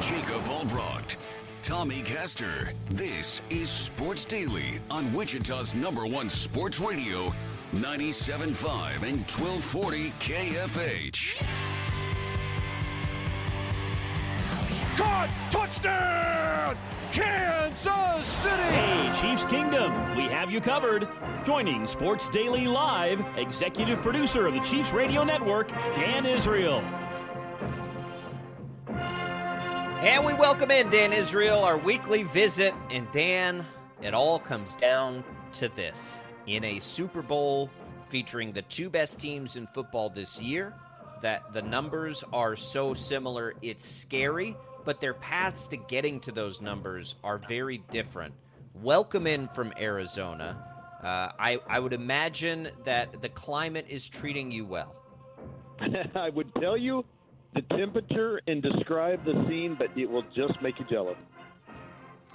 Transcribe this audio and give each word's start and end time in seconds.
Jacob 0.00 0.44
Albrocht, 0.46 1.16
Tommy 1.62 2.02
Castor. 2.02 2.72
This 2.90 3.42
is 3.48 3.70
Sports 3.70 4.24
Daily 4.24 4.80
on 4.90 5.12
Wichita's 5.12 5.72
number 5.72 6.04
one 6.04 6.28
sports 6.28 6.80
radio, 6.80 7.32
97.5 7.72 9.02
and 9.04 9.20
1240 9.30 10.10
KFH. 10.18 11.42
Caught! 14.96 15.30
Touchdown! 15.50 16.76
Kansas 17.12 18.26
City! 18.26 18.52
Hey, 18.56 19.12
Chiefs 19.20 19.44
Kingdom, 19.44 20.16
we 20.16 20.24
have 20.24 20.50
you 20.50 20.60
covered. 20.60 21.06
Joining 21.46 21.86
Sports 21.86 22.28
Daily 22.28 22.66
Live, 22.66 23.24
executive 23.36 24.00
producer 24.02 24.48
of 24.48 24.54
the 24.54 24.60
Chiefs 24.60 24.92
Radio 24.92 25.22
Network, 25.22 25.68
Dan 25.94 26.26
Israel. 26.26 26.82
And 30.04 30.26
we 30.26 30.34
welcome 30.34 30.70
in 30.70 30.90
Dan 30.90 31.14
Israel, 31.14 31.64
our 31.64 31.78
weekly 31.78 32.24
visit. 32.24 32.74
And 32.90 33.10
Dan, 33.10 33.64
it 34.02 34.12
all 34.12 34.38
comes 34.38 34.76
down 34.76 35.24
to 35.52 35.68
this. 35.68 36.22
In 36.46 36.62
a 36.62 36.78
Super 36.78 37.22
Bowl 37.22 37.70
featuring 38.08 38.52
the 38.52 38.60
two 38.62 38.90
best 38.90 39.18
teams 39.18 39.56
in 39.56 39.66
football 39.66 40.10
this 40.10 40.38
year, 40.38 40.74
that 41.22 41.50
the 41.54 41.62
numbers 41.62 42.22
are 42.34 42.54
so 42.54 42.92
similar, 42.92 43.54
it's 43.62 43.82
scary 43.82 44.54
but 44.84 45.00
their 45.00 45.14
paths 45.14 45.66
to 45.68 45.76
getting 45.76 46.20
to 46.20 46.32
those 46.32 46.60
numbers 46.60 47.16
are 47.24 47.38
very 47.38 47.78
different. 47.90 48.34
Welcome 48.74 49.26
in 49.26 49.48
from 49.48 49.72
Arizona. 49.78 50.62
Uh, 51.02 51.32
I, 51.38 51.58
I 51.66 51.80
would 51.80 51.92
imagine 51.92 52.68
that 52.84 53.20
the 53.20 53.30
climate 53.30 53.86
is 53.88 54.08
treating 54.08 54.50
you 54.50 54.66
well. 54.66 54.94
I 56.14 56.30
would 56.30 56.54
tell 56.56 56.76
you 56.76 57.04
the 57.54 57.62
temperature 57.76 58.40
and 58.46 58.62
describe 58.62 59.24
the 59.24 59.32
scene, 59.48 59.76
but 59.78 59.90
it 59.96 60.10
will 60.10 60.24
just 60.34 60.60
make 60.60 60.78
you 60.78 60.86
jealous. 60.90 61.16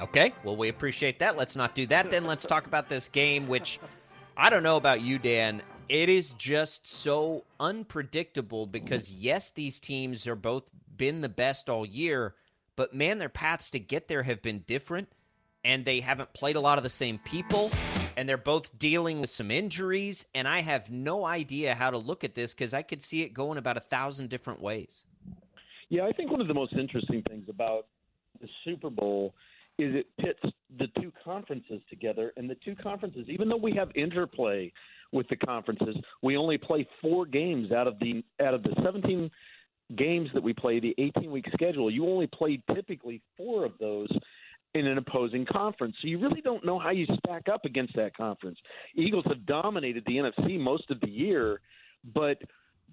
Okay, 0.02 0.34
well, 0.44 0.56
we 0.56 0.70
appreciate 0.70 1.20
that. 1.20 1.36
Let's 1.36 1.56
not 1.56 1.76
do 1.76 1.86
that. 1.88 2.10
Then 2.10 2.26
let's 2.26 2.46
talk 2.46 2.68
about 2.68 2.88
this 2.88 3.10
game, 3.10 3.48
which 3.48 3.80
I 4.38 4.50
don't 4.50 4.64
know 4.64 4.78
about 4.78 5.02
you, 5.02 5.20
Dan. 5.20 5.62
It 5.90 6.08
is 6.08 6.34
just 6.36 6.88
so 6.88 7.44
unpredictable 7.60 8.66
because, 8.66 9.12
yes, 9.12 9.52
these 9.52 9.80
teams 9.80 10.26
are 10.26 10.36
both 10.36 10.72
been 10.96 11.22
the 11.22 11.30
best 11.30 11.70
all 11.70 11.86
year, 11.86 12.36
but 12.76 12.94
man, 12.94 13.18
their 13.18 13.28
paths 13.28 13.72
to 13.72 13.80
get 13.80 14.08
there 14.08 14.24
have 14.24 14.42
been 14.42 14.60
different, 14.68 15.10
and 15.66 15.84
they 15.84 16.00
haven't 16.00 16.34
played 16.34 16.56
a 16.56 16.62
lot 16.62 16.78
of 16.78 16.84
the 16.84 16.90
same 16.90 17.18
people, 17.18 17.72
and 18.16 18.30
they're 18.30 18.38
both 18.38 18.78
dealing 18.78 19.20
with 19.20 19.30
some 19.30 19.52
injuries, 19.52 20.28
and 20.34 20.48
I 20.48 20.62
have 20.62 20.90
no 20.90 21.26
idea 21.26 21.76
how 21.76 21.90
to 21.90 21.98
look 21.98 22.24
at 22.24 22.36
this 22.36 22.54
because 22.54 22.74
I 22.74 22.84
could 22.84 23.02
see 23.02 23.24
it 23.24 23.34
going 23.34 23.58
about 23.58 23.76
a 23.76 23.82
thousand 23.82 24.30
different 24.30 24.62
ways. 24.62 25.04
Yeah, 25.90 26.06
I 26.06 26.12
think 26.12 26.32
one 26.32 26.42
of 26.42 26.48
the 26.48 26.54
most 26.54 26.74
interesting 26.74 27.24
things 27.28 27.46
about 27.50 27.88
the 28.42 28.48
Super 28.64 28.90
Bowl 28.90 29.34
is 29.78 29.96
it 29.96 30.08
pits 30.20 30.40
the 30.78 30.88
two 31.02 31.12
conferences 31.24 31.82
together, 31.90 32.34
and 32.38 32.50
the 32.50 32.58
two 32.66 32.76
conferences, 32.76 33.26
even 33.30 33.48
though 33.48 33.58
we 33.58 33.74
have 33.74 33.90
interplay 33.96 34.72
with 35.12 35.28
the 35.30 35.38
conferences, 35.38 35.96
we 36.22 36.38
only 36.38 36.58
play 36.58 36.88
four 37.02 37.26
games 37.26 37.72
out 37.72 37.88
of 37.88 37.98
the 38.00 38.24
out 38.42 38.54
of 38.54 38.62
the 38.62 38.76
17 38.84 39.32
games 39.98 40.30
that 40.34 40.44
we 40.44 40.54
play, 40.54 40.80
the 40.80 40.94
18 40.98 41.32
week 41.32 41.46
schedule, 41.54 41.90
you 41.90 42.06
only 42.06 42.28
play 42.28 42.62
typically 42.76 43.22
four 43.36 43.66
of 43.66 43.74
those 43.80 44.10
in 44.76 44.86
an 44.86 44.98
opposing 45.00 45.46
conference. 45.52 45.96
So 46.02 46.08
you 46.08 46.20
really 46.20 46.42
don't 46.42 46.64
know 46.64 46.78
how 46.78 46.92
you 46.92 47.08
stack 47.26 47.50
up 47.52 47.66
against 47.66 47.96
that 47.96 48.16
conference. 48.16 48.60
Eagles 48.96 49.26
have 49.28 49.46
dominated 49.46 50.04
the 50.06 50.18
NFC 50.18 50.60
most 50.60 50.92
of 50.92 51.00
the 51.02 51.10
year, 51.10 51.60
but 52.14 52.38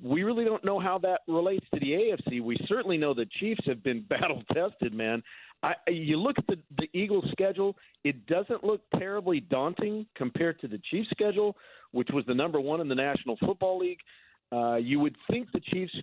we 0.03 0.23
really 0.23 0.45
don't 0.45 0.65
know 0.65 0.79
how 0.79 0.99
that 0.99 1.21
relates 1.27 1.67
to 1.75 1.81
the 1.81 1.93
AFC. 1.93 2.43
We 2.43 2.57
certainly 2.69 2.97
know 2.97 3.15
the 3.15 3.27
Chiefs 3.41 3.63
have 3.67 3.83
been 3.83 4.03
battle 4.09 4.43
tested, 4.53 4.93
man. 4.93 5.23
I, 5.63 5.75
you 5.89 6.19
look 6.19 6.39
at 6.39 6.47
the, 6.47 6.59
the 6.79 6.89
Eagles' 6.93 7.25
schedule; 7.33 7.77
it 8.05 8.27
doesn't 8.27 8.63
look 8.63 8.83
terribly 8.99 9.41
daunting 9.41 10.07
compared 10.15 10.61
to 10.61 10.69
the 10.69 10.81
Chiefs' 10.91 11.09
schedule, 11.11 11.57
which 11.93 12.09
was 12.13 12.25
the 12.27 12.35
number 12.35 12.61
one 12.61 12.81
in 12.81 12.89
the 12.89 12.95
National 12.95 13.37
Football 13.45 13.79
League. 13.79 14.01
Uh, 14.53 14.77
you 14.77 15.01
would 15.01 15.17
think 15.31 15.51
the 15.53 15.61
Chiefs 15.61 15.95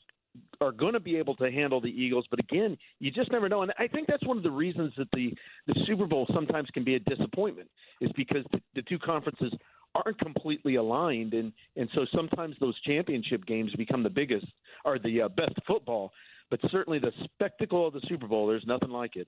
are 0.60 0.72
going 0.72 0.94
to 0.94 1.00
be 1.00 1.16
able 1.16 1.36
to 1.36 1.52
handle 1.52 1.80
the 1.80 1.88
Eagles, 1.88 2.26
but 2.30 2.40
again, 2.40 2.76
you 3.00 3.12
just 3.12 3.32
never 3.32 3.48
know. 3.48 3.62
And 3.62 3.72
I 3.78 3.88
think 3.88 4.08
that's 4.08 4.26
one 4.26 4.38
of 4.38 4.44
the 4.44 4.52
reasons 4.52 4.92
that 4.98 5.08
the 5.14 5.34
the 5.68 5.76
Super 5.86 6.08
Bowl 6.08 6.28
sometimes 6.34 6.68
can 6.74 6.84
be 6.84 6.96
a 6.96 7.00
disappointment, 7.00 7.70
is 8.02 8.12
because 8.16 8.44
the, 8.52 8.62
the 8.76 8.82
two 8.84 8.98
conferences 9.00 9.54
aren't 9.96 10.20
completely 10.20 10.76
aligned, 10.76 11.34
and 11.34 11.52
and 11.76 11.90
so 11.94 12.06
sometimes 12.16 12.56
those 12.60 12.80
championship 12.82 13.46
games 13.46 13.72
become 13.78 14.04
the 14.04 14.10
biggest 14.10 14.48
or 14.86 15.00
the 15.00 15.24
uh, 15.24 15.30
best 15.30 15.56
football. 15.68 16.12
But 16.50 16.60
certainly 16.72 17.00
the 17.00 17.12
spectacle 17.24 17.88
of 17.88 17.94
the 17.94 18.02
Super 18.08 18.28
Bowl, 18.28 18.48
there's 18.48 18.66
nothing 18.68 18.90
like 18.90 19.16
it. 19.16 19.28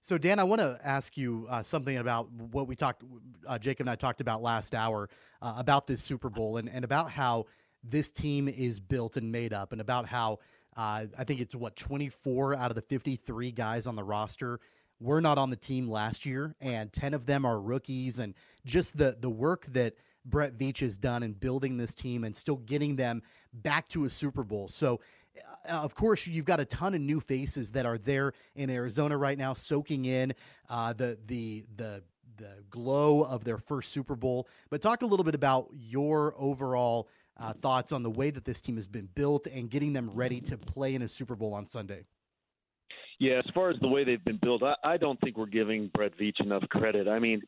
So, 0.00 0.18
Dan, 0.18 0.38
I 0.38 0.44
want 0.44 0.60
to 0.60 0.78
ask 0.84 1.16
you 1.16 1.46
uh, 1.48 1.62
something 1.62 1.96
about 1.96 2.30
what 2.30 2.68
we 2.68 2.76
talked, 2.76 3.02
uh, 3.46 3.58
Jacob 3.58 3.86
and 3.86 3.90
I 3.90 3.96
talked 3.96 4.20
about 4.20 4.42
last 4.42 4.74
hour 4.74 5.08
uh, 5.40 5.54
about 5.56 5.86
this 5.86 6.02
Super 6.02 6.28
Bowl 6.28 6.58
and, 6.58 6.68
and 6.68 6.84
about 6.84 7.10
how 7.10 7.46
this 7.82 8.12
team 8.12 8.48
is 8.48 8.78
built 8.78 9.16
and 9.16 9.32
made 9.32 9.52
up, 9.52 9.72
and 9.72 9.80
about 9.80 10.06
how 10.06 10.40
uh, 10.76 11.06
I 11.16 11.24
think 11.24 11.40
it's 11.40 11.54
what 11.54 11.76
24 11.76 12.54
out 12.54 12.70
of 12.70 12.74
the 12.74 12.82
53 12.82 13.52
guys 13.52 13.86
on 13.86 13.96
the 13.96 14.04
roster 14.04 14.60
were 15.00 15.20
not 15.20 15.38
on 15.38 15.50
the 15.50 15.56
team 15.56 15.88
last 15.88 16.24
year, 16.24 16.54
and 16.60 16.92
10 16.92 17.14
of 17.14 17.26
them 17.26 17.44
are 17.44 17.60
rookies, 17.60 18.18
and 18.18 18.34
just 18.64 18.96
the 18.96 19.16
the 19.18 19.30
work 19.30 19.66
that 19.66 19.94
Brett 20.24 20.56
Veach 20.56 20.78
has 20.78 20.96
done 20.96 21.22
in 21.22 21.32
building 21.32 21.76
this 21.76 21.94
team 21.94 22.24
and 22.24 22.34
still 22.34 22.56
getting 22.56 22.96
them 22.96 23.22
back 23.52 23.88
to 23.88 24.04
a 24.04 24.10
Super 24.10 24.42
Bowl. 24.42 24.68
So, 24.68 25.00
uh, 25.68 25.72
of 25.72 25.94
course, 25.94 26.26
you've 26.26 26.46
got 26.46 26.60
a 26.60 26.64
ton 26.64 26.94
of 26.94 27.00
new 27.00 27.20
faces 27.20 27.72
that 27.72 27.84
are 27.84 27.98
there 27.98 28.32
in 28.54 28.70
Arizona 28.70 29.16
right 29.16 29.36
now, 29.36 29.54
soaking 29.54 30.06
in 30.06 30.34
uh, 30.68 30.92
the 30.92 31.18
the 31.26 31.64
the 31.76 32.02
the 32.36 32.64
glow 32.70 33.22
of 33.22 33.44
their 33.44 33.58
first 33.58 33.92
Super 33.92 34.16
Bowl. 34.16 34.48
But 34.70 34.80
talk 34.80 35.02
a 35.02 35.06
little 35.06 35.24
bit 35.24 35.34
about 35.34 35.68
your 35.72 36.34
overall 36.38 37.08
uh, 37.38 37.52
thoughts 37.52 37.92
on 37.92 38.02
the 38.02 38.10
way 38.10 38.30
that 38.30 38.44
this 38.44 38.60
team 38.60 38.76
has 38.76 38.86
been 38.86 39.08
built 39.14 39.46
and 39.46 39.70
getting 39.70 39.92
them 39.92 40.10
ready 40.14 40.40
to 40.40 40.56
play 40.56 40.94
in 40.94 41.02
a 41.02 41.08
Super 41.08 41.36
Bowl 41.36 41.54
on 41.54 41.66
Sunday. 41.66 42.04
Yeah, 43.18 43.38
as 43.38 43.44
far 43.54 43.70
as 43.70 43.76
the 43.80 43.88
way 43.88 44.04
they've 44.04 44.24
been 44.24 44.40
built, 44.42 44.62
I, 44.62 44.74
I 44.84 44.96
don't 44.96 45.20
think 45.20 45.36
we're 45.36 45.46
giving 45.46 45.90
Brett 45.94 46.12
Veach 46.18 46.40
enough 46.40 46.62
credit. 46.68 47.08
I 47.08 47.18
mean, 47.18 47.42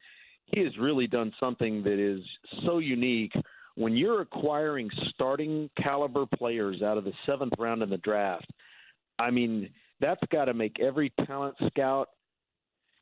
he 0.47 0.61
has 0.61 0.77
really 0.79 1.07
done 1.07 1.33
something 1.41 1.83
that 1.83 1.99
is 1.99 2.21
so 2.65 2.79
unique. 2.79 3.33
When 3.75 3.97
you're 3.97 4.23
acquiring 4.23 4.89
starting 5.11 5.69
caliber 5.83 6.25
players 6.27 6.83
out 6.83 6.99
of 6.99 7.05
the 7.05 7.13
seventh 7.27 7.53
round 7.59 7.83
in 7.83 7.91
the 7.91 7.99
draft, 7.99 8.51
I 9.19 9.31
mean, 9.31 9.71
that's 10.01 10.21
got 10.31 10.47
to 10.47 10.55
make 10.55 10.79
every 10.81 11.13
talent 11.27 11.57
scout 11.69 12.11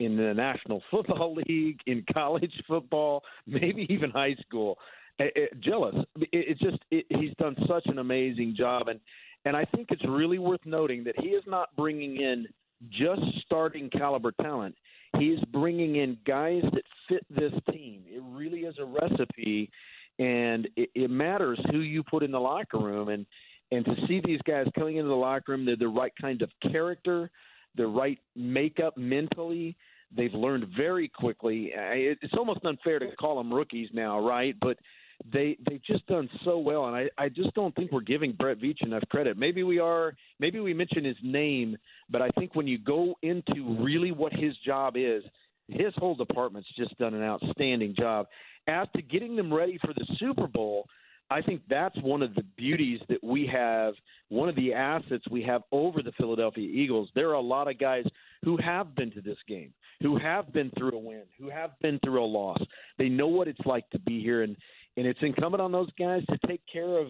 in 0.00 0.16
the 0.16 0.32
National 0.34 0.82
Football 0.90 1.36
League, 1.46 1.78
in 1.86 2.04
college 2.12 2.52
football, 2.66 3.22
maybe 3.46 3.86
even 3.90 4.10
high 4.10 4.36
school 4.46 4.78
it, 5.18 5.60
jealous. 5.60 5.94
It, 6.16 6.28
it's 6.32 6.60
just 6.60 6.78
it, 6.90 7.06
he's 7.08 7.34
done 7.38 7.56
such 7.68 7.86
an 7.86 7.98
amazing 7.98 8.54
job, 8.56 8.88
and 8.88 9.00
and 9.44 9.56
I 9.56 9.64
think 9.64 9.88
it's 9.90 10.04
really 10.08 10.38
worth 10.38 10.64
noting 10.64 11.04
that 11.04 11.18
he 11.18 11.28
is 11.28 11.44
not 11.46 11.74
bringing 11.76 12.16
in 12.16 12.46
just 12.90 13.22
starting 13.44 13.90
caliber 13.90 14.32
talent. 14.42 14.74
He 15.18 15.26
is 15.26 15.40
bringing 15.52 15.96
in 15.96 16.18
guys 16.26 16.62
that 16.72 16.82
fit 17.08 17.24
this 17.30 17.52
team. 17.70 18.02
It 18.06 18.22
really 18.24 18.60
is 18.60 18.74
a 18.78 18.84
recipe, 18.84 19.70
and 20.18 20.68
it, 20.76 20.90
it 20.94 21.10
matters 21.10 21.60
who 21.70 21.78
you 21.78 22.02
put 22.02 22.22
in 22.22 22.32
the 22.32 22.40
locker 22.40 22.78
room. 22.78 23.08
And 23.08 23.26
and 23.70 23.84
to 23.84 23.94
see 24.06 24.20
these 24.24 24.40
guys 24.46 24.66
coming 24.76 24.96
into 24.96 25.08
the 25.08 25.14
locker 25.14 25.52
room, 25.52 25.64
they're 25.64 25.76
the 25.76 25.88
right 25.88 26.12
kind 26.20 26.42
of 26.42 26.50
character, 26.70 27.30
the 27.76 27.86
right 27.86 28.18
makeup 28.36 28.96
mentally. 28.96 29.76
They've 30.16 30.34
learned 30.34 30.66
very 30.76 31.08
quickly. 31.08 31.72
It's 31.74 32.34
almost 32.36 32.64
unfair 32.64 32.98
to 32.98 33.14
call 33.16 33.38
them 33.38 33.52
rookies 33.52 33.88
now, 33.92 34.20
right? 34.20 34.54
But 34.60 34.78
they 35.32 35.56
they've 35.68 35.82
just 35.82 36.06
done 36.06 36.28
so 36.44 36.58
well, 36.58 36.86
and 36.86 36.96
I 36.96 37.08
I 37.16 37.28
just 37.28 37.54
don't 37.54 37.74
think 37.74 37.92
we're 37.92 38.00
giving 38.00 38.32
Brett 38.32 38.60
Veach 38.60 38.82
enough 38.82 39.02
credit. 39.10 39.38
Maybe 39.38 39.62
we 39.62 39.78
are. 39.78 40.14
Maybe 40.38 40.60
we 40.60 40.74
mention 40.74 41.04
his 41.04 41.16
name, 41.22 41.76
but 42.10 42.22
I 42.22 42.28
think 42.38 42.54
when 42.54 42.66
you 42.66 42.78
go 42.78 43.14
into 43.22 43.76
really 43.80 44.12
what 44.12 44.32
his 44.32 44.54
job 44.64 44.94
is, 44.96 45.22
his 45.68 45.92
whole 45.96 46.14
department's 46.14 46.68
just 46.76 46.96
done 46.98 47.14
an 47.14 47.22
outstanding 47.22 47.94
job. 47.98 48.26
As 48.66 48.86
to 48.96 49.02
getting 49.02 49.36
them 49.36 49.52
ready 49.52 49.78
for 49.78 49.92
the 49.94 50.06
Super 50.18 50.46
Bowl, 50.46 50.86
I 51.30 51.40
think 51.40 51.62
that's 51.68 51.96
one 52.02 52.22
of 52.22 52.34
the 52.34 52.44
beauties 52.56 53.00
that 53.08 53.22
we 53.24 53.46
have, 53.46 53.94
one 54.28 54.48
of 54.48 54.56
the 54.56 54.74
assets 54.74 55.24
we 55.30 55.42
have 55.42 55.62
over 55.72 56.02
the 56.02 56.12
Philadelphia 56.12 56.68
Eagles. 56.68 57.08
There 57.14 57.30
are 57.30 57.34
a 57.34 57.40
lot 57.40 57.68
of 57.68 57.78
guys 57.78 58.04
who 58.44 58.58
have 58.58 58.94
been 58.94 59.10
to 59.12 59.22
this 59.22 59.38
game, 59.48 59.72
who 60.02 60.18
have 60.18 60.52
been 60.52 60.70
through 60.76 60.92
a 60.92 60.98
win, 60.98 61.22
who 61.38 61.48
have 61.48 61.70
been 61.80 61.98
through 62.04 62.22
a 62.22 62.26
loss. 62.26 62.60
They 62.98 63.08
know 63.08 63.28
what 63.28 63.48
it's 63.48 63.64
like 63.64 63.88
to 63.90 63.98
be 63.98 64.22
here, 64.22 64.42
and 64.42 64.54
and 64.96 65.06
it's 65.06 65.18
incumbent 65.22 65.60
on 65.60 65.72
those 65.72 65.90
guys 65.98 66.22
to 66.30 66.38
take 66.46 66.62
care 66.72 66.98
of 66.98 67.08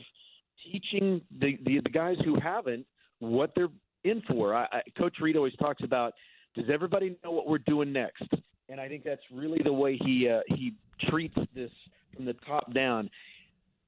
teaching 0.70 1.20
the 1.40 1.58
the, 1.64 1.80
the 1.82 1.90
guys 1.90 2.16
who 2.24 2.38
haven't 2.40 2.86
what 3.20 3.52
they're 3.54 3.68
in 4.04 4.22
for. 4.28 4.54
I, 4.54 4.64
I, 4.72 4.82
Coach 4.98 5.16
Reid 5.20 5.36
always 5.36 5.56
talks 5.56 5.82
about 5.82 6.12
does 6.54 6.66
everybody 6.72 7.16
know 7.24 7.30
what 7.30 7.46
we're 7.46 7.58
doing 7.58 7.92
next, 7.92 8.28
and 8.68 8.80
I 8.80 8.88
think 8.88 9.04
that's 9.04 9.22
really 9.32 9.60
the 9.64 9.72
way 9.72 9.98
he 10.04 10.28
uh, 10.28 10.40
he 10.48 10.74
treats 11.08 11.36
this 11.54 11.70
from 12.14 12.24
the 12.24 12.34
top 12.46 12.72
down. 12.72 13.10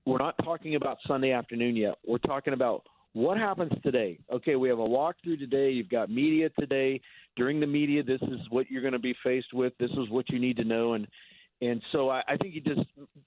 We're 0.04 0.18
not 0.18 0.34
talking 0.44 0.76
about 0.76 0.98
Sunday 1.06 1.32
afternoon 1.32 1.76
yet. 1.76 1.94
We're 2.06 2.18
talking 2.18 2.52
about 2.52 2.84
What 3.16 3.38
happens 3.38 3.72
today? 3.82 4.18
Okay, 4.30 4.56
we 4.56 4.68
have 4.68 4.78
a 4.78 4.82
walkthrough 4.82 5.38
today. 5.38 5.70
You've 5.70 5.88
got 5.88 6.10
media 6.10 6.50
today. 6.60 7.00
During 7.34 7.60
the 7.60 7.66
media, 7.66 8.02
this 8.02 8.20
is 8.20 8.40
what 8.50 8.70
you're 8.70 8.82
going 8.82 8.92
to 8.92 8.98
be 8.98 9.14
faced 9.24 9.54
with. 9.54 9.72
This 9.80 9.90
is 9.92 10.10
what 10.10 10.28
you 10.28 10.38
need 10.38 10.58
to 10.58 10.64
know. 10.64 10.92
And 10.92 11.08
and 11.62 11.80
so 11.92 12.10
I, 12.10 12.22
I 12.28 12.36
think 12.36 12.54
he 12.54 12.60
just 12.60 12.80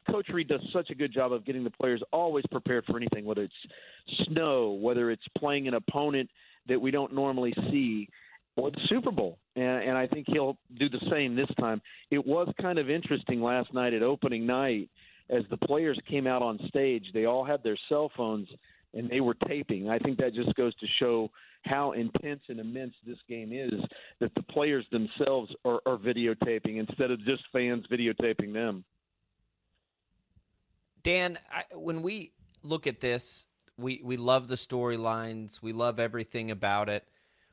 Coach 0.09 0.27
Reid 0.31 0.47
does 0.47 0.61
such 0.71 0.89
a 0.89 0.95
good 0.95 1.13
job 1.13 1.33
of 1.33 1.45
getting 1.45 1.63
the 1.63 1.71
players 1.71 2.01
always 2.11 2.45
prepared 2.51 2.85
for 2.85 2.97
anything, 2.97 3.25
whether 3.25 3.43
it's 3.43 4.27
snow, 4.27 4.71
whether 4.71 5.11
it's 5.11 5.23
playing 5.37 5.67
an 5.67 5.73
opponent 5.73 6.29
that 6.67 6.79
we 6.79 6.91
don't 6.91 7.13
normally 7.13 7.53
see, 7.71 8.07
or 8.55 8.69
the 8.69 8.81
Super 8.87 9.11
Bowl. 9.11 9.39
And, 9.55 9.89
and 9.89 9.97
I 9.97 10.05
think 10.05 10.27
he'll 10.29 10.57
do 10.77 10.89
the 10.89 11.01
same 11.11 11.35
this 11.35 11.49
time. 11.59 11.81
It 12.11 12.25
was 12.25 12.47
kind 12.61 12.77
of 12.77 12.89
interesting 12.89 13.41
last 13.41 13.73
night 13.73 13.93
at 13.93 14.03
opening 14.03 14.45
night 14.45 14.89
as 15.29 15.43
the 15.49 15.57
players 15.57 15.99
came 16.09 16.27
out 16.27 16.41
on 16.41 16.59
stage. 16.67 17.05
They 17.13 17.25
all 17.25 17.43
had 17.43 17.63
their 17.63 17.77
cell 17.87 18.11
phones 18.15 18.47
and 18.93 19.09
they 19.09 19.21
were 19.21 19.35
taping. 19.47 19.89
I 19.89 19.99
think 19.99 20.17
that 20.19 20.33
just 20.33 20.55
goes 20.55 20.75
to 20.75 20.87
show 20.99 21.29
how 21.63 21.91
intense 21.91 22.41
and 22.49 22.59
immense 22.59 22.93
this 23.05 23.17
game 23.27 23.51
is 23.51 23.73
that 24.19 24.33
the 24.35 24.43
players 24.43 24.85
themselves 24.91 25.53
are, 25.65 25.81
are 25.85 25.97
videotaping 25.97 26.77
instead 26.77 27.11
of 27.11 27.19
just 27.25 27.43
fans 27.51 27.85
videotaping 27.91 28.53
them. 28.53 28.83
Dan, 31.03 31.37
I, 31.51 31.63
when 31.75 32.01
we 32.01 32.33
look 32.63 32.87
at 32.87 32.99
this, 32.99 33.47
we, 33.77 34.01
we 34.03 34.17
love 34.17 34.47
the 34.47 34.55
storylines. 34.55 35.61
We 35.61 35.73
love 35.73 35.99
everything 35.99 36.51
about 36.51 36.89
it. 36.89 37.07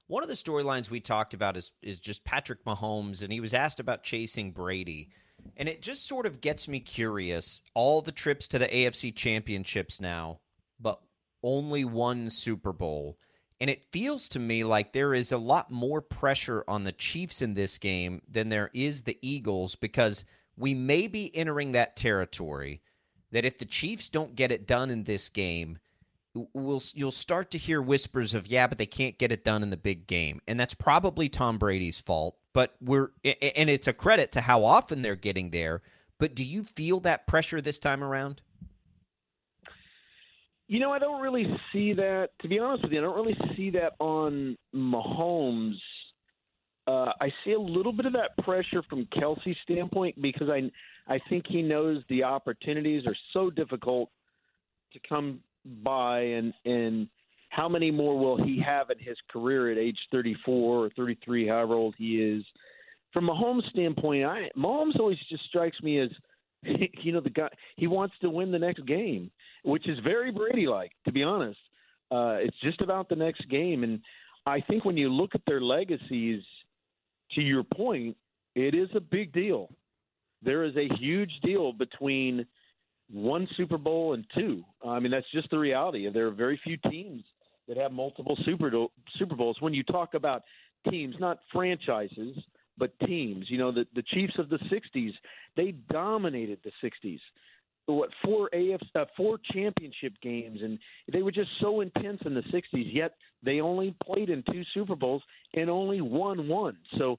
One 0.08 0.22
of 0.22 0.28
the 0.28 0.34
storylines 0.34 0.90
we 0.90 1.00
talked 1.00 1.34
about 1.34 1.56
is 1.56 1.72
is 1.82 1.98
just 1.98 2.24
Patrick 2.24 2.64
Mahomes, 2.64 3.22
and 3.22 3.32
he 3.32 3.40
was 3.40 3.54
asked 3.54 3.80
about 3.80 4.04
chasing 4.04 4.52
Brady. 4.52 5.10
And 5.56 5.68
it 5.68 5.82
just 5.82 6.06
sort 6.06 6.26
of 6.26 6.40
gets 6.40 6.68
me 6.68 6.80
curious. 6.80 7.62
All 7.74 8.02
the 8.02 8.12
trips 8.12 8.48
to 8.48 8.58
the 8.58 8.68
AFC 8.68 9.14
championships 9.14 10.00
now, 10.00 10.40
but 10.80 11.00
only 11.42 11.84
one 11.84 12.30
Super 12.30 12.72
Bowl. 12.72 13.18
And 13.60 13.70
it 13.70 13.86
feels 13.90 14.28
to 14.30 14.38
me 14.38 14.64
like 14.64 14.92
there 14.92 15.14
is 15.14 15.32
a 15.32 15.38
lot 15.38 15.70
more 15.70 16.02
pressure 16.02 16.64
on 16.68 16.84
the 16.84 16.92
Chiefs 16.92 17.40
in 17.40 17.54
this 17.54 17.78
game 17.78 18.20
than 18.28 18.48
there 18.48 18.70
is 18.74 19.02
the 19.02 19.18
Eagles 19.22 19.76
because 19.76 20.24
we 20.56 20.74
may 20.74 21.06
be 21.06 21.34
entering 21.34 21.72
that 21.72 21.96
territory 21.96 22.82
that 23.32 23.44
if 23.44 23.58
the 23.58 23.64
Chiefs 23.64 24.08
don't 24.08 24.36
get 24.36 24.52
it 24.52 24.66
done 24.66 24.90
in 24.90 25.04
this 25.04 25.28
game, 25.28 25.78
we'll 26.52 26.82
you'll 26.94 27.10
start 27.10 27.50
to 27.52 27.58
hear 27.58 27.80
whispers 27.80 28.34
of 28.34 28.46
yeah, 28.46 28.66
but 28.66 28.78
they 28.78 28.86
can't 28.86 29.18
get 29.18 29.32
it 29.32 29.44
done 29.44 29.62
in 29.62 29.70
the 29.70 29.76
big 29.76 30.06
game. 30.06 30.40
And 30.46 30.58
that's 30.60 30.74
probably 30.74 31.28
Tom 31.28 31.58
Brady's 31.58 32.00
fault, 32.00 32.36
but 32.52 32.76
we're 32.80 33.10
and 33.24 33.70
it's 33.70 33.88
a 33.88 33.92
credit 33.92 34.32
to 34.32 34.40
how 34.40 34.64
often 34.64 35.02
they're 35.02 35.16
getting 35.16 35.50
there. 35.50 35.82
But 36.18 36.34
do 36.34 36.44
you 36.44 36.64
feel 36.64 37.00
that 37.00 37.26
pressure 37.26 37.60
this 37.60 37.78
time 37.78 38.02
around? 38.02 38.40
You 40.68 40.80
know, 40.80 40.90
I 40.92 40.98
don't 40.98 41.22
really 41.22 41.46
see 41.72 41.92
that. 41.92 42.30
To 42.42 42.48
be 42.48 42.58
honest 42.58 42.82
with 42.82 42.92
you, 42.92 42.98
I 42.98 43.02
don't 43.02 43.16
really 43.16 43.38
see 43.56 43.70
that 43.70 43.92
on 44.00 44.56
Mahomes. 44.74 45.76
Uh, 46.88 47.12
I 47.20 47.30
see 47.44 47.52
a 47.52 47.60
little 47.60 47.92
bit 47.92 48.06
of 48.06 48.12
that 48.14 48.36
pressure 48.44 48.82
from 48.88 49.06
Kelce's 49.06 49.56
standpoint 49.62 50.20
because 50.20 50.48
I, 50.48 50.70
I 51.12 51.18
think 51.28 51.44
he 51.48 51.62
knows 51.62 52.02
the 52.08 52.24
opportunities 52.24 53.04
are 53.06 53.16
so 53.32 53.50
difficult 53.50 54.10
to 54.92 55.00
come 55.08 55.40
by, 55.82 56.20
and 56.20 56.52
and 56.64 57.08
how 57.50 57.68
many 57.68 57.90
more 57.90 58.18
will 58.18 58.42
he 58.42 58.60
have 58.64 58.90
in 58.90 58.98
his 58.98 59.16
career 59.30 59.70
at 59.70 59.78
age 59.78 59.98
34 60.10 60.84
or 60.84 60.90
33, 60.90 61.48
however 61.48 61.74
old 61.74 61.94
he 61.96 62.20
is. 62.22 62.44
From 63.12 63.28
Mahomes' 63.28 63.68
standpoint, 63.70 64.24
I 64.24 64.50
Mahomes 64.56 64.98
always 64.98 65.18
just 65.28 65.44
strikes 65.44 65.80
me 65.80 66.00
as, 66.00 66.10
you 67.02 67.12
know, 67.12 67.20
the 67.20 67.30
guy 67.30 67.48
he 67.76 67.86
wants 67.86 68.14
to 68.20 68.30
win 68.30 68.50
the 68.50 68.58
next 68.58 68.84
game 68.86 69.30
which 69.66 69.88
is 69.88 69.98
very 70.04 70.30
Brady 70.30 70.66
like, 70.68 70.92
to 71.04 71.12
be 71.12 71.24
honest. 71.24 71.58
Uh, 72.10 72.36
it's 72.38 72.56
just 72.62 72.80
about 72.80 73.08
the 73.08 73.16
next 73.16 73.48
game. 73.50 73.82
And 73.82 74.00
I 74.46 74.60
think 74.60 74.84
when 74.84 74.96
you 74.96 75.08
look 75.08 75.34
at 75.34 75.40
their 75.46 75.60
legacies, 75.60 76.42
to 77.34 77.40
your 77.40 77.64
point, 77.64 78.16
it 78.54 78.74
is 78.74 78.88
a 78.94 79.00
big 79.00 79.32
deal. 79.32 79.68
There 80.42 80.62
is 80.62 80.76
a 80.76 80.88
huge 81.00 81.32
deal 81.42 81.72
between 81.72 82.46
one 83.10 83.48
Super 83.56 83.76
Bowl 83.76 84.14
and 84.14 84.24
two. 84.36 84.64
I 84.86 85.00
mean, 85.00 85.10
that's 85.10 85.30
just 85.32 85.50
the 85.50 85.58
reality. 85.58 86.08
There 86.10 86.28
are 86.28 86.32
very 86.32 86.60
few 86.62 86.76
teams 86.88 87.24
that 87.66 87.76
have 87.76 87.90
multiple 87.90 88.38
Super 88.44 88.70
Super 89.18 89.34
Bowls. 89.34 89.56
When 89.58 89.74
you 89.74 89.82
talk 89.82 90.14
about 90.14 90.42
teams, 90.88 91.16
not 91.18 91.38
franchises, 91.52 92.36
but 92.78 92.96
teams, 93.00 93.46
you 93.48 93.58
know, 93.58 93.72
the 93.72 93.86
the 93.96 94.02
Chiefs 94.02 94.34
of 94.38 94.48
the 94.48 94.58
'60s, 94.58 95.12
they 95.56 95.72
dominated 95.90 96.60
the 96.62 96.70
'60s 96.82 97.18
what 97.86 98.10
four 98.24 98.48
AF 98.52 98.80
uh, 98.94 99.04
four 99.16 99.38
championship 99.52 100.12
games, 100.22 100.60
and 100.62 100.78
they 101.12 101.22
were 101.22 101.30
just 101.30 101.50
so 101.60 101.80
intense 101.80 102.20
in 102.24 102.34
the 102.34 102.42
'60s. 102.42 102.92
Yet 102.92 103.14
they 103.42 103.60
only 103.60 103.94
played 104.04 104.28
in 104.28 104.42
two 104.50 104.62
Super 104.74 104.96
Bowls 104.96 105.22
and 105.54 105.70
only 105.70 106.00
won 106.00 106.48
one. 106.48 106.76
So 106.98 107.18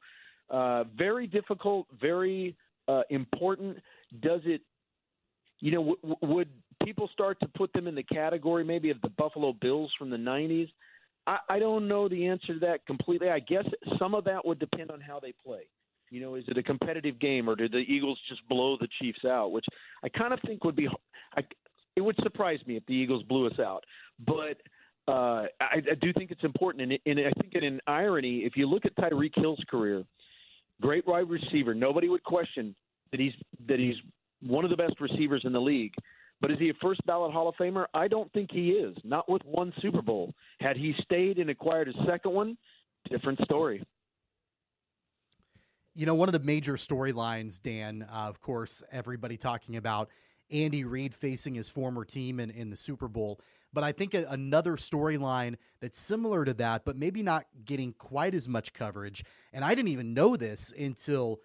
uh, 0.50 0.84
very 0.98 1.28
difficult, 1.28 1.88
very 2.00 2.56
uh, 2.88 3.04
important. 3.10 3.78
Does 4.22 4.42
it? 4.46 4.62
You 5.60 5.72
know, 5.72 5.96
w- 6.04 6.18
would 6.22 6.50
people 6.84 7.10
start 7.14 7.40
to 7.40 7.48
put 7.48 7.74
them 7.74 7.88
in 7.88 7.96
the 7.96 8.04
category 8.04 8.64
maybe 8.64 8.90
of 8.92 9.02
the 9.02 9.10
Buffalo 9.10 9.54
Bills 9.54 9.92
from 9.98 10.10
the 10.10 10.18
'90s? 10.18 10.70
I, 11.26 11.38
I 11.50 11.60
don't 11.60 11.88
know 11.88 12.08
the 12.08 12.28
answer 12.28 12.54
to 12.54 12.60
that 12.60 12.86
completely. 12.86 13.30
I 13.30 13.40
guess 13.40 13.66
some 13.98 14.14
of 14.14 14.24
that 14.26 14.46
would 14.46 14.60
depend 14.60 14.92
on 14.92 15.02
how 15.02 15.20
they 15.20 15.34
play. 15.46 15.64
You 16.10 16.22
know, 16.22 16.36
is 16.36 16.46
it 16.48 16.58
a 16.58 16.64
competitive 16.64 17.20
game 17.20 17.50
or 17.50 17.56
did 17.56 17.72
the 17.72 17.80
Eagles 17.80 18.20
just 18.30 18.48
blow 18.48 18.78
the 18.80 18.88
Chiefs 19.00 19.26
out? 19.26 19.52
Which 19.52 19.66
I 20.04 20.10
kind 20.10 20.34
of 20.34 20.40
think 20.46 20.64
would 20.64 20.76
be. 20.76 20.88
I, 21.36 21.42
it 21.96 22.02
would 22.02 22.16
surprise 22.24 22.60
me 22.66 22.78
if 22.78 22.86
the 22.86 22.94
Eagles 22.94 23.24
blew 23.24 23.48
us 23.48 23.60
out, 23.60 23.84
but 24.26 24.58
uh, 25.08 25.46
I, 25.60 25.78
I 25.92 25.96
do 26.00 26.14
think 26.14 26.32
it's 26.32 26.44
important. 26.44 26.84
And, 26.84 27.00
and 27.06 27.28
I 27.28 27.32
think 27.42 27.56
in 27.56 27.64
an 27.64 27.80
irony, 27.88 28.40
if 28.40 28.54
you 28.56 28.68
look 28.68 28.86
at 28.86 28.96
Tyreek 28.98 29.32
Hill's 29.36 29.62
career, 29.70 30.04
great 30.82 31.08
wide 31.08 31.30
receiver, 31.30 31.74
nobody 31.74 32.10
would 32.10 32.24
question 32.24 32.76
that 33.12 33.20
he's 33.20 33.34
that 33.68 33.80
he's 33.80 33.96
one 34.42 34.64
of 34.64 34.70
the 34.70 34.78
best 34.78 35.00
receivers 35.00 35.42
in 35.46 35.54
the 35.54 35.62
league. 35.62 35.94
But 36.40 36.52
is 36.52 36.60
he 36.60 36.70
a 36.70 36.74
first 36.82 37.04
ballot 37.08 37.34
Hall 37.34 37.50
of 37.50 37.56
Famer? 37.56 37.86
I 37.94 38.08
don't 38.08 38.32
think 38.32 38.52
he 38.52 38.70
is. 38.70 38.96
Not 39.04 39.30
with 39.30 39.42
one 39.44 39.74
Super 39.82 40.04
Bowl. 40.04 40.34
Had 40.60 40.78
he 40.78 40.94
stayed 41.02 41.40
and 41.40 41.50
acquired 41.50 41.88
a 41.88 42.06
second 42.06 42.32
one, 42.32 42.58
different 43.10 43.40
story. 43.44 43.84
You 45.98 46.06
know, 46.06 46.14
one 46.14 46.30
of 46.30 46.34
the 46.34 46.40
major 46.40 46.74
storylines, 46.74 47.60
Dan, 47.60 48.08
uh, 48.08 48.28
of 48.30 48.40
course, 48.40 48.84
everybody 48.92 49.36
talking 49.36 49.78
about 49.78 50.10
Andy 50.52 50.84
Reid 50.84 51.12
facing 51.12 51.56
his 51.56 51.70
former 51.70 52.06
team 52.06 52.40
in, 52.40 52.52
in 52.52 52.70
the 52.70 52.78
Super 52.78 53.08
Bowl. 53.08 53.40
But 53.74 53.84
I 53.84 53.94
think 53.94 54.14
a, 54.14 54.28
another 54.30 54.76
storyline 54.76 55.56
that's 55.82 56.00
similar 56.00 56.46
to 56.46 56.54
that, 56.54 56.86
but 56.86 56.98
maybe 56.98 57.24
not 57.24 57.48
getting 57.66 57.94
quite 57.94 58.36
as 58.36 58.48
much 58.48 58.74
coverage. 58.74 59.26
And 59.52 59.66
I 59.66 59.74
didn't 59.74 59.88
even 59.88 60.14
know 60.14 60.36
this 60.36 60.72
until 60.78 61.40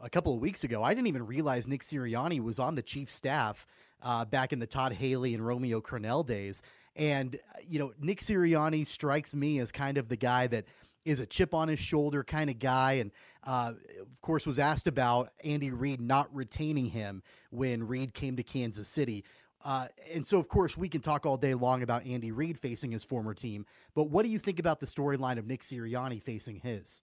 a 0.00 0.10
couple 0.10 0.34
of 0.34 0.40
weeks 0.40 0.64
ago. 0.64 0.82
I 0.82 0.92
didn't 0.92 1.06
even 1.06 1.26
realize 1.26 1.66
Nick 1.66 1.80
Sirianni 1.80 2.40
was 2.40 2.58
on 2.58 2.74
the 2.74 2.82
chief 2.82 3.10
staff 3.10 3.66
uh, 4.02 4.26
back 4.26 4.52
in 4.52 4.58
the 4.58 4.66
Todd 4.66 4.92
Haley 4.92 5.32
and 5.32 5.46
Romeo 5.46 5.80
Crennel 5.80 6.26
days. 6.26 6.62
And, 6.94 7.38
you 7.66 7.78
know, 7.78 7.94
Nick 7.98 8.20
Sirianni 8.20 8.86
strikes 8.86 9.34
me 9.34 9.60
as 9.60 9.72
kind 9.72 9.96
of 9.96 10.08
the 10.08 10.16
guy 10.16 10.46
that 10.48 10.66
is 11.04 11.20
a 11.20 11.26
chip 11.26 11.54
on 11.54 11.68
his 11.68 11.78
shoulder 11.78 12.24
kind 12.24 12.50
of 12.50 12.58
guy, 12.58 12.94
and 12.94 13.10
uh, 13.44 13.72
of 14.00 14.20
course 14.20 14.46
was 14.46 14.58
asked 14.58 14.86
about 14.86 15.30
Andy 15.44 15.70
Reid 15.70 16.00
not 16.00 16.34
retaining 16.34 16.86
him 16.86 17.22
when 17.50 17.86
Reid 17.86 18.14
came 18.14 18.36
to 18.36 18.42
Kansas 18.42 18.88
City. 18.88 19.24
Uh, 19.64 19.88
and 20.12 20.26
so, 20.26 20.38
of 20.38 20.46
course, 20.48 20.76
we 20.76 20.88
can 20.88 21.00
talk 21.00 21.24
all 21.24 21.38
day 21.38 21.54
long 21.54 21.82
about 21.82 22.04
Andy 22.04 22.32
Reid 22.32 22.60
facing 22.60 22.90
his 22.90 23.02
former 23.02 23.32
team. 23.32 23.64
But 23.94 24.10
what 24.10 24.24
do 24.24 24.30
you 24.30 24.38
think 24.38 24.60
about 24.60 24.78
the 24.78 24.86
storyline 24.86 25.38
of 25.38 25.46
Nick 25.46 25.62
Sirianni 25.62 26.22
facing 26.22 26.60
his? 26.60 27.02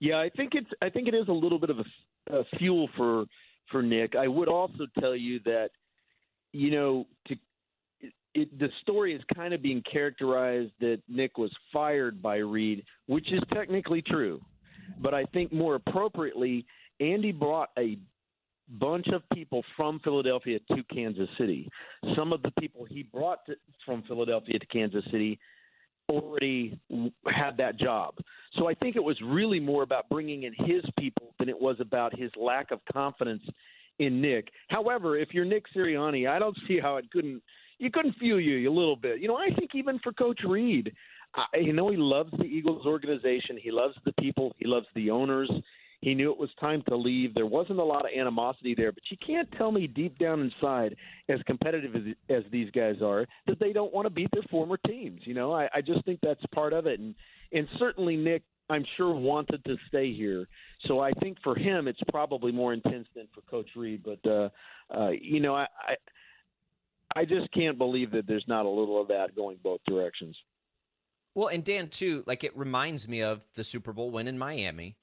Yeah, 0.00 0.16
I 0.18 0.28
think 0.36 0.54
it's. 0.54 0.70
I 0.82 0.88
think 0.88 1.06
it 1.06 1.14
is 1.14 1.28
a 1.28 1.32
little 1.32 1.60
bit 1.60 1.70
of 1.70 1.78
a, 1.78 2.36
a 2.36 2.44
fuel 2.58 2.88
for 2.96 3.26
for 3.70 3.82
Nick. 3.82 4.16
I 4.16 4.26
would 4.26 4.48
also 4.48 4.86
tell 4.98 5.14
you 5.14 5.38
that, 5.44 5.70
you 6.52 6.72
know, 6.72 7.06
to 7.28 7.36
it, 8.34 8.58
the 8.58 8.68
story 8.80 9.14
is 9.14 9.22
kind 9.34 9.52
of 9.52 9.62
being 9.62 9.82
characterized 9.90 10.72
that 10.80 11.00
Nick 11.08 11.38
was 11.38 11.50
fired 11.72 12.22
by 12.22 12.36
Reid, 12.36 12.84
which 13.06 13.30
is 13.32 13.40
technically 13.52 14.02
true. 14.02 14.40
But 15.00 15.14
I 15.14 15.24
think 15.26 15.52
more 15.52 15.74
appropriately, 15.74 16.66
Andy 17.00 17.32
brought 17.32 17.70
a 17.78 17.98
bunch 18.80 19.08
of 19.08 19.22
people 19.34 19.62
from 19.76 20.00
Philadelphia 20.00 20.58
to 20.74 20.82
Kansas 20.84 21.28
City. 21.38 21.68
Some 22.16 22.32
of 22.32 22.42
the 22.42 22.52
people 22.58 22.86
he 22.88 23.02
brought 23.02 23.44
to, 23.46 23.54
from 23.84 24.02
Philadelphia 24.08 24.58
to 24.58 24.66
Kansas 24.66 25.04
City 25.10 25.38
already 26.08 26.78
had 27.26 27.56
that 27.58 27.78
job. 27.78 28.14
So 28.58 28.68
I 28.68 28.74
think 28.74 28.96
it 28.96 29.04
was 29.04 29.16
really 29.24 29.60
more 29.60 29.82
about 29.82 30.08
bringing 30.08 30.44
in 30.44 30.54
his 30.66 30.82
people 30.98 31.34
than 31.38 31.48
it 31.48 31.60
was 31.60 31.76
about 31.80 32.18
his 32.18 32.30
lack 32.36 32.70
of 32.70 32.80
confidence 32.92 33.42
in 33.98 34.20
Nick. 34.20 34.48
However, 34.68 35.16
if 35.16 35.28
you're 35.32 35.44
Nick 35.44 35.64
Sirianni, 35.74 36.28
I 36.28 36.38
don't 36.38 36.56
see 36.66 36.78
how 36.80 36.96
it 36.96 37.10
couldn't– 37.10 37.42
you 37.82 37.90
couldn't 37.90 38.16
feel 38.16 38.38
you 38.38 38.70
a 38.70 38.72
little 38.72 38.94
bit. 38.96 39.20
You 39.20 39.26
know, 39.26 39.36
I 39.36 39.48
think 39.58 39.72
even 39.74 39.98
for 39.98 40.12
Coach 40.12 40.40
Reid, 40.48 40.92
I, 41.34 41.58
you 41.58 41.72
know, 41.72 41.90
he 41.90 41.96
loves 41.96 42.30
the 42.38 42.44
Eagles 42.44 42.86
organization. 42.86 43.58
He 43.60 43.72
loves 43.72 43.96
the 44.04 44.12
people. 44.20 44.54
He 44.58 44.66
loves 44.66 44.86
the 44.94 45.10
owners. 45.10 45.50
He 46.00 46.14
knew 46.14 46.30
it 46.30 46.38
was 46.38 46.50
time 46.60 46.82
to 46.88 46.96
leave. 46.96 47.34
There 47.34 47.46
wasn't 47.46 47.80
a 47.80 47.84
lot 47.84 48.04
of 48.04 48.10
animosity 48.16 48.74
there, 48.76 48.92
but 48.92 49.02
you 49.10 49.16
can't 49.24 49.48
tell 49.58 49.72
me 49.72 49.86
deep 49.86 50.18
down 50.18 50.40
inside, 50.40 50.96
as 51.28 51.40
competitive 51.46 51.94
as, 51.96 52.02
as 52.28 52.42
these 52.52 52.70
guys 52.70 52.96
are, 53.02 53.26
that 53.46 53.58
they 53.58 53.72
don't 53.72 53.92
want 53.92 54.06
to 54.06 54.10
beat 54.10 54.30
their 54.32 54.42
former 54.50 54.78
teams. 54.86 55.20
You 55.24 55.34
know, 55.34 55.52
I, 55.52 55.68
I 55.74 55.80
just 55.80 56.04
think 56.04 56.20
that's 56.22 56.44
part 56.54 56.72
of 56.72 56.86
it. 56.86 57.00
And 57.00 57.14
and 57.52 57.68
certainly 57.78 58.16
Nick, 58.16 58.42
I'm 58.70 58.84
sure 58.96 59.14
wanted 59.14 59.64
to 59.64 59.76
stay 59.88 60.12
here. 60.14 60.46
So 60.86 61.00
I 61.00 61.12
think 61.20 61.38
for 61.42 61.56
him, 61.56 61.86
it's 61.88 62.00
probably 62.10 62.52
more 62.52 62.72
intense 62.72 63.06
than 63.14 63.28
for 63.34 63.42
Coach 63.42 63.68
Reid. 63.76 64.02
But 64.04 64.28
uh, 64.28 64.48
uh, 64.96 65.10
you 65.10 65.40
know, 65.40 65.54
I, 65.54 65.66
I 65.86 65.94
I 67.16 67.24
just 67.24 67.52
can't 67.52 67.78
believe 67.78 68.10
that 68.12 68.26
there's 68.26 68.44
not 68.48 68.66
a 68.66 68.68
little 68.68 69.00
of 69.00 69.08
that 69.08 69.34
going 69.34 69.58
both 69.62 69.80
directions. 69.86 70.36
Well, 71.34 71.48
and 71.48 71.64
Dan 71.64 71.88
too, 71.88 72.24
like 72.26 72.44
it 72.44 72.56
reminds 72.56 73.08
me 73.08 73.22
of 73.22 73.44
the 73.54 73.64
Super 73.64 73.92
Bowl 73.92 74.10
win 74.10 74.28
in 74.28 74.38
Miami. 74.38 74.96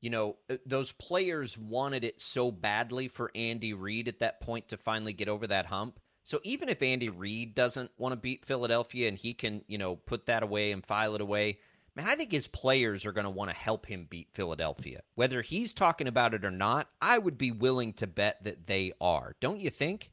You 0.00 0.10
know, 0.10 0.36
uh, 0.50 0.56
those 0.66 0.92
players 0.92 1.58
wanted 1.58 2.04
it 2.04 2.20
so 2.20 2.52
badly 2.52 3.08
for 3.08 3.30
Andy 3.34 3.74
Reid 3.74 4.08
at 4.08 4.20
that 4.20 4.40
point 4.40 4.68
to 4.68 4.76
finally 4.76 5.12
get 5.12 5.28
over 5.28 5.46
that 5.46 5.66
hump. 5.66 5.98
So 6.24 6.40
even 6.44 6.68
if 6.68 6.82
Andy 6.82 7.08
Reid 7.08 7.54
doesn't 7.54 7.90
want 7.96 8.12
to 8.12 8.16
beat 8.16 8.44
Philadelphia 8.44 9.08
and 9.08 9.16
he 9.16 9.34
can, 9.34 9.62
you 9.66 9.78
know, 9.78 9.96
put 9.96 10.26
that 10.26 10.42
away 10.42 10.72
and 10.72 10.84
file 10.84 11.14
it 11.14 11.20
away, 11.20 11.58
man, 11.96 12.06
I 12.06 12.16
think 12.16 12.30
his 12.30 12.46
players 12.46 13.06
are 13.06 13.12
going 13.12 13.24
to 13.24 13.30
want 13.30 13.50
to 13.50 13.56
help 13.56 13.86
him 13.86 14.06
beat 14.08 14.28
Philadelphia. 14.32 15.00
Whether 15.14 15.42
he's 15.42 15.74
talking 15.74 16.06
about 16.06 16.34
it 16.34 16.44
or 16.44 16.50
not, 16.50 16.90
I 17.00 17.18
would 17.18 17.38
be 17.38 17.50
willing 17.50 17.92
to 17.94 18.06
bet 18.06 18.44
that 18.44 18.66
they 18.66 18.92
are. 19.00 19.36
Don't 19.40 19.60
you 19.60 19.70
think? 19.70 20.10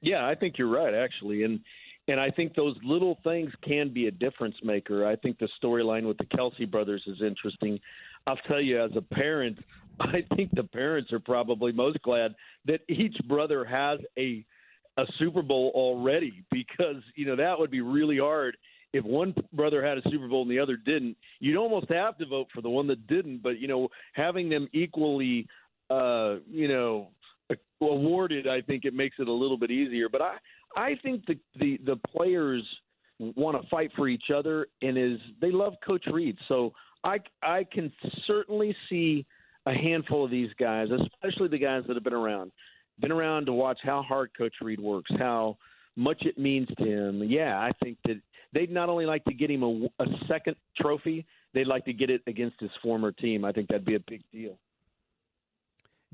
Yeah, 0.00 0.26
I 0.26 0.34
think 0.34 0.58
you're 0.58 0.70
right, 0.70 0.94
actually, 0.94 1.42
and 1.44 1.60
and 2.08 2.18
I 2.18 2.30
think 2.30 2.54
those 2.54 2.74
little 2.82 3.18
things 3.22 3.52
can 3.62 3.92
be 3.92 4.06
a 4.06 4.10
difference 4.10 4.56
maker. 4.64 5.06
I 5.06 5.16
think 5.16 5.38
the 5.38 5.48
storyline 5.62 6.06
with 6.06 6.16
the 6.16 6.24
Kelce 6.24 6.68
brothers 6.70 7.02
is 7.06 7.20
interesting. 7.20 7.78
I'll 8.26 8.38
tell 8.48 8.62
you, 8.62 8.82
as 8.82 8.90
a 8.96 9.02
parent, 9.02 9.58
I 10.00 10.24
think 10.34 10.50
the 10.54 10.64
parents 10.64 11.12
are 11.12 11.20
probably 11.20 11.72
most 11.72 12.00
glad 12.02 12.34
that 12.66 12.80
each 12.88 13.16
brother 13.28 13.64
has 13.64 14.00
a 14.18 14.44
a 14.96 15.04
Super 15.18 15.42
Bowl 15.42 15.70
already 15.74 16.42
because 16.50 17.02
you 17.14 17.26
know 17.26 17.36
that 17.36 17.58
would 17.58 17.70
be 17.70 17.80
really 17.80 18.18
hard 18.18 18.56
if 18.92 19.04
one 19.04 19.34
brother 19.52 19.84
had 19.84 19.98
a 19.98 20.02
Super 20.10 20.28
Bowl 20.28 20.42
and 20.42 20.50
the 20.50 20.58
other 20.58 20.76
didn't. 20.76 21.16
You'd 21.40 21.58
almost 21.58 21.88
have 21.90 22.16
to 22.18 22.26
vote 22.26 22.48
for 22.54 22.62
the 22.62 22.70
one 22.70 22.86
that 22.88 23.06
didn't, 23.06 23.42
but 23.42 23.58
you 23.58 23.68
know 23.68 23.88
having 24.14 24.48
them 24.48 24.68
equally, 24.72 25.46
uh, 25.90 26.36
you 26.50 26.68
know, 26.68 27.08
awarded, 27.80 28.46
I 28.46 28.60
think 28.60 28.84
it 28.84 28.94
makes 28.94 29.16
it 29.18 29.28
a 29.28 29.32
little 29.32 29.58
bit 29.58 29.70
easier. 29.70 30.08
But 30.08 30.22
I, 30.22 30.36
I 30.76 30.94
think 31.02 31.26
the 31.26 31.38
the, 31.58 31.78
the 31.84 31.96
players 31.96 32.62
want 33.18 33.60
to 33.60 33.68
fight 33.68 33.90
for 33.96 34.08
each 34.08 34.30
other, 34.34 34.66
and 34.82 34.96
is 34.96 35.18
they 35.40 35.50
love 35.50 35.74
Coach 35.84 36.04
Reid. 36.12 36.36
So 36.48 36.72
I 37.04 37.18
I 37.42 37.64
can 37.70 37.92
certainly 38.26 38.74
see 38.88 39.26
a 39.66 39.72
handful 39.72 40.24
of 40.24 40.30
these 40.30 40.50
guys, 40.58 40.88
especially 40.90 41.48
the 41.48 41.58
guys 41.58 41.82
that 41.86 41.94
have 41.94 42.04
been 42.04 42.12
around, 42.12 42.52
been 43.00 43.12
around 43.12 43.46
to 43.46 43.52
watch 43.52 43.78
how 43.82 44.02
hard 44.02 44.30
Coach 44.36 44.54
Reid 44.62 44.80
works, 44.80 45.10
how 45.18 45.58
much 45.96 46.22
it 46.22 46.38
means 46.38 46.68
to 46.78 46.84
him. 46.84 47.22
Yeah, 47.24 47.58
I 47.58 47.72
think 47.82 47.98
that 48.04 48.20
they'd 48.52 48.70
not 48.70 48.88
only 48.88 49.04
like 49.04 49.24
to 49.24 49.34
get 49.34 49.50
him 49.50 49.62
a, 49.62 49.88
a 50.02 50.06
second 50.28 50.56
trophy, 50.80 51.26
they'd 51.54 51.66
like 51.66 51.84
to 51.86 51.92
get 51.92 52.08
it 52.08 52.22
against 52.26 52.60
his 52.60 52.70
former 52.82 53.12
team. 53.12 53.44
I 53.44 53.52
think 53.52 53.68
that'd 53.68 53.84
be 53.84 53.96
a 53.96 54.00
big 54.08 54.22
deal. 54.32 54.58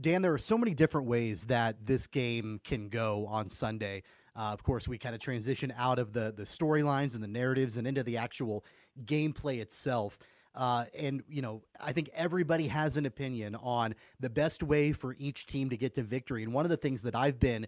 Dan, 0.01 0.23
there 0.23 0.33
are 0.33 0.39
so 0.39 0.59
many 0.59 0.75
different 0.75 1.07
ways 1.07 1.47
that 1.47 1.87
this 1.87 2.07
game 2.09 2.61
can 2.65 2.89
go 2.89 3.27
on 3.27 3.49
Sunday. 3.49 4.03
Uh, 4.37 4.51
of 4.53 4.63
course, 4.65 4.89
we 4.89 4.99
kind 4.99 5.15
of 5.15 5.21
transition 5.21 5.73
out 5.77 6.01
of 6.01 6.13
the 6.13 6.33
the 6.37 6.43
storylines 6.43 7.15
and 7.15 7.23
the 7.23 7.29
narratives 7.29 7.77
and 7.77 7.87
into 7.87 8.03
the 8.03 8.17
actual 8.17 8.65
gameplay 9.05 9.61
itself. 9.61 10.19
Uh, 10.55 10.85
and 10.99 11.23
you 11.29 11.43
know, 11.43 11.63
I 11.81 11.93
think 11.93 12.11
everybody 12.15 12.67
has 12.69 12.97
an 12.97 13.07
opinion 13.07 13.55
on 13.57 13.95
the 14.19 14.31
best 14.31 14.63
way 14.63 14.93
for 14.93 15.15
each 15.19 15.47
team 15.47 15.71
to 15.71 15.77
get 15.77 15.95
to 15.95 16.03
victory. 16.03 16.43
And 16.43 16.53
one 16.53 16.65
of 16.65 16.71
the 16.71 16.77
things 16.77 17.03
that 17.03 17.15
I've 17.15 17.39
been 17.39 17.67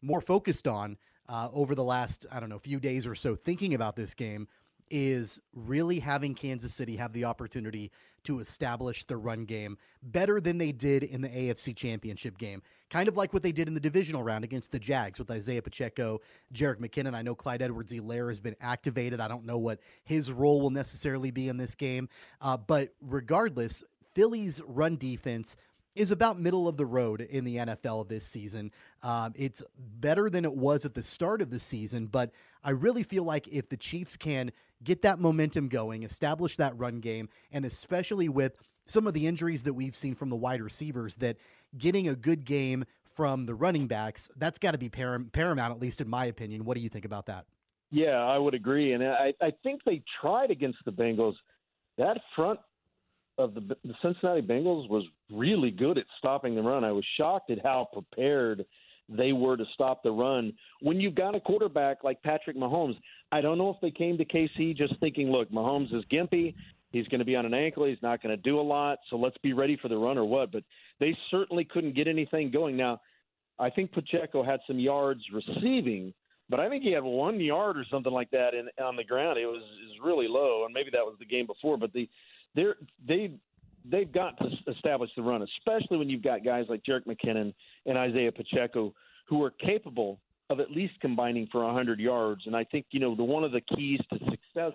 more 0.00 0.20
focused 0.20 0.68
on 0.68 0.96
uh, 1.28 1.48
over 1.52 1.74
the 1.74 1.84
last 1.84 2.26
I 2.30 2.38
don't 2.38 2.50
know 2.50 2.58
few 2.58 2.78
days 2.78 3.04
or 3.04 3.16
so, 3.16 3.34
thinking 3.34 3.74
about 3.74 3.96
this 3.96 4.14
game, 4.14 4.46
is 4.90 5.40
really 5.52 5.98
having 5.98 6.36
Kansas 6.36 6.72
City 6.72 6.96
have 6.96 7.12
the 7.12 7.24
opportunity 7.24 7.90
to 8.24 8.40
establish 8.40 9.04
the 9.04 9.16
run 9.16 9.44
game 9.44 9.78
better 10.02 10.40
than 10.40 10.58
they 10.58 10.72
did 10.72 11.02
in 11.02 11.20
the 11.20 11.28
AFC 11.28 11.74
Championship 11.76 12.38
game. 12.38 12.62
Kind 12.90 13.08
of 13.08 13.16
like 13.16 13.32
what 13.32 13.42
they 13.42 13.52
did 13.52 13.68
in 13.68 13.74
the 13.74 13.80
divisional 13.80 14.22
round 14.22 14.44
against 14.44 14.72
the 14.72 14.78
Jags 14.78 15.18
with 15.18 15.30
Isaiah 15.30 15.62
Pacheco, 15.62 16.20
Jerick 16.52 16.78
McKinnon. 16.78 17.14
I 17.14 17.22
know 17.22 17.34
Clyde 17.34 17.62
Edwards 17.62 17.92
Helaire 17.92 18.28
has 18.28 18.40
been 18.40 18.56
activated. 18.60 19.20
I 19.20 19.28
don't 19.28 19.46
know 19.46 19.58
what 19.58 19.80
his 20.04 20.30
role 20.30 20.60
will 20.60 20.70
necessarily 20.70 21.30
be 21.30 21.48
in 21.48 21.56
this 21.56 21.74
game. 21.74 22.08
Uh, 22.40 22.56
but 22.56 22.90
regardless, 23.00 23.82
Philly's 24.14 24.60
run 24.66 24.96
defense 24.96 25.56
is 25.94 26.10
about 26.10 26.38
middle 26.38 26.66
of 26.66 26.76
the 26.76 26.86
road 26.86 27.20
in 27.20 27.44
the 27.44 27.56
NFL 27.56 28.08
this 28.08 28.26
season. 28.26 28.72
Um, 29.02 29.32
it's 29.36 29.62
better 29.78 30.28
than 30.28 30.44
it 30.44 30.54
was 30.54 30.84
at 30.84 30.94
the 30.94 31.02
start 31.02 31.40
of 31.40 31.50
the 31.50 31.60
season, 31.60 32.06
but 32.06 32.30
I 32.62 32.70
really 32.70 33.02
feel 33.02 33.24
like 33.24 33.46
if 33.48 33.68
the 33.68 33.76
Chiefs 33.76 34.16
can 34.16 34.52
get 34.82 35.02
that 35.02 35.18
momentum 35.18 35.68
going, 35.68 36.02
establish 36.02 36.56
that 36.56 36.76
run 36.76 37.00
game, 37.00 37.28
and 37.52 37.64
especially 37.64 38.28
with 38.28 38.56
some 38.86 39.06
of 39.06 39.14
the 39.14 39.26
injuries 39.26 39.62
that 39.62 39.74
we've 39.74 39.96
seen 39.96 40.14
from 40.14 40.30
the 40.30 40.36
wide 40.36 40.60
receivers, 40.60 41.16
that 41.16 41.36
getting 41.78 42.08
a 42.08 42.16
good 42.16 42.44
game 42.44 42.84
from 43.04 43.46
the 43.46 43.54
running 43.54 43.86
backs, 43.86 44.30
that's 44.36 44.58
got 44.58 44.72
to 44.72 44.78
be 44.78 44.88
paramount, 44.88 45.72
at 45.72 45.80
least 45.80 46.00
in 46.00 46.08
my 46.08 46.26
opinion. 46.26 46.64
What 46.64 46.76
do 46.76 46.82
you 46.82 46.88
think 46.88 47.04
about 47.04 47.26
that? 47.26 47.46
Yeah, 47.90 48.16
I 48.16 48.38
would 48.38 48.54
agree. 48.54 48.92
And 48.92 49.04
I, 49.04 49.32
I 49.40 49.52
think 49.62 49.82
they 49.84 50.02
tried 50.20 50.50
against 50.50 50.78
the 50.84 50.90
Bengals. 50.90 51.34
That 51.96 52.18
front 52.34 52.58
of 53.38 53.54
the, 53.54 53.60
the 53.60 53.94
Cincinnati 54.02 54.42
Bengals 54.42 54.88
was 54.88 55.04
really 55.30 55.70
good 55.70 55.98
at 55.98 56.04
stopping 56.18 56.54
the 56.54 56.62
run. 56.62 56.84
I 56.84 56.92
was 56.92 57.04
shocked 57.16 57.50
at 57.50 57.62
how 57.62 57.88
prepared 57.92 58.64
they 59.08 59.32
were 59.32 59.56
to 59.56 59.64
stop 59.74 60.02
the 60.02 60.10
run. 60.10 60.52
When 60.80 61.00
you've 61.00 61.14
got 61.14 61.34
a 61.34 61.40
quarterback 61.40 62.04
like 62.04 62.22
Patrick 62.22 62.56
Mahomes, 62.56 62.96
I 63.32 63.40
don't 63.40 63.58
know 63.58 63.70
if 63.70 63.76
they 63.82 63.90
came 63.90 64.16
to 64.18 64.24
KC 64.24 64.76
just 64.76 64.98
thinking, 65.00 65.30
look, 65.30 65.50
Mahomes 65.50 65.94
is 65.94 66.04
gimpy. 66.10 66.54
He's 66.90 67.06
going 67.08 67.18
to 67.18 67.24
be 67.24 67.36
on 67.36 67.44
an 67.44 67.54
ankle. 67.54 67.86
He's 67.86 67.98
not 68.02 68.22
going 68.22 68.36
to 68.36 68.42
do 68.42 68.60
a 68.60 68.62
lot. 68.62 68.98
So 69.10 69.16
let's 69.16 69.36
be 69.38 69.52
ready 69.52 69.76
for 69.80 69.88
the 69.88 69.96
run 69.98 70.16
or 70.16 70.24
what. 70.24 70.52
But 70.52 70.62
they 71.00 71.16
certainly 71.30 71.64
couldn't 71.64 71.96
get 71.96 72.06
anything 72.06 72.50
going. 72.50 72.76
Now, 72.76 73.00
I 73.58 73.68
think 73.68 73.92
Pacheco 73.92 74.44
had 74.44 74.60
some 74.66 74.78
yards 74.78 75.20
receiving, 75.32 76.14
but 76.48 76.60
I 76.60 76.68
think 76.68 76.84
he 76.84 76.92
had 76.92 77.02
one 77.02 77.40
yard 77.40 77.76
or 77.76 77.84
something 77.90 78.12
like 78.12 78.30
that 78.30 78.54
in 78.54 78.68
on 78.82 78.96
the 78.96 79.04
ground. 79.04 79.38
It 79.38 79.46
was, 79.46 79.62
it 79.62 79.88
was 79.88 80.06
really 80.06 80.28
low, 80.28 80.64
and 80.64 80.72
maybe 80.72 80.90
that 80.92 81.04
was 81.04 81.16
the 81.18 81.26
game 81.26 81.46
before. 81.46 81.76
But 81.76 81.92
the 81.92 82.08
they're 82.54 82.76
they 83.06 83.32
they've 83.90 84.12
got 84.12 84.38
to 84.38 84.48
establish 84.70 85.10
the 85.16 85.22
run, 85.22 85.42
especially 85.42 85.98
when 85.98 86.08
you've 86.08 86.22
got 86.22 86.44
guys 86.44 86.66
like 86.68 86.82
Jerick 86.84 87.06
McKinnon 87.06 87.52
and 87.86 87.98
Isaiah 87.98 88.32
Pacheco 88.32 88.94
who 89.28 89.42
are 89.42 89.50
capable 89.50 90.18
of 90.50 90.60
at 90.60 90.70
least 90.70 90.94
combining 91.00 91.48
for 91.50 91.64
100 91.64 91.98
yards. 91.98 92.42
And 92.46 92.54
I 92.54 92.64
think, 92.64 92.86
you 92.90 93.00
know, 93.00 93.14
the 93.14 93.24
one 93.24 93.44
of 93.44 93.52
the 93.52 93.60
keys 93.60 94.00
to 94.12 94.18
success 94.18 94.72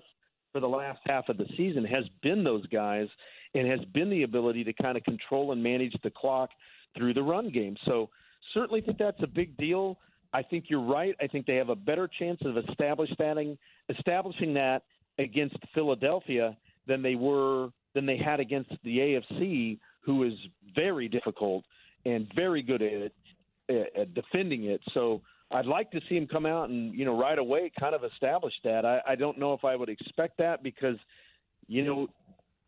for 0.51 0.59
the 0.59 0.67
last 0.67 0.99
half 1.05 1.29
of 1.29 1.37
the 1.37 1.45
season 1.55 1.85
has 1.85 2.05
been 2.23 2.43
those 2.43 2.65
guys 2.67 3.07
and 3.53 3.67
has 3.67 3.79
been 3.93 4.09
the 4.09 4.23
ability 4.23 4.63
to 4.63 4.73
kind 4.73 4.97
of 4.97 5.03
control 5.03 5.51
and 5.51 5.61
manage 5.61 5.95
the 6.03 6.09
clock 6.09 6.49
through 6.97 7.13
the 7.13 7.21
run 7.21 7.51
game. 7.51 7.75
So 7.85 8.09
certainly 8.53 8.81
think 8.81 8.97
that's 8.97 9.21
a 9.21 9.27
big 9.27 9.55
deal. 9.57 9.99
I 10.33 10.41
think 10.41 10.65
you're 10.69 10.83
right. 10.83 11.15
I 11.21 11.27
think 11.27 11.45
they 11.45 11.55
have 11.55 11.69
a 11.69 11.75
better 11.75 12.09
chance 12.19 12.39
of 12.45 12.57
establishing 12.57 13.57
establishing 13.89 14.53
that 14.55 14.83
against 15.17 15.57
Philadelphia 15.73 16.55
than 16.87 17.01
they 17.01 17.15
were 17.15 17.69
than 17.95 18.05
they 18.05 18.17
had 18.17 18.39
against 18.39 18.69
the 18.83 18.97
AFC, 18.97 19.79
who 20.01 20.23
is 20.23 20.33
very 20.75 21.07
difficult 21.07 21.63
and 22.05 22.27
very 22.35 22.61
good 22.61 22.81
at, 22.81 22.93
it, 22.93 23.13
eh, 23.69 24.01
at 24.01 24.13
defending 24.13 24.65
it. 24.65 24.79
So 24.93 25.21
I'd 25.51 25.65
like 25.65 25.89
to 25.91 25.99
see 26.07 26.15
him 26.15 26.27
come 26.27 26.45
out 26.45 26.69
and 26.69 26.93
you 26.93 27.05
know 27.05 27.19
right 27.19 27.37
away 27.37 27.71
kind 27.79 27.95
of 27.95 28.03
establish 28.03 28.53
that. 28.63 28.85
I, 28.85 29.01
I 29.07 29.15
don't 29.15 29.39
know 29.39 29.53
if 29.53 29.65
I 29.65 29.75
would 29.75 29.89
expect 29.89 30.37
that 30.37 30.63
because 30.63 30.97
you 31.67 31.83
know 31.83 32.07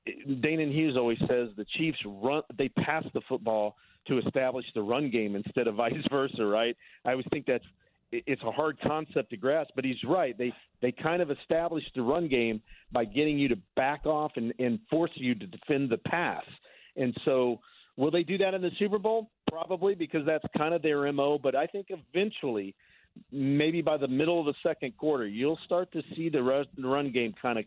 Danan 0.07 0.73
Hughes 0.73 0.97
always 0.97 1.19
says 1.19 1.49
the 1.57 1.65
Chiefs 1.77 1.99
run 2.05 2.41
they 2.57 2.69
pass 2.69 3.03
the 3.13 3.21
football 3.29 3.75
to 4.07 4.17
establish 4.17 4.65
the 4.73 4.81
run 4.81 5.11
game 5.11 5.35
instead 5.35 5.67
of 5.67 5.75
vice 5.81 5.93
versa, 6.09 6.43
right? 6.43 6.75
I 7.05 7.11
always 7.11 7.27
think 7.31 7.45
that's 7.45 7.65
it's 8.11 8.41
a 8.43 8.51
hard 8.51 8.77
concept 8.81 9.29
to 9.31 9.37
grasp, 9.37 9.71
but 9.75 9.85
he's 9.85 10.03
right. 10.07 10.37
They 10.37 10.53
they 10.81 10.91
kind 10.91 11.21
of 11.21 11.31
established 11.31 11.91
the 11.95 12.01
run 12.01 12.27
game 12.27 12.61
by 12.91 13.05
getting 13.05 13.39
you 13.39 13.47
to 13.49 13.57
back 13.75 14.05
off 14.05 14.31
and, 14.35 14.53
and 14.59 14.79
force 14.89 15.11
you 15.15 15.35
to 15.35 15.47
defend 15.47 15.89
the 15.89 15.97
pass. 15.97 16.43
And 16.97 17.15
so 17.25 17.59
Will 17.97 18.11
they 18.11 18.23
do 18.23 18.37
that 18.39 18.53
in 18.53 18.61
the 18.61 18.71
Super 18.79 18.97
Bowl? 18.97 19.29
Probably 19.49 19.95
because 19.95 20.25
that's 20.25 20.43
kind 20.57 20.73
of 20.73 20.81
their 20.81 21.11
MO. 21.11 21.37
But 21.37 21.55
I 21.55 21.67
think 21.67 21.87
eventually, 21.89 22.73
maybe 23.31 23.81
by 23.81 23.97
the 23.97 24.07
middle 24.07 24.39
of 24.39 24.45
the 24.45 24.53
second 24.63 24.97
quarter, 24.97 25.27
you'll 25.27 25.59
start 25.65 25.91
to 25.93 26.01
see 26.15 26.29
the 26.29 26.41
run 26.77 27.11
game 27.11 27.33
kind 27.41 27.59
of 27.59 27.65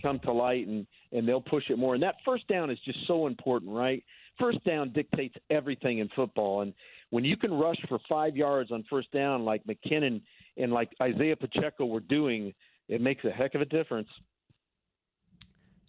come 0.00 0.20
to 0.20 0.32
light 0.32 0.66
and, 0.66 0.86
and 1.12 1.26
they'll 1.26 1.40
push 1.40 1.64
it 1.70 1.78
more. 1.78 1.94
And 1.94 2.02
that 2.02 2.16
first 2.24 2.46
down 2.48 2.70
is 2.70 2.78
just 2.84 2.98
so 3.06 3.26
important, 3.26 3.72
right? 3.72 4.02
First 4.38 4.64
down 4.64 4.92
dictates 4.92 5.34
everything 5.50 5.98
in 5.98 6.08
football. 6.14 6.62
And 6.62 6.72
when 7.10 7.24
you 7.24 7.36
can 7.36 7.52
rush 7.52 7.80
for 7.88 7.98
five 8.08 8.36
yards 8.36 8.72
on 8.72 8.84
first 8.90 9.10
down, 9.12 9.44
like 9.44 9.62
McKinnon 9.64 10.20
and 10.56 10.72
like 10.72 10.90
Isaiah 11.00 11.36
Pacheco 11.36 11.86
were 11.86 12.00
doing, 12.00 12.52
it 12.88 13.00
makes 13.00 13.24
a 13.24 13.30
heck 13.30 13.54
of 13.54 13.60
a 13.60 13.66
difference. 13.66 14.08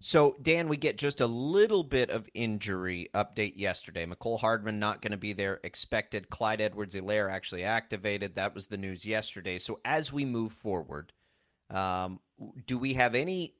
So, 0.02 0.36
Dan, 0.42 0.68
we 0.68 0.78
get 0.78 0.98
just 0.98 1.22
a 1.22 1.26
little 1.26 1.84
bit 1.84 2.12
of 2.12 2.30
injury 2.34 3.10
update 3.16 3.54
yesterday. 3.56 4.06
Mecole 4.06 4.40
Hardman 4.40 4.78
not 4.78 5.02
going 5.02 5.14
to 5.14 5.18
be 5.18 5.34
there. 5.34 5.60
Expected 5.64 6.30
Clyde 6.30 6.62
Edwards-Helaire 6.62 7.32
actually 7.32 7.64
activated. 7.64 8.36
That 8.36 8.54
was 8.54 8.68
the 8.68 8.78
news 8.78 9.06
yesterday. 9.06 9.58
So, 9.58 9.80
as 9.84 10.14
we 10.14 10.26
move 10.26 10.52
forward, 10.52 11.12
um, 11.72 12.20
do 12.68 12.78
we 12.78 12.94
have 12.94 13.16
any 13.16 13.56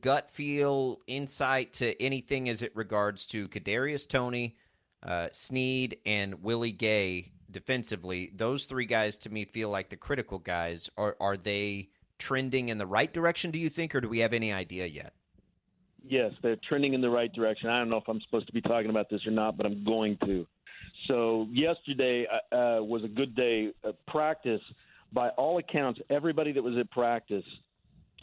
gut 0.00 0.30
feel, 0.30 1.00
insight 1.06 1.74
to 1.74 2.00
anything 2.02 2.48
as 2.48 2.62
it 2.62 2.74
regards 2.74 3.26
to 3.26 3.48
Kadarius 3.48 4.08
Toney, 4.08 4.56
uh, 5.02 5.28
Sneed, 5.32 5.98
and 6.06 6.42
Willie 6.42 6.72
Gay 6.72 7.32
defensively? 7.50 8.30
Those 8.34 8.64
three 8.64 8.86
guys 8.86 9.18
to 9.18 9.30
me 9.30 9.44
feel 9.44 9.68
like 9.68 9.88
the 9.88 9.96
critical 9.96 10.38
guys. 10.38 10.90
Are 10.96 11.16
are 11.20 11.36
they 11.36 11.90
trending 12.18 12.68
in 12.68 12.78
the 12.78 12.86
right 12.86 13.12
direction? 13.12 13.50
Do 13.50 13.58
you 13.58 13.68
think, 13.68 13.94
or 13.94 14.00
do 14.00 14.08
we 14.08 14.20
have 14.20 14.32
any 14.32 14.52
idea 14.52 14.86
yet? 14.86 15.12
Yes, 16.08 16.32
they're 16.42 16.56
trending 16.68 16.94
in 16.94 17.00
the 17.00 17.10
right 17.10 17.32
direction. 17.32 17.68
I 17.68 17.78
don't 17.78 17.90
know 17.90 17.96
if 17.96 18.08
I'm 18.08 18.20
supposed 18.20 18.46
to 18.46 18.52
be 18.52 18.60
talking 18.60 18.90
about 18.90 19.10
this 19.10 19.26
or 19.26 19.32
not, 19.32 19.56
but 19.56 19.66
I'm 19.66 19.84
going 19.84 20.16
to. 20.24 20.46
So 21.08 21.46
yesterday 21.50 22.26
uh, 22.26 22.54
uh 22.54 22.82
was 22.82 23.04
a 23.04 23.08
good 23.08 23.34
day 23.34 23.72
of 23.84 23.94
practice. 24.06 24.62
By 25.12 25.30
all 25.30 25.58
accounts, 25.58 26.00
everybody 26.10 26.52
that 26.52 26.62
was 26.62 26.76
at 26.78 26.90
practice 26.90 27.44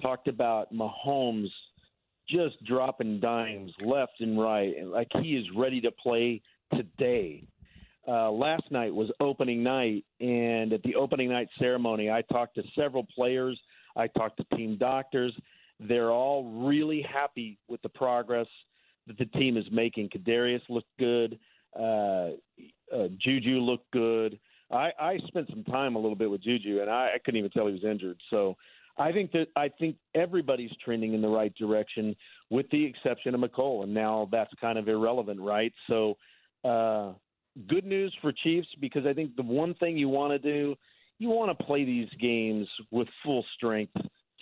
talked 0.02 0.28
about 0.28 0.74
Mahomes 0.74 1.50
just 2.30 2.64
dropping 2.66 3.20
dimes 3.20 3.72
left 3.82 4.14
and 4.20 4.40
right, 4.40 4.74
like 4.86 5.08
he 5.22 5.36
is 5.36 5.46
ready 5.56 5.82
to 5.82 5.92
play 5.92 6.42
today. 6.76 7.44
Uh, 8.08 8.30
last 8.32 8.64
night 8.70 8.94
was 8.94 9.10
opening 9.20 9.64
night, 9.64 10.04
and 10.20 10.74
at 10.74 10.84
the 10.84 10.96
opening 10.96 11.30
night 11.30 11.48
ceremony, 11.58 12.10
I 12.10 12.22
talked 12.24 12.56
to 12.56 12.64
several 12.78 13.06
players. 13.16 13.60
I 13.96 14.08
talked 14.08 14.38
to 14.38 14.58
team 14.58 14.78
doctors. 14.78 15.34
They're 15.80 16.12
all 16.12 16.66
really 16.66 17.02
happy 17.02 17.58
with 17.68 17.82
the 17.82 17.90
progress 17.90 18.48
that 19.08 19.18
the 19.18 19.26
team 19.26 19.58
is 19.58 19.66
making. 19.72 20.10
Kadarius 20.10 20.62
looked 20.70 20.92
good. 21.00 21.40
Uh, 21.78 22.32
uh, 22.94 23.08
Juju 23.20 23.60
looked 23.60 23.90
good. 23.92 24.40
I, 24.72 24.92
I 25.00 25.18
spent 25.28 25.50
some 25.50 25.64
time 25.64 25.96
a 25.96 26.00
little 26.00 26.16
bit 26.16 26.30
with 26.30 26.42
Juju, 26.44 26.82
and 26.82 26.90
I, 26.90 27.12
I 27.16 27.18
couldn't 27.24 27.38
even 27.40 27.52
tell 27.52 27.68
he 27.68 27.74
was 27.74 27.84
injured. 27.84 28.20
So 28.30 28.56
I 28.98 29.12
think 29.12 29.32
that 29.32 29.48
I 29.56 29.70
think 29.70 29.96
everybody's 30.16 30.72
trending 30.84 31.14
in 31.14 31.22
the 31.22 31.28
right 31.28 31.54
direction, 31.56 32.16
with 32.50 32.70
the 32.70 32.84
exception 32.84 33.34
of 33.34 33.42
Mecole, 33.42 33.84
and 33.84 33.94
now 33.94 34.30
that's 34.32 34.52
kind 34.62 34.78
of 34.78 34.88
irrelevant, 34.88 35.42
right? 35.42 35.74
So, 35.88 36.18
uh, 36.64 37.14
good 37.68 37.86
news 37.86 38.14
for 38.22 38.32
Chiefs 38.32 38.68
because 38.80 39.06
I 39.06 39.14
think 39.14 39.36
the 39.36 39.44
one 39.44 39.74
thing 39.76 39.98
you 39.98 40.10
want 40.10 40.32
to 40.32 40.40
do, 40.40 40.76
you 41.20 41.30
want 41.30 41.58
to 41.58 41.64
play 41.64 41.86
these 41.86 42.10
games 42.20 42.68
with 42.92 43.08
full 43.24 43.46
strength 43.56 43.94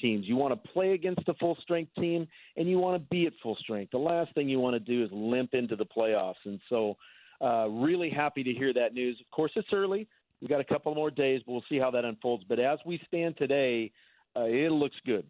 teams. 0.02 0.26
You 0.28 0.36
want 0.36 0.54
to 0.54 0.70
play 0.72 0.94
against 0.94 1.28
a 1.28 1.34
full 1.36 1.58
strength 1.62 1.92
team, 1.96 2.28
and 2.58 2.68
you 2.70 2.80
want 2.80 3.02
to 3.02 3.08
be 3.10 3.28
at 3.28 3.34
full 3.44 3.56
strength. 3.56 3.92
The 3.92 4.00
last 4.00 4.34
thing 4.34 4.50
you 4.50 4.60
want 4.60 4.74
to 4.74 4.80
do 4.80 5.04
is 5.04 5.10
limp 5.12 5.54
into 5.54 5.76
the 5.76 5.86
playoffs, 5.86 6.44
and 6.46 6.60
so. 6.70 6.96
Uh, 7.42 7.66
really 7.70 8.12
happy 8.12 8.44
to 8.44 8.54
hear 8.54 8.72
that 8.72 8.94
news. 8.94 9.20
Of 9.20 9.26
course, 9.36 9.52
it's 9.56 9.68
early. 9.74 10.08
We've 10.42 10.50
got 10.50 10.60
a 10.60 10.64
couple 10.64 10.94
more 10.94 11.10
days, 11.10 11.42
but 11.46 11.54
we'll 11.54 11.64
see 11.70 11.80
how 11.80 11.90
that 11.92 12.06
unfolds. 12.06 12.44
But 12.48 12.60
as 12.60 12.78
we 12.86 13.02
stand 13.08 13.36
today, 13.38 13.92
uh, 14.36 14.44
it 14.44 14.72
looks 14.72 14.96
good. 15.06 15.26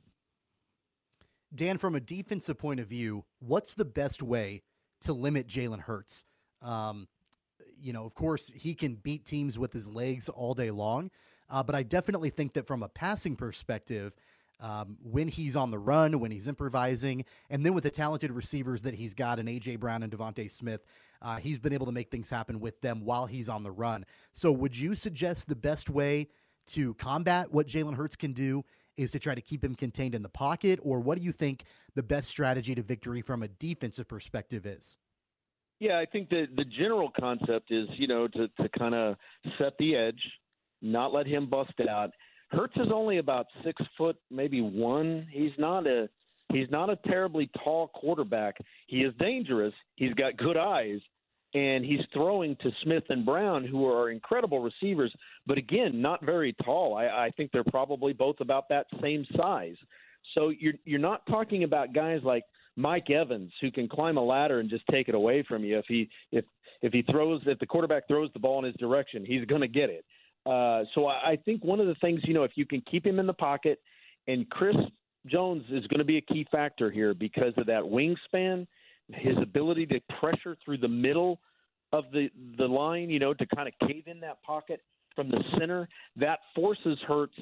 Dan, 1.54 1.78
from 1.78 1.96
a 1.96 2.00
defensive 2.00 2.58
point 2.58 2.80
of 2.80 2.88
view, 2.88 3.26
what's 3.40 3.74
the 3.74 3.86
best 3.86 4.24
way 4.24 4.64
to 5.02 5.14
limit 5.14 5.48
Jalen 5.48 5.82
Hurts? 5.82 6.26
Um, 6.62 7.08
you 7.80 7.94
know, 7.94 8.06
of 8.06 8.14
course, 8.14 8.52
he 8.54 8.74
can 8.74 8.96
beat 8.96 9.26
teams 9.26 9.58
with 9.58 9.74
his 9.74 9.90
legs 9.90 10.30
all 10.30 10.54
day 10.54 10.72
long, 10.72 11.10
uh, 11.50 11.64
but 11.64 11.76
I 11.76 11.84
definitely 11.84 12.30
think 12.30 12.54
that 12.54 12.68
from 12.68 12.84
a 12.84 12.90
passing 12.90 13.36
perspective, 13.36 14.14
um, 14.60 14.98
when 15.04 15.28
he's 15.28 15.56
on 15.56 15.72
the 15.72 15.80
run, 15.80 16.20
when 16.20 16.30
he's 16.30 16.48
improvising, 16.48 17.26
and 17.50 17.66
then 17.66 17.74
with 17.74 17.84
the 17.84 17.90
talented 17.90 18.32
receivers 18.32 18.84
that 18.84 18.94
he's 18.94 19.16
got 19.16 19.40
in 19.40 19.48
A.J. 19.48 19.78
Brown 19.78 20.04
and 20.04 20.12
DeVonta 20.12 20.50
Smith, 20.52 20.86
uh, 21.24 21.38
he's 21.38 21.58
been 21.58 21.74
able 21.74 21.88
to 21.88 21.92
make 21.92 22.12
things 22.12 22.30
happen 22.30 22.60
with 22.60 22.80
them 22.82 23.04
while 23.04 23.26
he's 23.26 23.50
on 23.50 23.64
the 23.64 23.72
run. 23.72 24.06
So, 24.34 24.52
would 24.52 24.78
you 24.78 24.94
suggest 24.94 25.48
the 25.48 25.56
best 25.56 25.90
way 25.90 26.28
to 26.68 26.94
combat 26.96 27.52
what 27.52 27.68
Jalen 27.68 27.96
Hurts 27.96 28.16
can 28.16 28.34
do 28.34 28.64
is 28.98 29.12
to 29.12 29.20
try 29.20 29.34
to 29.34 29.42
keep 29.42 29.64
him 29.64 29.74
contained 29.74 30.14
in 30.14 30.22
the 30.22 30.30
pocket, 30.30 30.80
or 30.84 31.00
what 31.00 31.18
do 31.18 31.24
you 31.24 31.32
think 31.32 31.64
the 31.96 32.04
best 32.04 32.30
strategy 32.30 32.76
to 32.76 32.84
victory 32.84 33.22
from 33.22 33.42
a 33.42 33.48
defensive 33.48 34.08
perspective 34.08 34.66
is? 34.66 35.00
Yeah, 35.82 35.98
I 35.98 36.06
think 36.06 36.30
that 36.30 36.50
the 36.56 36.64
general 36.64 37.12
concept 37.20 37.72
is, 37.72 37.88
you 37.98 38.08
know, 38.08 38.28
to, 38.28 38.48
to 38.48 38.70
kind 38.78 38.94
of 38.94 39.16
set 39.58 39.74
the 39.80 39.96
edge, 39.96 40.22
not 40.84 41.12
let 41.12 41.26
him 41.26 41.50
bust 41.50 41.74
it 41.80 41.90
out. 41.90 42.12
Hurts 42.52 42.76
is 42.76 42.90
only 42.94 43.18
about 43.18 43.48
six 43.66 43.82
foot, 43.98 44.16
maybe 44.30 44.62
one. 44.62 45.28
He's 45.32 45.54
not 45.58 45.88
a 45.88 46.08
he's 46.54 46.70
not 46.70 46.92
a 46.92 46.98
terribly 47.08 47.50
tall 47.64 47.88
quarterback. 47.88 48.58
He 48.86 48.98
is 48.98 49.12
dangerous. 49.18 49.74
He's 49.96 50.14
got 50.14 50.38
good 50.38 50.56
eyes, 50.56 51.00
and 51.56 51.84
he's 51.84 52.02
throwing 52.14 52.56
to 52.58 52.70
Smith 52.84 53.06
and 53.10 53.26
Brown, 53.26 53.66
who 53.66 53.88
are 53.88 54.12
incredible 54.12 54.60
receivers, 54.60 55.12
but 55.48 55.58
again, 55.58 56.00
not 56.00 56.24
very 56.24 56.54
tall. 56.64 56.96
I, 56.96 57.06
I 57.06 57.32
think 57.36 57.52
they're 57.52 57.64
probably 57.64 58.14
both 58.14 58.40
about 58.40 58.70
that 58.70 58.86
same 59.02 59.26
size. 59.36 59.78
So 60.36 60.50
you're 60.50 60.76
you're 60.86 61.00
not 61.00 61.26
talking 61.26 61.64
about 61.64 61.92
guys 61.92 62.20
like 62.24 62.44
Mike 62.76 63.10
Evans 63.10 63.52
who 63.62 63.72
can 63.72 63.88
climb 63.88 64.18
a 64.18 64.24
ladder 64.24 64.60
and 64.60 64.70
just 64.70 64.84
take 64.90 65.10
it 65.10 65.16
away 65.16 65.44
from 65.48 65.64
you 65.64 65.78
if 65.78 65.86
he 65.88 66.10
if 66.32 66.46
if 66.82 66.94
he 66.94 67.04
throws 67.04 67.42
if 67.46 67.60
the 67.60 67.66
quarterback 67.66 68.08
throws 68.08 68.30
the 68.34 68.40
ball 68.40 68.60
in 68.60 68.66
his 68.66 68.76
direction, 68.76 69.26
he's 69.26 69.46
going 69.46 69.62
to 69.62 69.68
get 69.68 69.90
it. 69.90 70.06
Uh, 70.46 70.84
so 70.96 71.06
I, 71.06 71.32
I 71.32 71.36
think 71.46 71.64
one 71.64 71.80
of 71.80 71.88
the 71.88 71.96
things 71.96 72.22
you 72.24 72.34
know 72.34 72.44
if 72.44 72.52
you 72.56 72.66
can 72.66 72.82
keep 72.90 73.06
him 73.06 73.20
in 73.20 73.28
the 73.28 73.34
pocket, 73.34 73.80
and 74.28 74.50
Chris 74.50 74.76
Jones 75.28 75.64
is 75.70 75.86
going 75.88 76.00
to 76.00 76.06
be 76.06 76.18
a 76.18 76.22
key 76.22 76.48
factor 76.52 76.90
here 76.90 77.14
because 77.14 77.54
of 77.58 77.68
that 77.68 77.84
wingspan 77.84 78.66
his 79.16 79.38
ability 79.42 79.86
to 79.88 80.00
pressure 80.20 80.58
through 80.64 80.78
the 80.78 80.88
middle 80.88 81.40
of 81.94 82.06
the 82.12 82.30
the 82.58 82.66
line, 82.66 83.10
you 83.10 83.20
know, 83.20 83.34
to 83.34 83.46
kind 83.48 83.68
of 83.68 83.88
cave 83.88 84.04
in 84.08 84.20
that 84.22 84.42
pocket 84.44 84.82
from 85.16 85.30
the 85.30 85.44
center, 85.60 85.88
that 86.16 86.40
forces 86.56 86.98
Hurts 87.08 87.36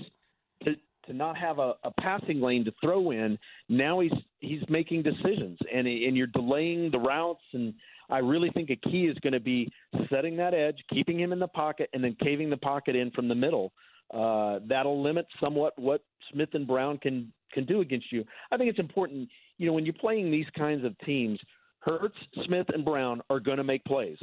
to 0.64 0.74
to 1.08 1.14
not 1.14 1.38
have 1.38 1.60
a, 1.60 1.74
a 1.84 1.92
passing 2.00 2.42
lane 2.42 2.66
to 2.66 2.74
throw 2.82 3.12
in. 3.12 3.38
Now 3.68 4.00
he's 4.00 4.12
he's 4.40 4.62
making 4.70 5.04
decisions, 5.04 5.58
and 5.74 5.88
and 5.88 6.16
you're 6.16 6.28
delaying 6.28 6.92
the 6.92 7.00
routes. 7.00 7.44
And 7.54 7.74
I 8.10 8.20
really 8.20 8.50
think 8.52 8.70
a 8.70 8.76
key 8.76 9.06
is 9.06 9.18
going 9.20 9.34
to 9.34 9.40
be 9.40 9.72
setting 10.12 10.36
that 10.38 10.54
edge, 10.54 10.78
keeping 10.92 11.20
him 11.20 11.32
in 11.32 11.40
the 11.40 11.48
pocket, 11.48 11.90
and 11.94 12.04
then 12.04 12.16
caving 12.22 12.50
the 12.50 12.58
pocket 12.58 12.96
in 12.96 13.12
from 13.12 13.28
the 13.28 13.36
middle. 13.36 13.72
Uh, 14.14 14.60
that'll 14.68 15.02
limit 15.04 15.28
somewhat 15.40 15.78
what 15.78 16.02
Smith 16.32 16.50
and 16.54 16.66
Brown 16.66 16.98
can 16.98 17.32
can 17.54 17.66
do 17.66 17.82
against 17.82 18.12
you. 18.12 18.24
I 18.52 18.58
think 18.58 18.70
it's 18.70 18.80
important, 18.80 19.28
you 19.58 19.66
know, 19.66 19.74
when 19.74 19.86
you're 19.86 19.94
playing 19.94 20.32
these 20.32 20.46
kinds 20.58 20.86
of 20.86 20.98
teams, 21.00 21.40
Hurts, 21.80 22.18
Smith, 22.46 22.68
and 22.74 22.86
Brown 22.86 23.22
are 23.30 23.40
going 23.40 23.58
to 23.58 23.64
make 23.64 23.84
plays, 23.86 24.18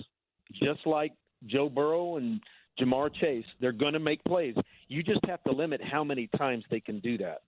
just 0.52 0.86
like 0.86 1.12
Joe 1.46 1.68
Burrow 1.68 2.16
and 2.16 2.40
Ja'Marr 2.78 3.12
Chase. 3.14 3.44
They're 3.60 3.72
going 3.72 3.92
to 3.92 3.98
make 3.98 4.22
plays. 4.24 4.54
You 4.88 5.02
just 5.02 5.24
have 5.26 5.42
to 5.44 5.52
limit 5.52 5.80
how 5.82 6.04
many 6.04 6.28
times 6.36 6.64
they 6.70 6.80
can 6.80 7.00
do 7.00 7.18
that. 7.18 7.42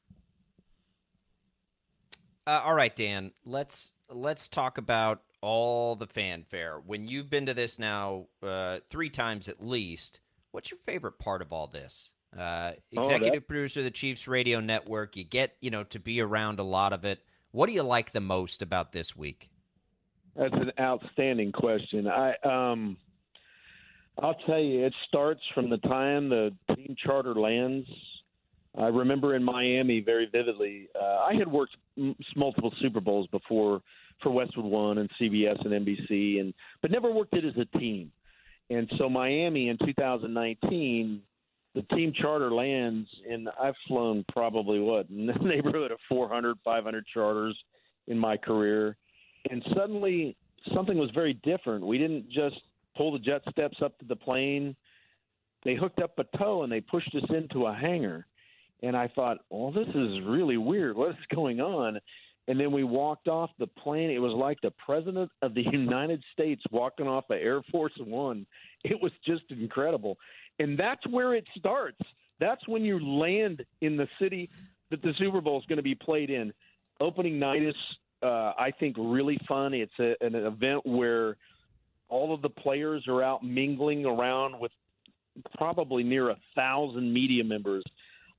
Uh, 2.47 2.63
all 2.65 2.75
right, 2.75 2.95
Dan. 2.95 3.33
Let's 3.45 3.93
let's 4.09 4.49
talk 4.49 4.79
about 4.79 5.23
all 5.43 5.97
the 5.97 6.07
fanfare. 6.07 6.81
When 6.85 7.07
you've 7.07 7.29
been 7.29 7.47
to 7.47 7.55
this 7.55 7.79
now 7.79 8.27
uh, 8.43 8.79
three 8.89 9.11
times 9.11 9.49
at 9.49 9.65
least, 9.65 10.21
what's 10.51 10.71
your 10.71 10.79
favorite 10.79 11.19
part 11.19 11.43
of 11.43 11.53
all 11.53 11.67
this? 11.67 12.13
Uh, 12.37 12.73
oh, 12.97 13.01
executive 13.03 13.43
oh, 13.43 13.47
producer 13.47 13.81
of 13.81 13.85
the 13.85 13.91
Chiefs 13.91 14.27
Radio 14.27 14.61
Network. 14.61 15.17
You 15.17 15.25
get 15.25 15.57
you 15.61 15.71
know 15.71 15.85
to 15.85 15.99
be 15.99 16.21
around 16.21 16.59
a 16.59 16.63
lot 16.63 16.93
of 16.93 17.05
it. 17.05 17.21
What 17.51 17.67
do 17.67 17.73
you 17.73 17.83
like 17.83 18.13
the 18.13 18.21
most 18.21 18.63
about 18.63 18.93
this 18.93 19.17
week? 19.17 19.51
That's 20.37 20.55
an 20.55 20.73
outstanding 20.79 21.53
question. 21.53 22.07
I 22.07 22.35
um, 22.45 22.97
I'll 24.21 24.37
tell 24.47 24.59
you, 24.59 24.85
it 24.85 24.95
starts 25.09 25.41
from 25.55 25.71
the 25.71 25.79
time 25.79 26.29
the 26.29 26.53
team 26.75 26.97
charter 27.05 27.35
lands. 27.35 27.87
I 28.77 28.87
remember 28.87 29.35
in 29.35 29.43
Miami 29.43 30.01
very 30.01 30.29
vividly. 30.31 30.89
Uh, 31.01 31.19
I 31.19 31.35
had 31.35 31.51
worked 31.51 31.77
m- 31.97 32.17
multiple 32.37 32.73
Super 32.81 33.01
Bowls 33.01 33.27
before 33.29 33.81
for 34.23 34.31
Westwood 34.31 34.67
One 34.67 34.99
and 34.99 35.09
CBS 35.21 35.65
and 35.65 35.87
NBC, 35.87 36.41
and 36.41 36.53
but 36.83 36.91
never 36.91 37.13
worked 37.13 37.35
it 37.35 37.45
as 37.45 37.55
a 37.57 37.79
team. 37.79 38.11
And 38.71 38.91
so 38.99 39.09
Miami 39.09 39.69
in 39.69 39.79
2019, 39.79 41.23
the 41.75 41.83
team 41.95 42.13
charter 42.21 42.53
lands, 42.53 43.09
and 43.29 43.49
I've 43.61 43.75
flown 43.87 44.25
probably 44.33 44.81
what 44.81 45.09
in 45.09 45.27
the 45.27 45.33
neighborhood 45.43 45.93
of 45.93 45.99
400, 46.09 46.59
500 46.65 47.05
charters 47.13 47.57
in 48.09 48.19
my 48.19 48.37
career 48.37 48.97
and 49.51 49.63
suddenly 49.75 50.37
something 50.75 50.99
was 50.99 51.11
very 51.15 51.35
different. 51.45 51.87
We 51.87 51.99
didn't 51.99 52.31
just 52.31 52.61
pull 52.99 53.13
the 53.13 53.19
jet 53.19 53.41
steps 53.49 53.79
up 53.83 53.99
to 54.01 54.05
the 54.05 54.17
plane. 54.17 54.77
They 55.65 55.75
hooked 55.75 56.01
up 56.01 56.19
a 56.19 56.37
tow 56.37 56.65
and 56.65 56.71
they 56.71 56.83
pushed 56.83 57.15
us 57.15 57.31
into 57.31 57.67
a 57.67 57.75
hangar. 57.75 58.27
And 58.83 58.97
I 58.97 59.09
thought, 59.09 59.39
well, 59.49 59.73
this 59.73 59.89
is 59.89 60.21
really 60.27 60.59
weird. 60.59 60.97
What 60.97 61.11
is 61.11 61.17
going 61.35 61.61
on? 61.61 61.99
And 62.47 62.59
then 62.59 62.73
we 62.73 62.85
walked 62.85 63.29
off 63.29 63.51
the 63.59 63.67
plane. 63.67 64.11
It 64.11 64.21
was 64.21 64.33
like 64.33 64.59
the 64.63 64.73
president 64.85 65.31
of 65.43 65.55
the 65.55 65.63
United 65.73 66.23
States 66.33 66.63
walking 66.71 67.07
off 67.07 67.25
of 67.31 67.39
Air 67.39 67.63
Force 67.71 67.93
One. 67.99 68.47
It 68.85 69.01
was 69.01 69.13
just 69.27 69.45
incredible. 69.51 70.19
And 70.59 70.79
that's 70.79 71.07
where 71.09 71.35
it 71.35 71.45
starts. 71.57 72.01
That's 72.41 72.67
when 72.69 72.85
you 72.85 73.01
land 73.01 73.65
in 73.81 73.97
the 73.97 74.09
city 74.21 74.51
that 74.91 75.03
the 75.03 75.13
Super 75.19 75.41
Bowl 75.41 75.59
is 75.59 75.67
going 75.67 75.79
to 75.79 75.83
be 75.83 75.95
played 75.95 76.31
in. 76.31 76.53
Opening 77.01 77.39
night 77.39 77.63
is 77.63 77.75
uh, 78.23 78.53
I 78.59 78.73
think, 78.79 78.97
really 78.99 79.39
fun. 79.47 79.75
It's 79.75 79.93
a, 80.01 80.15
an 80.21 80.35
event 80.35 80.85
where 80.85 81.37
all 82.09 82.35
of 82.35 82.43
the 82.43 82.49
players 82.49 83.05
are 83.09 83.23
out 83.23 83.45
mingling 83.45 84.05
around 84.07 84.59
with 84.59 84.73
probably 85.57 86.03
near 86.03 86.31
a 86.31 86.37
thousand 86.55 87.13
media 87.13 87.45
members. 87.45 87.85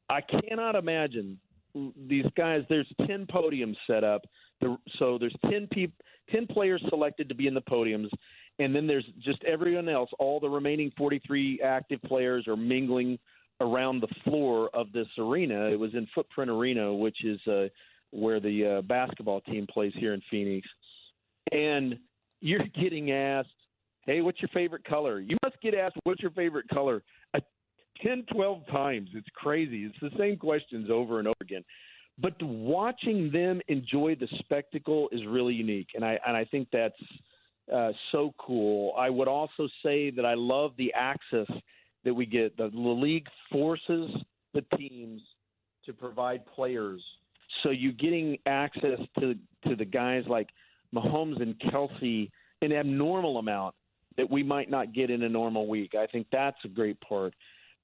I 0.10 0.22
cannot 0.22 0.76
imagine 0.76 1.40
these 2.08 2.26
guys. 2.36 2.64
There's 2.70 2.92
ten 3.06 3.26
podiums 3.28 3.76
set 3.88 4.04
up, 4.04 4.22
so 4.98 5.18
there's 5.18 5.36
ten 5.50 5.68
people, 5.72 5.96
ten 6.32 6.48
players 6.48 6.84
selected 6.90 7.30
to 7.30 7.36
be 7.36 7.48
in 7.48 7.54
the 7.54 7.62
podiums, 7.62 8.10
and 8.58 8.76
then 8.76 8.88
there's 8.88 9.06
just 9.24 9.44
everyone 9.44 9.88
else. 9.88 10.10
All 10.20 10.40
the 10.40 10.50
remaining 10.50 10.92
43 10.98 11.62
active 11.64 12.02
players 12.04 12.48
are 12.48 12.58
mingling 12.58 13.20
around 13.62 14.02
the 14.02 14.08
floor 14.24 14.70
of 14.74 14.92
this 14.92 15.08
arena. 15.18 15.66
It 15.66 15.80
was 15.80 15.94
in 15.94 16.08
Footprint 16.16 16.50
Arena, 16.50 16.94
which 16.94 17.24
is 17.24 17.40
uh, 17.48 17.68
where 18.12 18.40
the 18.40 18.78
uh, 18.80 18.82
basketball 18.84 19.42
team 19.42 19.68
plays 19.72 19.94
here 19.96 20.14
in 20.14 20.22
Phoenix, 20.32 20.68
and 21.52 21.98
you're 22.42 22.64
getting 22.82 23.12
asked, 23.12 23.50
"Hey, 24.06 24.22
what's 24.22 24.42
your 24.42 24.50
favorite 24.50 24.84
color?" 24.84 25.20
You 25.20 25.38
must 25.44 25.60
get 25.62 25.74
asked, 25.74 25.98
"What's 26.04 26.22
your 26.22 26.32
favorite 26.32 26.68
color?" 26.70 27.04
Uh, 27.34 27.40
10, 28.02 28.24
12 28.32 28.66
times. 28.68 29.10
It's 29.14 29.28
crazy. 29.36 29.86
It's 29.86 30.00
the 30.02 30.18
same 30.18 30.38
questions 30.38 30.90
over 30.90 31.20
and 31.20 31.28
over 31.28 31.36
again. 31.42 31.64
But 32.22 32.42
watching 32.42 33.32
them 33.32 33.62
enjoy 33.68 34.16
the 34.16 34.28
spectacle 34.40 35.10
is 35.12 35.22
really 35.26 35.54
unique, 35.54 35.90
and 35.96 36.04
I 36.04 36.20
and 36.28 36.36
I 36.36 36.44
think 36.46 36.68
that's 36.72 37.02
uh, 37.74 37.92
so 38.12 38.34
cool. 38.38 38.94
I 38.98 39.10
would 39.10 39.28
also 39.28 39.70
say 39.84 40.10
that 40.12 40.26
I 40.26 40.34
love 40.34 40.72
the 40.78 40.94
access 40.94 41.48
that 42.04 42.14
we 42.14 42.26
get. 42.26 42.58
The, 42.58 42.70
the 42.70 42.80
league 42.80 43.28
forces 43.52 44.10
the 44.54 44.64
teams 44.78 45.22
to 45.86 45.94
provide 45.94 46.46
players, 46.46 47.02
so 47.64 47.70
you're 47.70 47.94
getting 47.94 48.38
access 48.46 49.00
to 49.20 49.36
to 49.68 49.76
the 49.78 49.86
guys 49.86 50.24
like 50.28 50.50
Mahomes 50.94 51.42
and 51.42 51.58
Kelce 51.72 52.30
an 52.62 52.74
abnormal 52.74 53.38
amount 53.38 53.76
that 54.20 54.30
we 54.30 54.44
might 54.44 54.70
not 54.70 54.94
get 54.94 55.10
in 55.10 55.24
a 55.24 55.30
normal 55.30 55.66
week. 55.66 55.96
I 55.96 56.06
think 56.06 56.28
that's 56.30 56.58
a 56.66 56.68
great 56.68 57.00
part, 57.00 57.34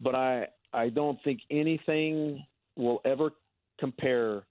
but 0.02 0.16
I 0.16 0.48
I 0.74 0.90
don't 0.90 1.18
think 1.24 1.40
anything 1.50 2.44
will 2.76 3.00
ever 3.06 3.32
compare 3.80 4.44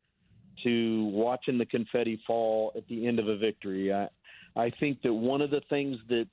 to 0.63 1.05
watching 1.13 1.59
the 1.59 1.67
confetti 1.67 2.19
fall 2.27 2.73
at 2.75 2.89
the 2.89 3.07
end 3.07 3.19
of 3.19 3.29
a 3.29 3.37
victory. 3.37 3.93
I 3.93 4.09
I 4.57 4.71
think 4.81 5.03
that 5.03 5.13
one 5.13 5.43
of 5.43 5.51
the 5.51 5.61
things 5.69 5.99
that 6.09 6.27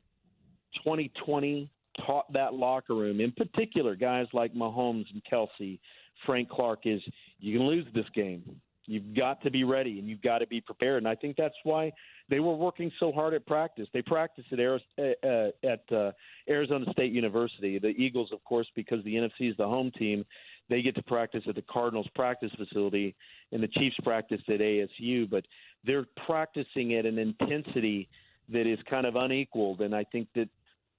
2020 0.85 1.69
taught 2.05 2.31
that 2.31 2.53
locker 2.53 2.95
room, 2.95 3.19
in 3.19 3.33
particular 3.33 3.97
guys 3.97 4.27
like 4.31 4.53
Mahomes 4.53 5.05
and 5.11 5.21
Kelce, 5.29 5.79
Frank 6.25 6.47
Clark, 6.47 6.83
is 6.85 7.01
you 7.39 7.57
can 7.57 7.67
lose 7.67 7.85
this 7.93 8.05
game. 8.15 8.43
You've 8.91 9.15
got 9.15 9.41
to 9.43 9.49
be 9.49 9.63
ready 9.63 9.99
and 9.99 10.10
you've 10.10 10.21
got 10.21 10.39
to 10.39 10.47
be 10.47 10.60
prepared. 10.60 10.97
And 10.97 11.08
I 11.08 11.15
think 11.15 11.38
that's 11.38 11.56
why 11.63 11.93
they 12.30 12.41
were 12.41 12.54
working 12.54 12.91
so 12.99 13.13
hard 13.13 13.34
at 13.34 13.45
practice. 13.45 13.88
They 13.93 14.01
practiced 14.01 14.51
at, 14.51 14.60
uh, 14.60 15.47
at 15.63 15.95
uh, 15.95 16.12
Arizona 16.49 16.86
State 16.91 17.13
University. 17.13 17.80
The 17.80 17.88
Eagles, 17.88 18.32
of 18.34 18.43
course, 18.43 18.67
because 18.75 19.01
the 19.06 19.15
NFC 19.15 19.49
is 19.49 19.56
the 19.56 19.65
home 19.65 19.91
team, 19.97 20.25
they 20.69 20.82
get 20.82 20.93
to 20.95 21.04
practice 21.04 21.41
at 21.47 21.56
the 21.56 21.63
Cardinals 21.71 22.08
practice 22.15 22.51
facility, 22.58 23.15
and 23.54 23.63
the 23.63 23.69
Chiefs 23.69 23.95
practice 24.04 24.41
at 24.49 24.60
ASU. 24.60 25.30
But 25.30 25.45
they're 25.86 26.08
practicing 26.25 26.95
at 26.95 27.06
an 27.06 27.17
intensity 27.17 28.10
that 28.49 28.67
is 28.67 28.80
kind 28.89 29.06
of 29.06 29.15
unequaled, 29.15 29.80
and 29.80 29.95
I 29.95 30.04
think 30.04 30.27
that 30.36 30.49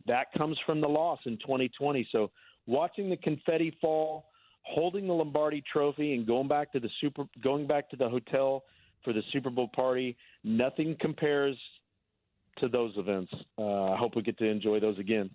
that 0.07 0.33
comes 0.37 0.57
from 0.65 0.81
the 0.81 0.89
loss 0.89 1.19
in 1.27 1.37
2020. 1.39 2.09
So 2.11 2.31
watching 2.67 3.11
the 3.11 3.19
confetti 3.19 3.77
fall, 3.83 4.31
holding 4.63 5.07
the 5.07 5.13
Lombardi 5.13 5.63
Trophy, 5.73 6.15
and 6.15 6.27
going 6.27 6.49
back 6.49 6.73
to 6.73 6.81
the 6.81 6.89
super, 7.01 7.25
going 7.43 7.67
back 7.67 7.91
to 7.91 7.97
the 7.97 8.09
hotel 8.09 8.65
for 9.05 9.13
the 9.13 9.23
Super 9.33 9.51
Bowl 9.51 9.69
party, 9.75 10.17
nothing 10.45 10.97
compares 11.01 11.57
to 12.59 12.69
those 12.69 12.93
events. 12.97 13.33
Uh, 13.59 13.93
I 13.93 13.97
hope 13.97 14.15
we 14.17 14.23
get 14.23 14.39
to 14.39 14.47
enjoy 14.47 14.81
those 14.81 14.99
again. 14.99 15.31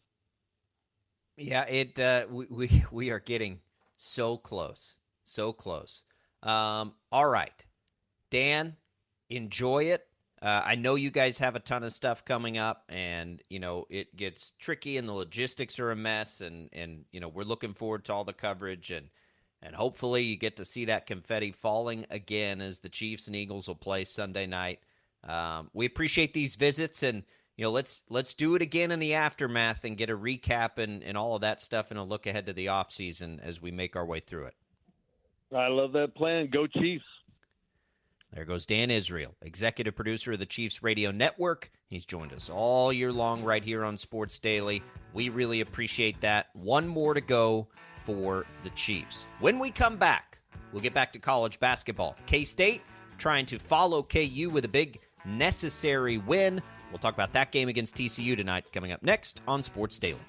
Yeah, 1.37 1.63
it 1.63 1.99
uh, 1.99 2.25
we, 2.29 2.45
we 2.49 2.85
we 2.91 3.11
are 3.11 3.19
getting 3.19 3.59
so 3.95 4.37
close, 4.37 4.97
so 5.23 5.53
close. 5.53 6.05
Um, 6.41 6.93
all 7.11 7.29
right, 7.29 7.65
Dan, 8.31 8.75
enjoy 9.29 9.85
it. 9.85 10.07
Uh, 10.39 10.61
I 10.63 10.75
know 10.75 10.95
you 10.95 11.09
guys 11.09 11.39
have 11.39 11.55
a 11.55 11.59
ton 11.59 11.83
of 11.83 11.93
stuff 11.93 12.23
coming 12.23 12.57
up, 12.59 12.83
and 12.89 13.41
you 13.49 13.59
know 13.59 13.85
it 13.89 14.15
gets 14.15 14.53
tricky, 14.59 14.97
and 14.97 15.09
the 15.09 15.13
logistics 15.13 15.79
are 15.79 15.91
a 15.91 15.95
mess, 15.95 16.41
and 16.41 16.69
and 16.73 17.05
you 17.11 17.19
know 17.19 17.27
we're 17.27 17.43
looking 17.43 17.73
forward 17.73 18.05
to 18.05 18.13
all 18.13 18.23
the 18.23 18.33
coverage, 18.33 18.91
and 18.91 19.09
and 19.63 19.75
hopefully 19.75 20.21
you 20.23 20.35
get 20.35 20.57
to 20.57 20.65
see 20.65 20.85
that 20.85 21.07
confetti 21.07 21.51
falling 21.51 22.05
again 22.11 22.61
as 22.61 22.79
the 22.79 22.89
Chiefs 22.89 23.25
and 23.25 23.35
Eagles 23.35 23.67
will 23.67 23.75
play 23.75 24.03
Sunday 24.03 24.45
night. 24.45 24.79
Um, 25.27 25.71
we 25.73 25.87
appreciate 25.87 26.35
these 26.35 26.55
visits, 26.55 27.01
and 27.01 27.23
you 27.55 27.63
know 27.63 27.71
let's 27.71 28.03
let's 28.07 28.35
do 28.35 28.53
it 28.53 28.61
again 28.61 28.91
in 28.91 28.99
the 28.99 29.15
aftermath 29.15 29.85
and 29.85 29.97
get 29.97 30.11
a 30.11 30.17
recap 30.17 30.77
and 30.77 31.03
and 31.03 31.17
all 31.17 31.33
of 31.33 31.41
that 31.41 31.61
stuff, 31.61 31.89
and 31.89 31.99
a 31.99 32.03
look 32.03 32.27
ahead 32.27 32.45
to 32.45 32.53
the 32.53 32.67
off 32.67 32.91
season 32.91 33.39
as 33.41 33.59
we 33.59 33.71
make 33.71 33.95
our 33.95 34.05
way 34.05 34.19
through 34.19 34.45
it. 34.45 34.55
I 35.51 35.67
love 35.69 35.93
that 35.93 36.13
plan. 36.13 36.49
Go 36.51 36.67
Chiefs. 36.67 37.05
There 38.33 38.45
goes 38.45 38.65
Dan 38.65 38.91
Israel, 38.91 39.35
executive 39.41 39.95
producer 39.95 40.33
of 40.33 40.39
the 40.39 40.45
Chiefs 40.45 40.83
Radio 40.83 41.11
Network. 41.11 41.71
He's 41.87 42.05
joined 42.05 42.33
us 42.33 42.49
all 42.49 42.91
year 42.91 43.11
long 43.11 43.43
right 43.43 43.63
here 43.63 43.85
on 43.85 43.97
Sports 43.97 44.37
Daily. 44.37 44.83
We 45.13 45.29
really 45.29 45.61
appreciate 45.61 46.19
that. 46.21 46.47
One 46.53 46.87
more 46.87 47.13
to 47.13 47.21
go 47.21 47.67
for 47.97 48.45
the 48.63 48.69
Chiefs. 48.71 49.27
When 49.39 49.59
we 49.59 49.71
come 49.71 49.97
back, 49.97 50.39
we'll 50.71 50.81
get 50.81 50.93
back 50.93 51.13
to 51.13 51.19
college 51.19 51.59
basketball. 51.59 52.15
K 52.25 52.43
State 52.43 52.81
trying 53.17 53.45
to 53.47 53.57
follow 53.57 54.03
KU 54.03 54.49
with 54.51 54.65
a 54.65 54.69
big 54.69 54.99
necessary 55.25 56.17
win. 56.17 56.61
We'll 56.91 56.99
talk 56.99 57.13
about 57.13 57.33
that 57.33 57.51
game 57.51 57.69
against 57.69 57.95
TCU 57.95 58.35
tonight 58.35 58.71
coming 58.71 58.91
up 58.91 59.03
next 59.03 59.41
on 59.47 59.63
Sports 59.63 59.99
Daily. 59.99 60.19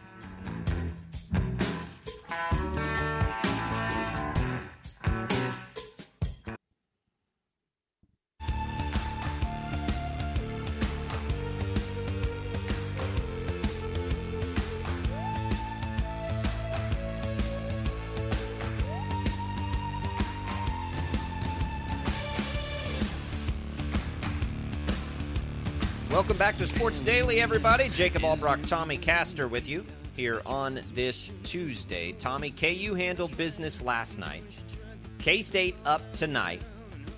Welcome 26.19 26.37
back 26.37 26.57
to 26.57 26.67
Sports 26.67 27.01
Daily, 27.01 27.41
everybody. 27.41 27.89
Jacob 27.91 28.23
Albrock, 28.23 28.67
Tommy 28.67 28.99
Castor 28.99 29.47
with 29.47 29.69
you 29.69 29.87
here 30.17 30.43
on 30.47 30.81
this 30.93 31.31
Tuesday. 31.45 32.11
Tommy, 32.11 32.51
KU 32.51 32.95
handled 32.95 33.37
business 33.37 33.81
last 33.81 34.19
night. 34.19 34.43
K 35.21 35.43
State 35.43 35.77
up 35.85 36.03
tonight. 36.15 36.61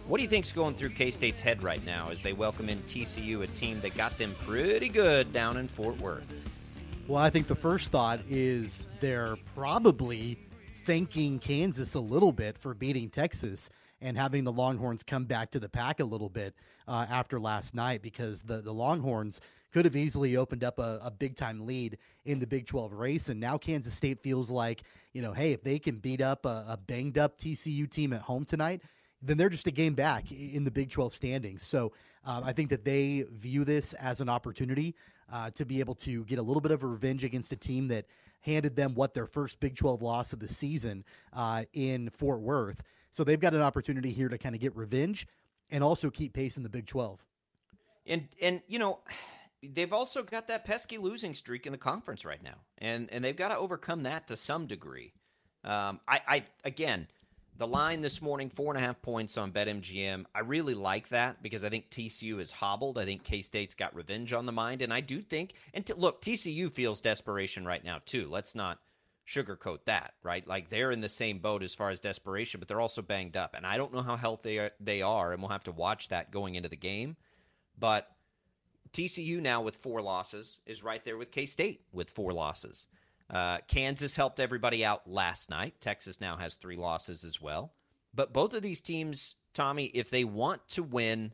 What 0.07 0.19
do 0.19 0.23
you 0.23 0.29
think's 0.29 0.53
going 0.53 0.75
through 0.75 0.91
K 0.91 1.11
State's 1.11 1.41
head 1.41 1.63
right 1.63 1.83
now 1.87 2.11
as 2.11 2.21
they 2.21 2.35
welcome 2.35 2.69
in 2.69 2.77
TCU, 2.81 3.43
a 3.43 3.47
team 3.47 3.81
that 3.81 3.95
got 3.95 4.19
them 4.19 4.35
pretty 4.47 4.91
good 4.91 5.33
down 5.33 5.57
in 5.57 5.67
Fort 5.67 5.99
Worth? 5.99 6.85
Well, 7.09 7.23
I 7.23 7.31
think 7.31 7.47
the 7.47 7.55
first 7.55 7.91
thought 7.91 8.21
is 8.29 8.87
they're 9.01 9.37
probably 9.55 10.37
thanking 10.85 11.39
Kansas 11.39 11.95
a 11.95 12.01
little 12.01 12.33
bit 12.33 12.59
for 12.59 12.75
beating 12.75 13.09
Texas 13.09 13.71
and 14.01 14.17
having 14.17 14.45
the 14.45 14.53
Longhorns 14.53 15.03
come 15.03 15.25
back 15.25 15.51
to 15.51 15.61
the 15.61 15.69
pack 15.69 16.01
a 16.01 16.05
little 16.05 16.29
bit 16.29 16.55
uh, 16.89 17.07
after 17.11 17.39
last 17.39 17.75
night 17.75 18.03
because 18.03 18.43
the, 18.43 18.61
the 18.61 18.73
Longhorns 18.73 19.41
could 19.73 19.85
have 19.85 19.97
easily 19.97 20.37
opened 20.37 20.65
up 20.65 20.79
a, 20.79 20.99
a 21.03 21.11
big 21.11 21.37
time 21.37 21.67
lead 21.67 21.99
in 22.25 22.41
the 22.41 22.47
Big 22.47 22.67
12 22.67 22.93
race. 22.93 23.29
And 23.29 23.39
now 23.39 23.57
Kansas 23.57 23.95
State 23.95 24.21
feels 24.23 24.51
like, 24.51 24.83
you 25.13 25.23
know, 25.23 25.33
hey, 25.33 25.53
if 25.53 25.63
they 25.63 25.79
can 25.79 25.97
beat 25.99 26.21
up 26.21 26.45
a, 26.45 26.65
a 26.69 26.77
banged 26.77 27.19
up 27.19 27.39
TCU 27.39 27.89
team 27.89 28.13
at 28.13 28.23
home 28.23 28.45
tonight, 28.45 28.83
then 29.23 29.37
they're 29.37 29.49
just 29.49 29.67
a 29.67 29.71
game 29.71 29.95
back 29.95 30.33
in 30.33 30.65
the 30.65 30.71
Big 30.71 30.91
12 30.91 31.15
standings. 31.15 31.63
So 31.63 31.93
uh, 32.27 32.41
I 32.45 32.53
think 32.53 32.71
that 32.71 32.85
they 32.85 33.25
view 33.31 33.65
this 33.65 33.93
as 33.95 34.21
an 34.21 34.29
opportunity 34.29 34.95
uh, 35.33 35.51
to 35.51 35.65
be 35.65 35.81
able 35.81 35.95
to 35.95 36.25
get 36.25 36.39
a 36.39 36.43
little 36.43 36.61
bit 36.61 36.73
of 36.73 36.83
revenge 36.83 37.23
against 37.23 37.53
a 37.53 37.57
team 37.57 37.89
that 37.89 38.07
handed 38.41 38.75
them 38.75 38.95
what 38.95 39.15
their 39.15 39.27
first 39.27 39.61
Big 39.61 39.77
12 39.77 40.03
loss 40.03 40.33
of 40.33 40.41
the 40.41 40.49
season 40.49 41.05
uh, 41.33 41.65
in 41.73 42.11
Fort 42.11 42.41
Worth. 42.41 42.83
So 43.11 43.25
they've 43.25 43.41
got 43.41 43.55
an 43.55 43.63
opportunity 43.63 44.13
here 44.13 44.29
to 44.29 44.39
kind 44.39 44.55
of 44.55 44.61
get 44.61 44.75
revenge 44.77 45.27
and 45.71 45.83
also 45.83 46.11
keep 46.11 46.33
pace 46.33 46.57
in 46.57 46.63
the 46.63 46.69
Big 46.69 46.87
12. 46.87 47.25
And 48.07 48.29
and 48.41 48.63
you 48.67 48.79
know, 48.79 49.01
they've 49.63 49.93
also 49.93 50.23
got 50.23 50.49
that 50.49 50.65
pesky 50.65 50.99
losing 50.99 51.35
streak 51.35 51.67
in 51.67 51.73
the 51.73 51.79
conference 51.79 52.25
right 52.25 52.43
now, 52.43 52.57
and 52.79 53.11
and 53.13 53.25
they've 53.25 53.37
got 53.37 53.49
to 53.49 53.57
overcome 53.57 54.05
that 54.05 54.27
to 54.29 54.37
some 54.37 54.67
degree. 54.67 55.13
Um, 55.65 56.01
I, 56.09 56.21
I 56.27 56.45
again, 56.65 57.07
the 57.59 57.67
line 57.67 58.01
this 58.01 58.23
morning 58.23 58.49
four 58.49 58.73
and 58.75 58.83
a 58.83 58.87
half 58.87 59.03
points 59.03 59.37
on 59.37 59.53
BetMGM. 59.53 60.25
I 60.35 60.41
really 60.41 60.73
like 60.75 61.09
that 61.09 61.43
because 61.43 61.65
I 61.65 61.69
think 61.69 61.91
TCU 61.91 62.41
is 62.41 62.51
hobbled. 62.51 62.97
I 62.97 63.05
think 63.05 63.23
K 63.23 63.43
State's 63.43 63.75
got 63.75 63.95
revenge 63.95 64.33
on 64.33 64.47
the 64.47 64.53
mind, 64.53 64.81
and 64.81 64.93
I 64.93 65.01
do 65.01 65.21
think. 65.21 65.53
And 65.75 65.85
t- 65.85 65.93
look, 65.95 66.23
TCU 66.23 66.73
feels 66.73 67.03
desperation 67.03 67.67
right 67.67 67.85
now 67.85 67.99
too. 68.07 68.29
Let's 68.31 68.55
not 68.55 68.79
sugarcoat 69.31 69.85
that, 69.85 70.15
right? 70.23 70.47
Like 70.47 70.69
they're 70.69 70.91
in 70.91 71.01
the 71.01 71.09
same 71.09 71.39
boat 71.39 71.63
as 71.63 71.75
far 71.75 71.91
as 71.91 72.01
desperation, 72.01 72.59
but 72.59 72.69
they're 72.69 72.81
also 72.81 73.03
banged 73.03 73.37
up. 73.37 73.55
And 73.55 73.67
I 73.67 73.77
don't 73.77 73.95
know 73.95 74.03
how 74.03 74.17
healthy 74.17 74.69
they 74.81 75.03
are, 75.03 75.33
and 75.33 75.41
we'll 75.41 75.51
have 75.51 75.65
to 75.65 75.73
watch 75.73 76.09
that 76.09 76.31
going 76.31 76.57
into 76.57 76.69
the 76.69 76.77
game. 76.77 77.17
But 77.79 78.11
TCU 78.93 79.41
now 79.41 79.63
with 79.63 79.77
four 79.77 80.03
losses 80.03 80.61
is 80.67 80.83
right 80.83 81.05
there 81.05 81.17
with 81.17 81.31
K 81.31 81.47
State 81.47 81.83
with 81.93 82.11
four 82.11 82.33
losses. 82.33 82.89
Uh, 83.31 83.59
Kansas 83.69 84.17
helped 84.17 84.41
everybody 84.41 84.85
out 84.85 85.09
last 85.09 85.51
night. 85.51 85.75
Texas 85.81 86.21
now 86.21 86.37
has 86.37 86.57
three 86.57 86.77
losses 86.77 87.23
as 87.23 87.41
well. 87.41 87.73
But 88.13 88.33
both 88.33 88.55
of 88.55 88.63
these 88.63 88.81
teams, 88.81 89.37
Tommy, 89.55 89.87
if 89.87 90.11
they 90.11 90.25
want 90.25 90.67
to 90.71 90.83
win 90.83 91.33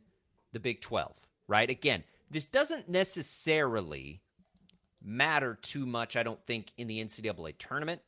the 0.53 0.59
Big 0.59 0.81
12, 0.81 1.17
right? 1.47 1.69
Again, 1.69 2.03
this 2.29 2.45
doesn't 2.45 2.87
necessarily 2.87 4.21
matter 5.03 5.57
too 5.61 5.85
much, 5.85 6.15
I 6.15 6.23
don't 6.23 6.43
think, 6.45 6.71
in 6.77 6.87
the 6.87 7.03
NCAA 7.03 7.57
tournament. 7.57 8.01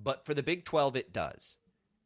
But 0.00 0.24
for 0.24 0.34
the 0.34 0.42
Big 0.42 0.64
12, 0.64 0.96
it 0.96 1.12
does. 1.12 1.58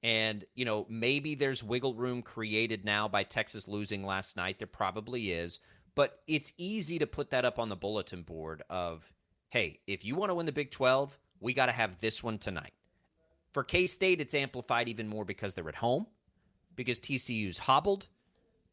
And, 0.03 0.45
you 0.55 0.65
know, 0.65 0.87
maybe 0.89 1.35
there's 1.35 1.65
wiggle 1.65 1.95
room 1.95 2.23
created 2.23 2.85
now 2.85 3.09
by 3.09 3.23
Texas 3.23 3.67
losing 3.67 4.05
last 4.05 4.37
night. 4.37 4.59
There 4.59 4.67
probably 4.67 5.33
is. 5.33 5.59
But 5.95 6.21
it's 6.27 6.53
easy 6.59 6.99
to 6.99 7.07
put 7.07 7.31
that 7.31 7.45
up 7.45 7.59
on 7.59 7.69
the 7.69 7.77
bulletin 7.77 8.23
board 8.23 8.63
of, 8.69 9.11
hey, 9.49 9.81
if 9.87 10.05
you 10.05 10.15
want 10.15 10.31
to 10.31 10.35
win 10.35 10.47
the 10.47 10.53
Big 10.53 10.71
12, 10.71 11.19
we 11.41 11.55
got 11.55 11.67
to 11.67 11.73
have 11.73 11.99
this 11.99 12.23
one 12.23 12.39
tonight. 12.39 12.73
For 13.53 13.65
K 13.65 13.87
State, 13.87 14.21
it's 14.21 14.35
amplified 14.35 14.89
even 14.89 15.09
more 15.09 15.25
because 15.25 15.55
they're 15.55 15.69
at 15.69 15.75
home, 15.75 16.07
because 16.75 17.01
TCU's 17.01 17.57
hobbled, 17.57 18.09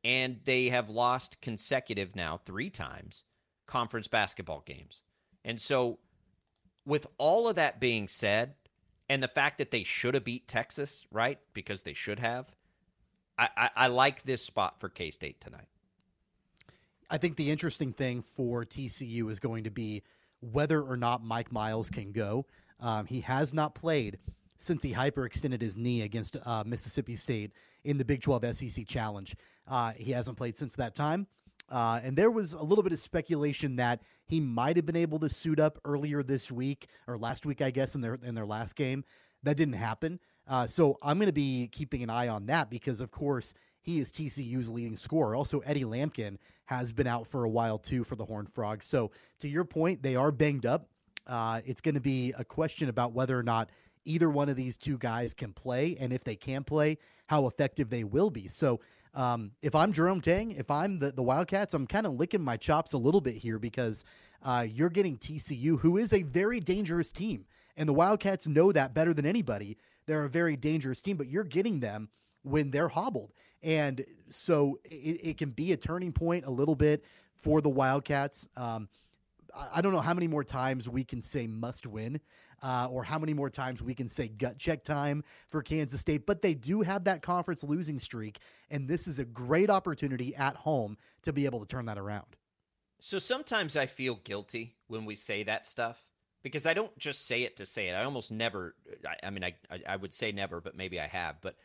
and 0.04 0.42
they 0.44 0.68
have 0.68 0.90
lost 0.90 1.40
consecutive 1.40 2.16
now 2.16 2.42
three 2.46 2.70
times 2.70 3.24
conference 3.74 4.08
basketball 4.08 4.62
games. 4.68 5.02
And 5.44 5.60
so, 5.60 5.98
with 6.86 7.08
all 7.18 7.48
of 7.48 7.56
that 7.56 7.80
being 7.80 8.08
said, 8.08 8.54
and 9.10 9.22
the 9.24 9.28
fact 9.28 9.58
that 9.58 9.72
they 9.72 9.84
should 9.84 10.14
have 10.14 10.24
beat 10.24 10.48
Texas, 10.48 11.08
right? 11.12 11.40
Because 11.56 11.82
they 11.82 11.94
should 11.94 12.20
have, 12.20 12.56
I, 13.36 13.50
I, 13.58 13.70
I 13.76 13.88
like 13.88 14.22
this 14.24 14.46
spot 14.46 14.80
for 14.80 14.90
K 14.90 15.10
State 15.10 15.42
tonight. 15.42 15.68
I 17.10 17.18
think 17.18 17.36
the 17.36 17.50
interesting 17.50 17.94
thing 17.94 18.22
for 18.22 18.64
TCU 18.64 19.32
is 19.32 19.40
going 19.40 19.64
to 19.64 19.72
be 19.72 20.04
whether 20.40 20.80
or 20.80 20.96
not 20.96 21.24
Mike 21.24 21.52
Miles 21.52 21.90
can 21.90 22.12
go. 22.12 22.46
Um, 22.80 23.08
he 23.08 23.22
has 23.22 23.56
not 23.56 23.74
played 23.74 24.20
since 24.60 24.84
he 24.84 24.94
hyperextended 24.94 25.62
his 25.62 25.78
knee 25.78 26.04
against 26.04 26.38
uh, 26.46 26.64
Mississippi 26.64 27.16
State 27.16 27.54
in 27.84 27.98
the 27.98 28.06
Big 28.06 28.22
12 28.22 28.56
SEC 28.56 28.88
Challenge. 28.88 29.36
Uh, 29.68 29.94
he 29.94 30.12
hasn't 30.12 30.38
played 30.38 30.58
since 30.58 30.76
that 30.76 30.94
time. 30.94 31.26
Uh, 31.74 32.00
and 32.04 32.16
there 32.16 32.30
was 32.30 32.54
a 32.54 32.62
little 32.62 32.84
bit 32.84 32.94
of 32.94 33.00
speculation 33.00 33.78
that 33.78 34.00
he 34.28 34.40
might 34.40 34.76
have 34.76 34.86
been 34.86 34.96
able 34.96 35.18
to 35.18 35.28
suit 35.28 35.60
up 35.60 35.80
earlier 35.86 36.22
this 36.22 36.52
week 36.52 36.88
or 37.08 37.18
last 37.18 37.48
week, 37.48 37.64
I 37.64 37.72
guess, 37.72 37.96
in 37.96 38.02
their 38.02 38.20
in 38.24 38.36
their 38.36 38.46
last 38.46 38.76
game. 38.76 39.04
That 39.42 39.58
didn't 39.58 39.74
happen. 39.74 40.20
Uh, 40.48 40.68
so 40.68 41.00
I'm 41.02 41.18
going 41.18 41.28
to 41.28 41.34
be 41.34 41.70
keeping 41.72 42.04
an 42.04 42.12
eye 42.12 42.28
on 42.28 42.46
that 42.46 42.70
because, 42.70 43.02
of 43.02 43.10
course, 43.10 43.56
he 43.82 43.98
is 43.98 44.12
TCU's 44.12 44.70
leading 44.70 44.96
scorer. 44.96 45.36
Also, 45.36 45.60
Eddie 45.62 45.84
Lampkin 45.84 46.38
has 46.66 46.94
been 46.94 47.08
out 47.08 47.26
for 47.26 47.44
a 47.44 47.50
while 47.50 47.80
too 47.80 48.04
for 48.04 48.16
the 48.16 48.26
Horned 48.26 48.54
Frogs. 48.54 48.86
So 48.86 49.10
to 49.40 49.50
your 49.50 49.66
point, 49.66 50.04
they 50.04 50.16
are 50.16 50.32
banged 50.32 50.68
up. 50.68 50.88
Uh, 51.26 51.62
it's 51.66 51.82
going 51.82 51.96
to 51.96 52.02
be 52.02 52.34
a 52.38 52.46
question 52.46 52.88
about 52.88 53.14
whether 53.14 53.38
or 53.38 53.44
not 53.44 53.72
either 54.06 54.30
one 54.30 54.48
of 54.48 54.56
these 54.56 54.78
two 54.78 54.98
guys 55.00 55.34
can 55.34 55.54
play, 55.54 55.98
and 56.00 56.14
if 56.14 56.24
they 56.24 56.36
can 56.36 56.64
play, 56.64 57.00
how 57.28 57.48
effective 57.48 57.90
they 57.90 58.04
will 58.04 58.30
be. 58.30 58.48
So 58.48 58.80
um, 59.14 59.52
if 59.62 59.76
I'm 59.76 59.94
Jerome 59.94 60.22
Tang, 60.22 60.52
if 60.52 60.72
I'm 60.72 61.00
the, 61.00 61.12
the 61.12 61.24
Wildcats, 61.24 61.74
I'm 61.74 61.88
kind 61.88 62.06
of 62.06 62.14
licking 62.14 62.42
my 62.42 62.58
chops 62.58 62.94
a 62.94 62.98
little 62.98 63.22
bit 63.22 63.36
here 63.36 63.60
because 63.60 64.06
uh, 64.42 64.66
you're 64.70 64.90
getting 64.90 65.18
TCU, 65.18 65.80
who 65.80 65.98
is 65.98 66.14
a 66.14 66.24
very 66.24 66.60
dangerous 66.60 67.12
team. 67.12 67.46
And 67.78 67.88
the 67.88 67.94
Wildcats 67.94 68.48
know 68.48 68.72
that 68.72 68.94
better 68.94 69.14
than 69.14 69.26
anybody. 69.26 69.78
They're 70.06 70.26
a 70.26 70.30
very 70.30 70.56
dangerous 70.56 71.02
team, 71.02 71.18
but 71.18 71.28
you're 71.28 71.44
getting 71.44 71.80
them 71.80 72.10
when 72.44 72.72
they're 72.72 72.90
hobbled. 72.90 73.32
And 73.62 74.06
so 74.30 74.80
it, 74.84 75.20
it 75.24 75.38
can 75.38 75.52
be 75.52 75.72
a 75.72 75.78
turning 75.78 76.12
point 76.12 76.46
a 76.46 76.52
little 76.52 76.76
bit 76.76 77.04
for 77.36 77.62
the 77.62 77.70
Wildcats. 77.70 78.48
Um, 78.58 78.90
I 79.56 79.82
don't 79.82 79.94
know 79.94 80.02
how 80.02 80.14
many 80.14 80.28
more 80.28 80.44
times 80.44 80.90
we 80.90 81.04
can 81.04 81.22
say 81.22 81.48
must 81.48 81.86
win 81.86 82.20
uh, 82.62 82.88
or 82.90 83.04
how 83.04 83.20
many 83.20 83.34
more 83.34 83.50
times 83.50 83.82
we 83.82 83.94
can 83.94 84.08
say 84.08 84.28
gut 84.28 84.58
check 84.58 84.84
time 84.84 85.24
for 85.50 85.62
Kansas 85.62 86.02
State, 86.02 86.26
but 86.26 86.42
they 86.42 86.54
do 86.54 86.82
have 86.82 87.04
that 87.04 87.22
conference 87.22 87.64
losing 87.64 88.00
streak, 88.00 88.40
and 88.72 88.88
this 88.88 89.08
is 89.08 89.20
a 89.20 89.26
great 89.26 89.70
opportunity 89.70 90.36
at 90.36 90.56
home 90.56 90.98
to 91.24 91.34
be 91.34 91.46
able 91.46 91.60
to 91.60 91.66
turn 91.66 91.86
that 91.86 91.98
around. 91.98 92.36
So 93.00 93.20
sometimes 93.20 93.76
I 93.76 93.86
feel 93.86 94.16
guilty 94.16 94.76
when 94.88 95.04
we 95.06 95.16
say 95.16 95.44
that 95.44 95.66
stuff 95.66 96.02
because 96.42 96.66
I 96.66 96.74
don't 96.74 96.98
just 96.98 97.28
say 97.28 97.44
it 97.44 97.58
to 97.58 97.66
say 97.66 97.90
it. 97.90 97.94
I 97.94 98.06
almost 98.06 98.32
never, 98.32 98.76
I, 99.06 99.28
I 99.28 99.30
mean, 99.30 99.44
I, 99.44 99.54
I 99.88 99.98
would 99.98 100.14
say 100.14 100.32
never, 100.32 100.62
but 100.62 100.76
maybe 100.76 101.00
I 101.02 101.08
have, 101.08 101.42
but 101.42 101.56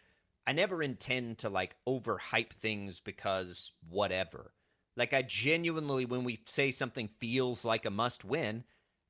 I 0.49 0.53
never 0.53 0.83
intend 0.83 1.39
to 1.39 1.49
like 1.49 1.77
overhype 1.87 2.51
things 2.51 3.01
because 3.01 3.73
whatever. 3.89 4.53
Like 4.99 5.15
I 5.15 5.23
genuinely, 5.23 6.05
when 6.05 6.25
we 6.25 6.41
say 6.45 6.73
something 6.73 7.09
feels 7.19 7.65
like 7.65 7.87
a 7.87 7.91
must 7.91 8.25
win, 8.25 8.65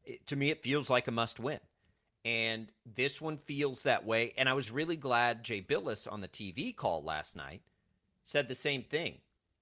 it, 0.05 0.27
to 0.27 0.37
me, 0.37 0.51
it 0.51 0.63
feels 0.63 0.91
like 0.91 1.09
a 1.09 1.13
must 1.13 1.41
win. 1.41 1.61
And 2.27 2.71
this 2.85 3.23
one 3.23 3.39
feels 3.39 3.85
that 3.85 4.05
way. 4.05 4.35
And 4.37 4.51
I 4.51 4.53
was 4.53 4.71
really 4.71 4.97
glad 4.97 5.43
Jay 5.45 5.63
Bilas 5.63 6.11
on 6.11 6.21
the 6.21 6.29
TV 6.29 6.77
call 6.77 7.03
last 7.03 7.37
night 7.37 7.63
said 8.23 8.49
the 8.49 8.55
same 8.55 8.83
thing. 8.83 9.15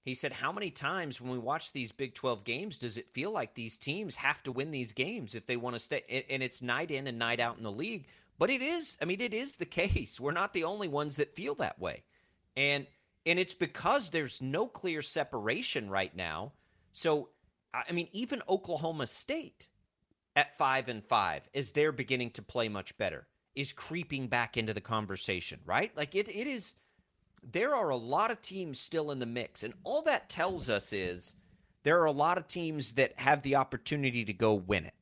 He 0.03 0.15
said, 0.15 0.33
How 0.33 0.51
many 0.51 0.71
times 0.71 1.21
when 1.21 1.31
we 1.31 1.39
watch 1.39 1.73
these 1.73 1.93
Big 1.93 2.15
12 2.15 2.43
games 2.43 2.81
does 2.81 2.99
it 2.99 3.09
feel 3.11 3.31
like 3.31 3.55
these 3.55 3.79
teams 3.79 4.17
have 4.17 4.43
to 4.45 4.53
win 4.53 4.73
these 4.73 4.93
games 4.93 5.37
if 5.37 5.47
they 5.47 5.57
want 5.57 5.77
to 5.77 5.81
stay? 5.81 6.25
And 6.29 6.43
it's 6.43 6.61
night 6.61 6.91
in 6.91 7.07
and 7.07 7.19
night 7.19 7.39
out 7.39 7.57
in 7.57 7.63
the 7.63 7.71
league. 7.71 8.07
But 8.39 8.51
it 8.51 8.63
is, 8.63 8.99
I 9.01 9.05
mean, 9.05 9.21
it 9.21 9.33
is 9.33 9.59
the 9.59 9.65
case. 9.67 10.19
We're 10.19 10.33
not 10.33 10.53
the 10.53 10.65
only 10.65 10.89
ones 10.89 11.17
that 11.17 11.37
feel 11.37 11.55
that 11.57 11.79
way. 11.79 12.03
And 12.57 12.87
and 13.27 13.39
it's 13.39 13.55
because 13.55 14.11
there's 14.11 14.41
no 14.41 14.67
clear 14.67 15.03
separation 15.03 15.91
right 15.91 16.15
now. 16.17 16.53
So 16.93 17.31
I 17.75 17.93
mean, 17.93 18.09
even 18.13 18.43
Oklahoma 18.49 19.07
State 19.07 19.69
at 20.35 20.57
five 20.57 20.89
and 20.89 21.05
five 21.05 21.49
as 21.55 21.73
they're 21.73 21.93
beginning 21.93 22.31
to 22.31 22.43
play 22.43 22.69
much 22.69 22.97
better 22.97 23.27
is 23.55 23.73
creeping 23.73 24.29
back 24.29 24.57
into 24.57 24.73
the 24.73 24.81
conversation, 24.81 25.61
right? 25.65 25.95
Like 25.97 26.15
it, 26.15 26.29
it 26.29 26.47
is. 26.47 26.77
There 27.43 27.75
are 27.75 27.91
a 27.91 27.97
lot 27.97 28.31
of 28.31 28.41
teams 28.41 28.81
still 28.81 29.11
in 29.11 29.19
the 29.19 29.27
mix, 29.27 29.63
and 29.63 29.75
all 29.85 30.03
that 30.03 30.29
tells 30.29 30.71
us 30.71 30.93
is 30.93 31.35
there 31.85 32.01
are 32.01 32.07
a 32.07 32.13
lot 32.13 32.39
of 32.39 32.49
teams 32.49 32.95
that 32.95 33.13
have 33.21 33.43
the 33.43 33.57
opportunity 33.57 34.25
to 34.25 34.33
go 34.33 34.55
win 34.55 34.85
it. 34.85 34.95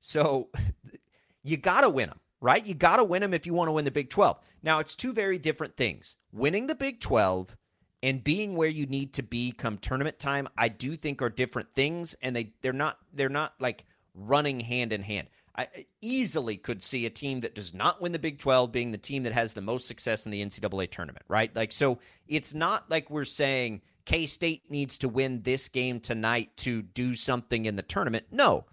So 0.00 0.48
you 1.44 1.56
got 1.56 1.82
to 1.82 1.88
win 1.88 2.08
them, 2.08 2.20
right? 2.40 2.64
You 2.64 2.74
got 2.74 2.96
to 2.96 3.04
win 3.04 3.22
them 3.22 3.34
if 3.34 3.46
you 3.46 3.54
want 3.54 3.68
to 3.68 3.72
win 3.72 3.84
the 3.84 3.90
Big 3.90 4.10
12. 4.10 4.40
Now, 4.62 4.80
it's 4.80 4.96
two 4.96 5.12
very 5.12 5.38
different 5.38 5.76
things. 5.76 6.16
Winning 6.32 6.66
the 6.66 6.74
Big 6.74 7.00
12 7.00 7.56
and 8.04 8.22
being 8.22 8.54
where 8.54 8.68
you 8.68 8.84
need 8.84 9.14
to 9.14 9.22
be 9.22 9.50
come 9.50 9.78
tournament 9.78 10.18
time, 10.18 10.46
I 10.58 10.68
do 10.68 10.94
think 10.94 11.22
are 11.22 11.30
different 11.30 11.72
things 11.72 12.14
and 12.20 12.36
they 12.36 12.52
they're 12.60 12.74
not 12.74 12.98
they're 13.14 13.30
not 13.30 13.54
like 13.58 13.86
running 14.14 14.60
hand 14.60 14.92
in 14.92 15.02
hand. 15.02 15.28
I 15.56 15.68
easily 16.02 16.58
could 16.58 16.82
see 16.82 17.06
a 17.06 17.10
team 17.10 17.40
that 17.40 17.54
does 17.54 17.72
not 17.72 18.02
win 18.02 18.12
the 18.12 18.18
Big 18.18 18.38
12 18.38 18.70
being 18.70 18.92
the 18.92 18.98
team 18.98 19.22
that 19.22 19.32
has 19.32 19.54
the 19.54 19.62
most 19.62 19.88
success 19.88 20.26
in 20.26 20.32
the 20.32 20.44
NCAA 20.44 20.90
tournament, 20.90 21.24
right? 21.28 21.54
Like, 21.56 21.72
so 21.72 21.98
it's 22.28 22.54
not 22.54 22.90
like 22.90 23.08
we're 23.08 23.24
saying 23.24 23.80
K 24.04 24.26
State 24.26 24.64
needs 24.68 24.98
to 24.98 25.08
win 25.08 25.40
this 25.40 25.70
game 25.70 25.98
tonight 25.98 26.54
to 26.58 26.82
do 26.82 27.14
something 27.14 27.64
in 27.64 27.76
the 27.76 27.82
tournament. 27.82 28.26
No, 28.30 28.66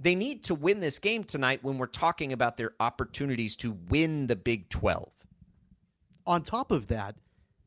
they 0.00 0.16
need 0.16 0.42
to 0.44 0.56
win 0.56 0.80
this 0.80 0.98
game 0.98 1.22
tonight 1.22 1.62
when 1.62 1.78
we're 1.78 1.86
talking 1.86 2.32
about 2.32 2.56
their 2.56 2.72
opportunities 2.80 3.56
to 3.58 3.78
win 3.88 4.26
the 4.26 4.34
Big 4.34 4.70
12. 4.70 5.08
On 6.26 6.42
top 6.42 6.72
of 6.72 6.88
that, 6.88 7.14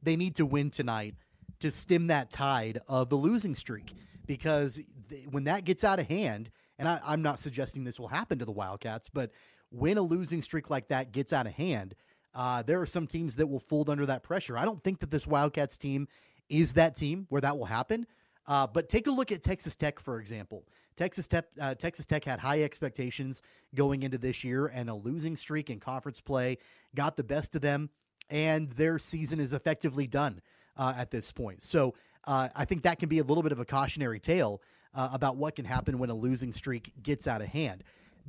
they 0.05 0.15
need 0.15 0.35
to 0.35 0.45
win 0.45 0.69
tonight 0.69 1.15
to 1.59 1.71
stem 1.71 2.07
that 2.07 2.31
tide 2.31 2.79
of 2.87 3.09
the 3.09 3.15
losing 3.15 3.55
streak 3.55 3.93
because 4.25 4.81
when 5.29 5.45
that 5.45 5.65
gets 5.65 5.83
out 5.83 5.99
of 5.99 6.07
hand, 6.07 6.49
and 6.79 6.87
I, 6.87 6.99
I'm 7.05 7.21
not 7.21 7.39
suggesting 7.39 7.83
this 7.83 7.99
will 7.99 8.07
happen 8.07 8.39
to 8.39 8.45
the 8.45 8.51
Wildcats, 8.51 9.09
but 9.09 9.31
when 9.69 9.97
a 9.97 10.01
losing 10.01 10.41
streak 10.41 10.69
like 10.69 10.87
that 10.89 11.11
gets 11.11 11.33
out 11.33 11.47
of 11.47 11.53
hand, 11.53 11.95
uh, 12.33 12.61
there 12.63 12.81
are 12.81 12.85
some 12.85 13.07
teams 13.07 13.35
that 13.37 13.47
will 13.47 13.59
fold 13.59 13.89
under 13.89 14.05
that 14.05 14.23
pressure. 14.23 14.57
I 14.57 14.65
don't 14.65 14.83
think 14.83 14.99
that 14.99 15.11
this 15.11 15.25
Wildcats 15.25 15.77
team 15.77 16.07
is 16.49 16.73
that 16.73 16.95
team 16.95 17.25
where 17.29 17.41
that 17.41 17.57
will 17.57 17.65
happen. 17.65 18.05
Uh, 18.47 18.67
but 18.67 18.89
take 18.89 19.07
a 19.07 19.11
look 19.11 19.31
at 19.31 19.41
Texas 19.41 19.75
Tech, 19.75 19.99
for 19.99 20.19
example. 20.19 20.65
Texas 20.97 21.27
Tech, 21.27 21.45
uh, 21.59 21.75
Texas 21.75 22.05
Tech 22.05 22.23
had 22.23 22.39
high 22.39 22.61
expectations 22.61 23.41
going 23.73 24.03
into 24.03 24.17
this 24.17 24.43
year, 24.43 24.67
and 24.67 24.89
a 24.89 24.93
losing 24.93 25.35
streak 25.35 25.69
in 25.69 25.79
conference 25.79 26.21
play 26.21 26.57
got 26.93 27.17
the 27.17 27.23
best 27.23 27.55
of 27.55 27.61
them, 27.61 27.89
and 28.29 28.71
their 28.71 28.97
season 28.99 29.39
is 29.39 29.53
effectively 29.53 30.07
done 30.07 30.41
uh, 30.77 30.93
at 30.97 31.11
this 31.11 31.31
point. 31.31 31.61
So 31.61 31.93
uh, 32.25 32.49
I 32.55 32.65
think 32.65 32.83
that 32.83 32.99
can 32.99 33.09
be 33.09 33.19
a 33.19 33.23
little 33.23 33.43
bit 33.43 33.51
of 33.51 33.59
a 33.59 33.65
cautionary 33.65 34.19
tale 34.19 34.61
uh, 34.93 35.09
about 35.11 35.35
what 35.35 35.55
can 35.55 35.65
happen 35.65 35.99
when 35.99 36.09
a 36.09 36.13
losing 36.13 36.53
streak 36.53 36.91
gets 37.03 37.27
out 37.27 37.41
of 37.41 37.47
hand. 37.47 37.83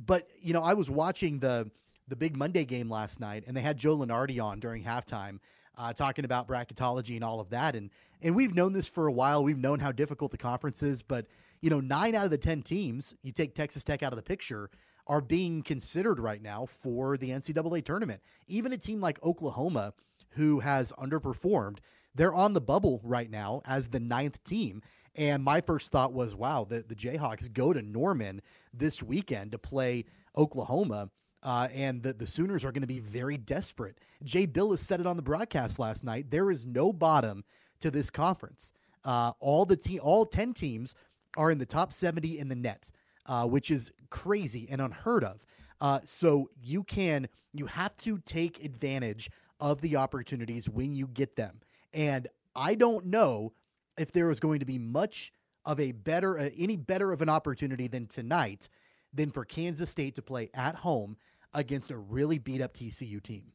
But 0.05 0.29
you 0.41 0.53
know, 0.53 0.63
I 0.63 0.73
was 0.73 0.89
watching 0.89 1.39
the 1.39 1.69
the 2.07 2.15
big 2.15 2.37
Monday 2.37 2.63
game 2.63 2.89
last 2.89 3.19
night, 3.19 3.43
and 3.47 3.57
they 3.57 3.61
had 3.61 3.77
Joe 3.77 3.97
Lunardi 3.97 4.41
on 4.41 4.59
during 4.59 4.83
halftime. 4.83 5.39
Uh, 5.79 5.93
talking 5.93 6.25
about 6.25 6.47
bracketology 6.47 7.13
and 7.13 7.23
all 7.23 7.39
of 7.39 7.51
that, 7.51 7.75
and 7.75 7.91
and 8.23 8.35
we've 8.35 8.55
known 8.55 8.73
this 8.73 8.87
for 8.87 9.05
a 9.05 9.11
while. 9.11 9.43
We've 9.43 9.59
known 9.59 9.79
how 9.79 9.91
difficult 9.91 10.31
the 10.31 10.37
conference 10.37 10.81
is, 10.81 11.03
but 11.03 11.27
you 11.61 11.69
know, 11.69 11.79
nine 11.79 12.15
out 12.15 12.25
of 12.25 12.31
the 12.31 12.37
ten 12.37 12.63
teams, 12.63 13.13
you 13.21 13.31
take 13.31 13.53
Texas 13.53 13.83
Tech 13.83 14.01
out 14.01 14.11
of 14.11 14.17
the 14.17 14.23
picture, 14.23 14.71
are 15.07 15.21
being 15.21 15.63
considered 15.63 16.19
right 16.19 16.41
now 16.41 16.65
for 16.65 17.17
the 17.17 17.29
NCAA 17.29 17.83
tournament. 17.83 18.21
Even 18.47 18.73
a 18.73 18.77
team 18.77 19.01
like 19.01 19.23
Oklahoma, 19.23 19.93
who 20.31 20.59
has 20.59 20.91
underperformed, 20.93 21.79
they're 22.13 22.33
on 22.33 22.53
the 22.53 22.61
bubble 22.61 22.99
right 23.03 23.29
now 23.29 23.61
as 23.65 23.87
the 23.87 23.99
ninth 23.99 24.43
team. 24.43 24.81
And 25.15 25.43
my 25.43 25.61
first 25.61 25.91
thought 25.91 26.13
was, 26.13 26.35
wow, 26.35 26.65
the, 26.67 26.83
the 26.87 26.95
Jayhawks 26.95 27.51
go 27.51 27.73
to 27.73 27.81
Norman 27.81 28.41
this 28.73 29.01
weekend 29.01 29.51
to 29.53 29.57
play 29.57 30.05
Oklahoma. 30.35 31.09
Uh, 31.41 31.67
and 31.73 32.03
the, 32.03 32.13
the 32.13 32.27
Sooners 32.27 32.65
are 32.65 32.71
going 32.71 32.81
to 32.81 32.87
be 32.87 32.99
very 32.99 33.37
desperate. 33.37 33.97
Jay 34.23 34.45
Bilas 34.45 34.79
said 34.79 34.99
it 34.99 35.07
on 35.07 35.15
the 35.15 35.21
broadcast 35.21 35.79
last 35.79 36.03
night. 36.03 36.29
There 36.29 36.51
is 36.51 36.65
no 36.65 36.91
bottom 36.91 37.43
to 37.79 37.91
this 37.91 38.09
conference. 38.09 38.71
Uh, 39.03 39.31
all 39.39 39.65
the 39.65 39.77
te- 39.77 39.99
all 39.99 40.25
ten 40.25 40.53
teams 40.53 40.95
are 41.37 41.51
in 41.51 41.59
the 41.59 41.65
top 41.65 41.93
seventy 41.93 42.39
in 42.39 42.49
the 42.49 42.55
net, 42.55 42.91
uh, 43.27 43.45
which 43.45 43.69
is 43.71 43.91
crazy 44.09 44.67
and 44.69 44.81
unheard 44.81 45.23
of. 45.23 45.45
Uh, 45.79 45.99
so 46.05 46.49
you 46.61 46.83
can 46.83 47.27
you 47.53 47.67
have 47.67 47.95
to 47.97 48.19
take 48.19 48.63
advantage 48.63 49.29
of 49.59 49.81
the 49.81 49.95
opportunities 49.95 50.69
when 50.69 50.95
you 50.95 51.07
get 51.07 51.35
them. 51.35 51.59
And 51.93 52.27
I 52.55 52.75
don't 52.75 53.05
know 53.05 53.53
if 53.97 54.11
there 54.11 54.31
is 54.31 54.39
going 54.39 54.59
to 54.59 54.65
be 54.65 54.77
much 54.79 55.31
of 55.65 55.79
a 55.79 55.91
better 55.91 56.39
uh, 56.39 56.49
any 56.57 56.77
better 56.77 57.11
of 57.11 57.21
an 57.21 57.29
opportunity 57.29 57.87
than 57.87 58.07
tonight 58.07 58.69
than 59.13 59.31
for 59.31 59.45
Kansas 59.45 59.89
State 59.89 60.15
to 60.15 60.21
play 60.21 60.49
at 60.53 60.75
home 60.75 61.17
against 61.53 61.91
a 61.91 61.97
really 61.97 62.39
beat 62.39 62.61
up 62.61 62.73
TCU 62.73 63.21
team. 63.21 63.51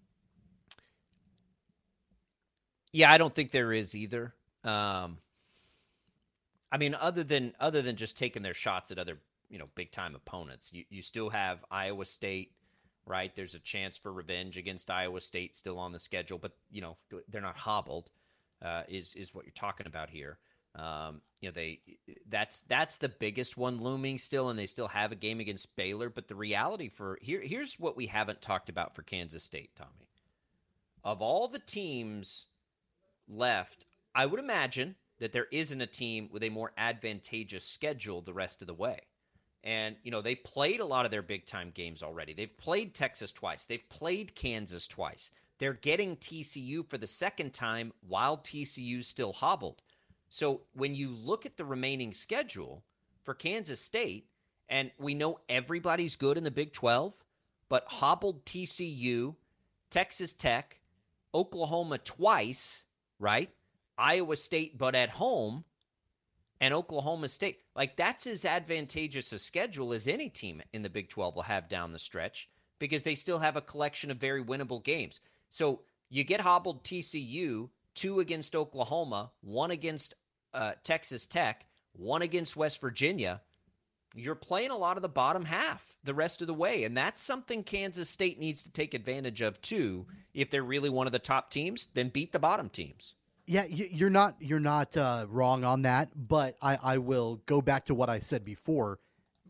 Yeah, 2.92 3.10
I 3.10 3.18
don't 3.18 3.34
think 3.34 3.50
there 3.50 3.72
is 3.72 3.94
either. 3.94 4.34
Um, 4.64 5.18
I 6.70 6.78
mean, 6.78 6.94
other 6.94 7.24
than 7.24 7.54
other 7.58 7.82
than 7.82 7.96
just 7.96 8.16
taking 8.16 8.42
their 8.42 8.54
shots 8.54 8.90
at 8.90 8.98
other 8.98 9.18
you 9.52 9.58
know 9.58 9.68
big 9.74 9.92
time 9.92 10.16
opponents, 10.16 10.72
you 10.72 10.84
you 10.88 11.02
still 11.02 11.30
have 11.30 11.64
Iowa 11.70 12.06
State, 12.06 12.52
right? 13.06 13.30
There's 13.36 13.54
a 13.54 13.60
chance 13.60 13.98
for 13.98 14.10
revenge 14.10 14.56
against 14.56 14.90
Iowa 14.90 15.20
State 15.20 15.54
still 15.54 15.78
on 15.78 15.92
the 15.92 15.98
schedule, 15.98 16.38
but 16.38 16.52
you 16.70 16.80
know 16.80 16.96
they're 17.28 17.42
not 17.42 17.56
hobbled. 17.56 18.10
Uh, 18.64 18.82
is 18.88 19.14
is 19.14 19.34
what 19.34 19.44
you're 19.44 19.52
talking 19.54 19.86
about 19.86 20.08
here? 20.08 20.38
Um, 20.74 21.20
you 21.42 21.48
know 21.48 21.52
they 21.52 21.80
that's 22.30 22.62
that's 22.62 22.96
the 22.96 23.10
biggest 23.10 23.58
one 23.58 23.80
looming 23.80 24.16
still, 24.18 24.48
and 24.48 24.58
they 24.58 24.66
still 24.66 24.88
have 24.88 25.12
a 25.12 25.16
game 25.16 25.38
against 25.38 25.76
Baylor. 25.76 26.08
But 26.08 26.28
the 26.28 26.34
reality 26.34 26.88
for 26.88 27.18
here 27.20 27.42
here's 27.42 27.78
what 27.78 27.96
we 27.96 28.06
haven't 28.06 28.40
talked 28.40 28.70
about 28.70 28.94
for 28.94 29.02
Kansas 29.02 29.44
State, 29.44 29.76
Tommy. 29.76 30.08
Of 31.04 31.20
all 31.20 31.46
the 31.46 31.58
teams 31.58 32.46
left, 33.28 33.84
I 34.14 34.24
would 34.24 34.40
imagine 34.40 34.94
that 35.18 35.32
there 35.32 35.48
isn't 35.52 35.80
a 35.80 35.86
team 35.86 36.30
with 36.32 36.42
a 36.42 36.48
more 36.48 36.72
advantageous 36.78 37.66
schedule 37.66 38.22
the 38.22 38.32
rest 38.32 38.62
of 38.62 38.66
the 38.66 38.74
way. 38.74 39.00
And, 39.64 39.96
you 40.02 40.10
know, 40.10 40.20
they 40.20 40.34
played 40.34 40.80
a 40.80 40.84
lot 40.84 41.04
of 41.04 41.10
their 41.10 41.22
big 41.22 41.46
time 41.46 41.70
games 41.72 42.02
already. 42.02 42.32
They've 42.32 42.56
played 42.56 42.94
Texas 42.94 43.32
twice, 43.32 43.66
they've 43.66 43.88
played 43.88 44.34
Kansas 44.34 44.86
twice. 44.88 45.30
They're 45.58 45.74
getting 45.74 46.16
TCU 46.16 46.88
for 46.88 46.98
the 46.98 47.06
second 47.06 47.52
time 47.52 47.92
while 48.08 48.36
TCU's 48.36 49.06
still 49.06 49.32
hobbled. 49.32 49.80
So 50.28 50.62
when 50.72 50.94
you 50.94 51.10
look 51.10 51.46
at 51.46 51.56
the 51.56 51.64
remaining 51.64 52.12
schedule 52.12 52.82
for 53.22 53.34
Kansas 53.34 53.80
State, 53.80 54.26
and 54.68 54.90
we 54.98 55.14
know 55.14 55.38
everybody's 55.48 56.16
good 56.16 56.36
in 56.36 56.44
the 56.44 56.50
Big 56.50 56.72
12, 56.72 57.14
but 57.68 57.84
hobbled 57.86 58.44
TCU, 58.44 59.36
Texas 59.90 60.32
Tech, 60.32 60.80
Oklahoma 61.34 61.98
twice, 61.98 62.84
right? 63.18 63.50
Iowa 63.96 64.36
State, 64.36 64.78
but 64.78 64.94
at 64.94 65.10
home, 65.10 65.64
and 66.62 66.72
Oklahoma 66.72 67.28
State. 67.28 67.58
Like, 67.74 67.96
that's 67.96 68.24
as 68.26 68.44
advantageous 68.44 69.32
a 69.32 69.38
schedule 69.40 69.92
as 69.92 70.06
any 70.06 70.30
team 70.30 70.62
in 70.72 70.82
the 70.82 70.88
Big 70.88 71.10
12 71.10 71.34
will 71.34 71.42
have 71.42 71.68
down 71.68 71.92
the 71.92 71.98
stretch 71.98 72.48
because 72.78 73.02
they 73.02 73.16
still 73.16 73.40
have 73.40 73.56
a 73.56 73.60
collection 73.60 74.12
of 74.12 74.18
very 74.18 74.42
winnable 74.42 74.82
games. 74.82 75.20
So 75.50 75.80
you 76.08 76.22
get 76.22 76.40
hobbled 76.40 76.84
TCU, 76.84 77.68
two 77.94 78.20
against 78.20 78.54
Oklahoma, 78.54 79.32
one 79.40 79.72
against 79.72 80.14
uh, 80.54 80.72
Texas 80.84 81.26
Tech, 81.26 81.66
one 81.94 82.22
against 82.22 82.56
West 82.56 82.80
Virginia. 82.80 83.40
You're 84.14 84.36
playing 84.36 84.70
a 84.70 84.78
lot 84.78 84.96
of 84.96 85.02
the 85.02 85.08
bottom 85.08 85.44
half 85.44 85.96
the 86.04 86.14
rest 86.14 86.42
of 86.42 86.46
the 86.46 86.54
way. 86.54 86.84
And 86.84 86.96
that's 86.96 87.20
something 87.20 87.64
Kansas 87.64 88.08
State 88.08 88.38
needs 88.38 88.62
to 88.62 88.70
take 88.70 88.94
advantage 88.94 89.40
of 89.40 89.60
too. 89.62 90.06
If 90.32 90.50
they're 90.50 90.62
really 90.62 90.90
one 90.90 91.08
of 91.08 91.12
the 91.12 91.18
top 91.18 91.50
teams, 91.50 91.88
then 91.94 92.08
beat 92.08 92.30
the 92.30 92.38
bottom 92.38 92.68
teams. 92.68 93.14
Yeah, 93.46 93.64
you're 93.68 94.10
not 94.10 94.36
you're 94.38 94.60
not 94.60 94.96
uh, 94.96 95.26
wrong 95.28 95.64
on 95.64 95.82
that, 95.82 96.10
but 96.14 96.56
I, 96.62 96.78
I 96.82 96.98
will 96.98 97.40
go 97.46 97.60
back 97.60 97.86
to 97.86 97.94
what 97.94 98.08
I 98.08 98.20
said 98.20 98.44
before. 98.44 99.00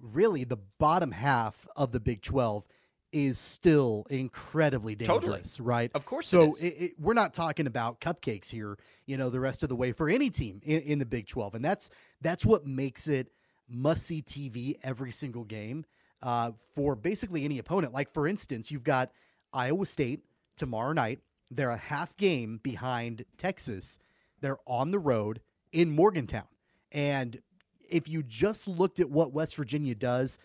Really, 0.00 0.44
the 0.44 0.56
bottom 0.78 1.12
half 1.12 1.66
of 1.76 1.92
the 1.92 2.00
Big 2.00 2.22
Twelve 2.22 2.66
is 3.12 3.38
still 3.38 4.06
incredibly 4.08 4.94
dangerous, 4.94 5.56
totally. 5.56 5.68
right? 5.68 5.90
Of 5.94 6.06
course. 6.06 6.26
So 6.26 6.54
it 6.60 6.74
it, 6.78 6.92
we're 6.98 7.12
not 7.12 7.34
talking 7.34 7.66
about 7.66 8.00
cupcakes 8.00 8.50
here, 8.50 8.78
you 9.04 9.18
know, 9.18 9.28
the 9.28 9.40
rest 9.40 9.62
of 9.62 9.68
the 9.68 9.76
way 9.76 9.92
for 9.92 10.08
any 10.08 10.30
team 10.30 10.60
in, 10.64 10.80
in 10.82 10.98
the 10.98 11.06
Big 11.06 11.26
Twelve, 11.26 11.54
and 11.54 11.64
that's 11.64 11.90
that's 12.22 12.46
what 12.46 12.66
makes 12.66 13.08
it 13.08 13.30
must 13.68 14.04
see 14.04 14.22
TV 14.22 14.78
every 14.82 15.12
single 15.12 15.44
game 15.44 15.84
uh, 16.22 16.52
for 16.74 16.96
basically 16.96 17.44
any 17.44 17.58
opponent. 17.58 17.92
Like 17.92 18.10
for 18.12 18.26
instance, 18.26 18.70
you've 18.70 18.84
got 18.84 19.12
Iowa 19.52 19.84
State 19.84 20.20
tomorrow 20.56 20.92
night 20.92 21.20
they're 21.54 21.70
a 21.70 21.76
half 21.76 22.16
game 22.16 22.60
behind 22.62 23.24
Texas. 23.36 23.98
They're 24.40 24.58
on 24.66 24.90
the 24.90 24.98
road 24.98 25.40
in 25.72 25.90
Morgantown. 25.90 26.46
And 26.90 27.40
if 27.88 28.08
you 28.08 28.22
just 28.22 28.66
looked 28.68 29.00
at 29.00 29.10
what 29.10 29.32
West 29.32 29.56
Virginia 29.56 29.94
does, 29.94 30.38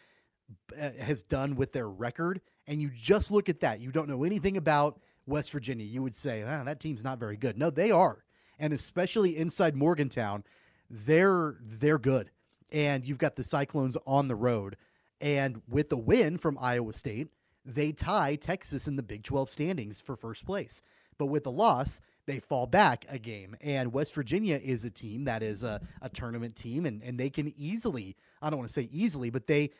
uh, 0.80 0.92
has 1.00 1.24
done 1.24 1.56
with 1.56 1.74
their 1.74 1.90
record, 1.90 2.42
and 2.68 2.82
you 2.82 2.90
just 2.94 3.32
look 3.32 3.50
at 3.50 3.60
that, 3.62 3.80
you 3.80 3.92
don't 3.92 4.10
know 4.10 4.24
anything 4.24 4.58
about 4.58 5.00
West 5.26 5.52
Virginia, 5.52 5.86
you 5.86 6.02
would 6.02 6.16
say, 6.16 6.44
ah, 6.44 6.64
that 6.64 6.80
team's 6.80 7.04
not 7.04 7.20
very 7.20 7.36
good. 7.36 7.58
No, 7.58 7.70
they 7.70 7.92
are. 7.92 8.24
And 8.60 8.74
especially 8.74 9.38
inside 9.38 9.76
Morgantown, 9.76 10.44
they're 10.90 11.58
they're 11.62 12.00
good. 12.00 12.32
And 12.72 13.06
you've 13.06 13.18
got 13.18 13.36
the 13.36 13.44
Cyclones 13.44 13.98
on 14.06 14.28
the 14.28 14.36
road. 14.36 14.78
And 15.20 15.62
with 15.70 15.90
the 15.90 15.98
win 15.98 16.38
from 16.38 16.58
Iowa 16.60 16.94
State, 16.94 17.30
they 17.66 17.92
tie 17.92 18.36
Texas 18.36 18.88
in 18.88 18.96
the 18.96 19.04
Big 19.04 19.24
12 19.24 19.50
standings 19.50 20.00
for 20.00 20.16
first 20.16 20.46
place. 20.46 20.82
But 21.18 21.28
with 21.28 21.44
the 21.44 21.52
loss, 21.52 22.02
they 22.26 22.40
fall 22.40 22.68
back 22.68 23.06
a 23.10 23.18
game. 23.18 23.56
And 23.62 23.94
West 23.94 24.14
Virginia 24.14 24.60
is 24.62 24.86
a 24.86 24.90
team 24.90 25.26
that 25.26 25.42
is 25.42 25.64
a, 25.64 25.82
a 26.02 26.10
tournament 26.10 26.56
team, 26.56 26.86
and, 26.86 27.02
and 27.04 27.20
they 27.20 27.30
can 27.30 27.54
easily, 27.58 28.16
I 28.42 28.50
don't 28.50 28.60
want 28.60 28.70
to 28.70 28.74
say 28.74 28.90
easily, 28.92 29.30
but 29.30 29.48
they, 29.48 29.72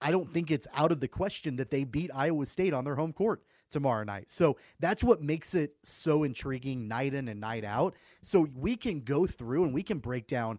I 0.00 0.10
don't 0.10 0.32
think 0.32 0.50
it's 0.50 0.68
out 0.74 0.92
of 0.92 1.00
the 1.00 1.08
question 1.08 1.56
that 1.56 1.70
they 1.70 1.84
beat 1.84 2.10
Iowa 2.14 2.46
State 2.46 2.72
on 2.72 2.84
their 2.84 2.94
home 2.94 3.12
court 3.12 3.42
tomorrow 3.70 4.04
night. 4.04 4.30
So 4.30 4.56
that's 4.80 5.04
what 5.04 5.20
makes 5.20 5.54
it 5.54 5.74
so 5.82 6.22
intriguing 6.22 6.88
night 6.88 7.14
in 7.14 7.28
and 7.28 7.40
night 7.40 7.64
out. 7.64 7.94
So 8.22 8.48
we 8.54 8.76
can 8.76 9.00
go 9.00 9.26
through 9.26 9.64
and 9.64 9.74
we 9.74 9.82
can 9.82 9.98
break 9.98 10.26
down 10.26 10.58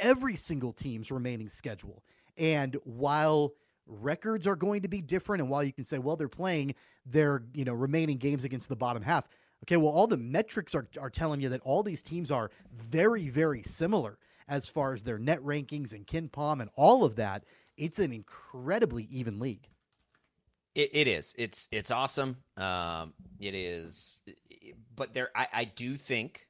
every 0.00 0.36
single 0.36 0.72
team's 0.72 1.10
remaining 1.10 1.48
schedule. 1.48 2.02
And 2.36 2.76
while 2.84 3.52
records 3.86 4.46
are 4.46 4.56
going 4.56 4.82
to 4.82 4.88
be 4.88 5.00
different 5.00 5.42
and 5.42 5.50
while 5.50 5.64
you 5.64 5.72
can 5.72 5.82
say 5.82 5.98
well 5.98 6.14
they're 6.14 6.28
playing 6.28 6.74
their 7.04 7.42
you 7.54 7.64
know 7.64 7.72
remaining 7.72 8.16
games 8.16 8.44
against 8.44 8.68
the 8.68 8.76
bottom 8.76 9.02
half 9.02 9.28
Okay, 9.64 9.76
well, 9.76 9.92
all 9.92 10.06
the 10.06 10.16
metrics 10.16 10.74
are, 10.74 10.88
are 11.00 11.10
telling 11.10 11.40
you 11.40 11.48
that 11.50 11.60
all 11.62 11.82
these 11.82 12.02
teams 12.02 12.30
are 12.30 12.50
very, 12.74 13.28
very 13.30 13.62
similar 13.62 14.18
as 14.48 14.68
far 14.68 14.94
as 14.94 15.02
their 15.04 15.18
net 15.18 15.40
rankings 15.40 15.92
and 15.92 16.06
KenPom 16.06 16.60
and 16.60 16.70
all 16.76 17.04
of 17.04 17.16
that. 17.16 17.44
It's 17.76 17.98
an 17.98 18.12
incredibly 18.12 19.04
even 19.10 19.38
league. 19.40 19.68
it, 20.74 20.90
it 20.92 21.08
is. 21.08 21.34
It's 21.38 21.68
it's 21.72 21.90
awesome. 21.90 22.36
Um, 22.56 23.14
it 23.40 23.54
is, 23.54 24.20
but 24.96 25.14
there, 25.14 25.30
I, 25.34 25.48
I 25.52 25.64
do 25.64 25.96
think 25.96 26.46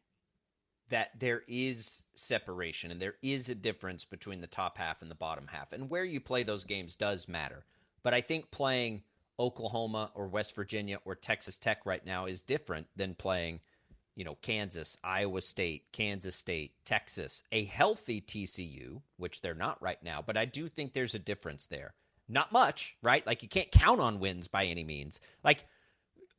that 0.91 1.11
there 1.19 1.43
is 1.49 2.03
separation 2.15 2.91
and 2.91 3.01
there 3.01 3.17
is 3.23 3.49
a 3.49 3.55
difference 3.55 4.05
between 4.05 4.41
the 4.41 4.47
top 4.47 4.79
half 4.79 5.03
and 5.03 5.11
the 5.11 5.15
bottom 5.17 5.47
half, 5.49 5.73
and 5.73 5.91
where 5.91 6.05
you 6.05 6.21
play 6.21 6.43
those 6.43 6.65
games 6.65 6.97
does 6.97 7.29
matter. 7.29 7.65
But 8.03 8.15
I 8.15 8.21
think 8.21 8.51
playing 8.51 9.03
Oklahoma 9.41 10.13
or 10.15 10.29
West 10.29 10.55
Virginia 10.55 10.99
or 11.05 11.15
Texas 11.15 11.57
Tech 11.57 11.87
right 11.87 12.05
now 12.05 12.27
is 12.27 12.43
different 12.43 12.87
than 12.95 13.15
playing, 13.15 13.61
you 14.15 14.25
know, 14.25 14.37
Kansas, 14.43 14.99
Iowa 15.03 15.41
State, 15.41 15.91
Kansas 15.93 16.37
State, 16.37 16.73
Texas, 16.85 17.43
a 17.51 17.65
healthy 17.65 18.21
TCU, 18.21 19.01
which 19.17 19.41
they're 19.41 19.55
not 19.55 19.83
right 19.83 20.01
now, 20.03 20.23
but 20.25 20.37
I 20.37 20.45
do 20.45 20.69
think 20.69 20.93
there's 20.93 21.15
a 21.15 21.19
difference 21.19 21.67
there. 21.67 21.95
Not 22.29 22.53
much, 22.53 22.97
right? 23.03 23.27
Like 23.27 23.43
you 23.43 23.49
can't 23.49 23.73
count 23.73 24.01
on 24.01 24.21
wins 24.21 24.47
by 24.47 24.67
any 24.67 24.85
means. 24.85 25.21
Like 25.43 25.65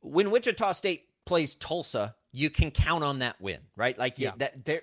when 0.00 0.30
Wichita 0.30 0.72
State 0.72 1.08
plays 1.26 1.54
Tulsa, 1.56 2.14
you 2.30 2.50
can 2.50 2.70
count 2.70 3.04
on 3.04 3.18
that 3.18 3.40
win, 3.40 3.60
right? 3.76 3.98
Like 3.98 4.18
yeah. 4.18 4.32
that 4.38 4.64
there 4.64 4.82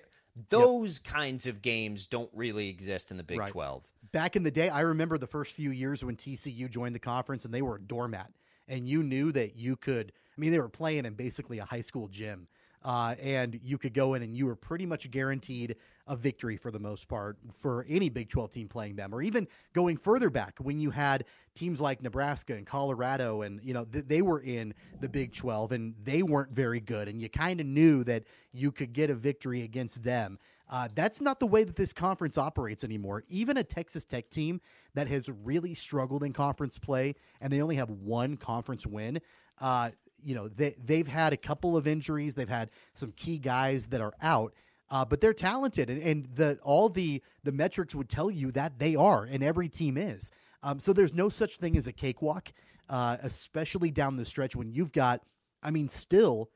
those 0.50 1.02
yep. 1.04 1.14
kinds 1.14 1.48
of 1.48 1.62
games 1.62 2.08
don't 2.08 2.30
really 2.34 2.70
exist 2.70 3.12
in 3.12 3.18
the 3.18 3.24
Big 3.24 3.40
right. 3.40 3.50
12 3.50 3.84
back 4.12 4.36
in 4.36 4.44
the 4.44 4.52
day, 4.52 4.70
I 4.70 4.82
remember 4.82 5.18
the 5.18 5.28
first 5.28 5.56
few 5.56 5.72
years 5.72 6.04
when 6.04 6.16
TCU 6.16 6.70
joined 6.70 6.96
the 6.96 7.00
conference 7.00 7.46
and 7.46 7.54
they 7.54 7.62
were 7.62 7.76
a 7.76 7.82
doormat, 7.82 8.32
and 8.68 8.88
you 8.88 9.04
knew 9.04 9.32
that 9.32 9.56
you 9.56 9.76
could. 9.76 10.12
I 10.38 10.42
mean, 10.42 10.52
they 10.52 10.60
were 10.60 10.70
playing 10.70 11.06
in 11.06 11.14
basically 11.14 11.60
a 11.60 11.66
high 11.66 11.82
school 11.82 12.08
gym 12.08 12.48
uh, 12.84 13.16
and 13.22 13.60
you 13.64 13.78
could 13.78 13.94
go 13.94 14.14
in 14.14 14.24
and 14.24 14.36
you 14.36 14.46
were 14.46 14.56
pretty 14.56 14.86
much 14.86 15.10
guaranteed 15.12 15.76
a 16.08 16.16
victory 16.16 16.58
for 16.58 16.72
the 16.72 16.80
most 16.80 17.08
part 17.08 17.38
for 17.52 17.86
any 17.90 18.10
Big 18.10 18.30
12 18.30 18.52
team 18.52 18.68
playing 18.68 18.96
them, 18.96 19.14
or 19.14 19.22
even 19.22 19.48
going 19.74 19.98
further 19.98 20.30
back 20.30 20.58
when 20.60 20.80
you 20.80 20.90
had 20.90 21.26
teams 21.56 21.82
like 21.82 22.02
Nebraska 22.02 22.56
and 22.56 22.66
Colorado, 22.66 23.42
and 23.42 23.60
you 23.64 23.74
know 23.74 23.86
th- 23.86 24.06
they 24.08 24.22
were 24.22 24.42
in 24.42 24.74
the 25.02 25.10
Big 25.10 25.34
12 25.34 25.72
and 25.72 25.94
they 26.04 26.24
weren't 26.24 26.52
very 26.52 26.80
good, 26.80 27.08
and 27.08 27.22
you 27.22 27.30
kind 27.30 27.60
of 27.60 27.68
knew 27.68 28.04
that 28.06 28.24
you 28.54 28.72
could 28.72 28.94
get 28.94 29.10
a 29.10 29.16
victory 29.16 29.62
against 29.62 30.04
them. 30.04 30.40
Uh, 30.70 30.88
that's 30.94 31.20
not 31.20 31.40
the 31.40 31.48
way 31.48 31.64
that 31.64 31.76
this 31.76 31.92
conference 31.94 32.38
operates 32.38 32.84
anymore. 32.84 33.24
Even 33.28 33.58
a 33.58 33.64
Texas 33.64 34.06
Tech 34.06 34.30
team 34.30 34.62
that 34.94 35.08
has 35.08 35.30
really 35.44 35.74
struggled 35.74 36.24
in 36.24 36.32
conference 36.32 36.78
play 36.78 37.16
and 37.42 37.52
they 37.52 37.62
only 37.62 37.76
have 37.76 37.90
one 37.90 38.38
conference 38.38 38.86
win. 38.86 39.20
Uh, 39.60 39.90
you 40.24 40.36
know 40.36 40.48
they 40.48 40.76
they've 40.84 41.08
had 41.08 41.34
a 41.34 41.38
couple 41.38 41.78
of 41.78 41.88
injuries. 41.88 42.36
They've 42.36 42.48
had 42.48 42.70
some 42.94 43.12
key 43.14 43.40
guys 43.40 43.88
that 43.88 44.02
are 44.02 44.14
out. 44.22 44.54
Uh, 44.92 45.06
but 45.06 45.22
they're 45.22 45.36
talented, 45.36 45.88
and, 45.88 46.02
and 46.02 46.28
the 46.34 46.58
all 46.64 46.90
the 46.90 47.22
the 47.44 47.52
metrics 47.52 47.94
would 47.94 48.10
tell 48.10 48.32
you 48.32 48.52
that 48.52 48.80
they 48.80 48.96
are, 48.96 49.24
and 49.24 49.44
every 49.44 49.70
team 49.70 49.98
is. 49.98 50.32
Um, 50.64 50.80
so 50.80 50.94
there's 50.94 51.14
no 51.14 51.30
such 51.30 51.58
thing 51.58 51.78
as 51.78 51.86
a 51.86 51.94
cakewalk, 51.94 52.52
uh, 52.90 53.18
especially 53.22 53.92
down 53.92 54.18
the 54.18 54.26
stretch 54.26 54.56
when 54.56 54.72
you've 54.72 54.92
got, 54.92 55.22
I 55.62 55.72
mean, 55.72 55.90
still 55.90 56.50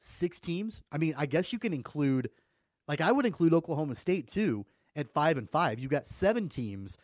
six 0.00 0.38
teams. 0.38 0.82
I 0.92 0.98
mean, 0.98 1.14
I 1.16 1.26
guess 1.26 1.52
you 1.52 1.58
can 1.58 1.72
include, 1.72 2.28
like 2.92 3.00
I 3.00 3.10
would 3.10 3.24
include 3.24 3.54
Oklahoma 3.54 3.94
State 3.94 4.28
too 4.28 4.66
at 4.94 5.08
five 5.14 5.38
and 5.38 5.48
five. 5.48 5.78
You 5.78 5.88
got 5.88 6.04
seven 6.04 6.50
teams 6.50 6.98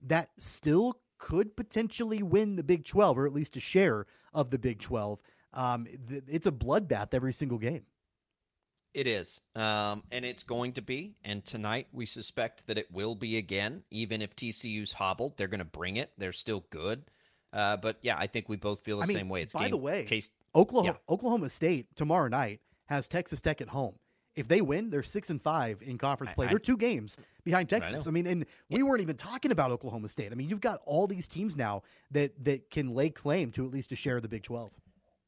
that 0.00 0.30
still 0.38 1.02
could 1.18 1.54
potentially 1.54 2.22
win 2.22 2.56
the 2.56 2.62
Big 2.62 2.86
Twelve, 2.86 3.18
or 3.18 3.26
at 3.26 3.34
least 3.34 3.54
a 3.58 3.60
share 3.60 4.06
of 4.32 4.50
the 4.50 4.58
Big 4.58 4.80
Twelve. 4.80 5.20
Um, 5.52 5.86
th- 6.08 6.22
it's 6.28 6.46
a 6.46 6.50
bloodbath 6.50 7.12
every 7.12 7.34
single 7.34 7.58
game. 7.58 7.82
It 8.94 9.06
is. 9.06 9.42
Um, 9.54 10.04
and 10.10 10.24
it's 10.24 10.44
going 10.44 10.72
to 10.74 10.82
be. 10.82 11.16
And 11.22 11.44
tonight 11.44 11.88
we 11.92 12.06
suspect 12.06 12.66
that 12.68 12.78
it 12.78 12.90
will 12.90 13.14
be 13.14 13.36
again. 13.36 13.82
Even 13.90 14.22
if 14.22 14.34
TCU's 14.34 14.92
hobbled, 14.92 15.36
they're 15.36 15.48
going 15.48 15.58
to 15.58 15.64
bring 15.66 15.98
it. 15.98 16.12
They're 16.16 16.32
still 16.32 16.64
good. 16.70 17.02
Uh, 17.52 17.76
but 17.76 17.98
yeah, 18.00 18.16
I 18.16 18.28
think 18.28 18.48
we 18.48 18.56
both 18.56 18.80
feel 18.80 18.96
the 18.96 19.04
I 19.04 19.06
mean, 19.08 19.16
same 19.18 19.28
way. 19.28 19.42
It's 19.42 19.52
by 19.52 19.64
game, 19.64 19.72
the 19.72 19.76
way, 19.76 20.04
case, 20.04 20.30
Oklahoma 20.54 20.92
Yeah. 20.92 21.12
Oklahoma 21.14 21.50
State 21.50 21.88
tomorrow 21.96 22.28
night 22.28 22.60
has 22.86 23.08
Texas 23.08 23.42
Tech 23.42 23.60
at 23.60 23.68
home. 23.68 23.96
If 24.36 24.48
they 24.48 24.60
win, 24.60 24.90
they're 24.90 25.02
six 25.02 25.30
and 25.30 25.40
five 25.40 25.80
in 25.82 25.98
conference 25.98 26.32
play. 26.34 26.46
I- 26.46 26.50
they're 26.50 26.58
two 26.58 26.76
games 26.76 27.16
behind 27.44 27.68
Texas. 27.68 28.06
know. 28.06 28.10
I, 28.10 28.12
mean, 28.12 28.26
and 28.26 28.46
we 28.68 28.82
weren't 28.82 29.00
even 29.02 29.16
talking 29.16 29.52
about 29.52 29.70
Oklahoma 29.70 30.08
State. 30.08 30.32
I 30.32 30.34
mean, 30.34 30.48
you've 30.48 30.60
got 30.60 30.80
all 30.86 31.06
these 31.06 31.28
teams 31.28 31.56
now 31.56 31.82
that 32.10 32.32
that 32.44 32.70
can 32.70 32.94
lay 32.94 33.10
claim 33.10 33.52
to 33.52 33.64
at 33.64 33.72
least 33.72 33.92
a 33.92 33.96
share 33.96 34.16
of 34.16 34.22
the 34.22 34.28
Big 34.28 34.42
Twelve. 34.42 34.72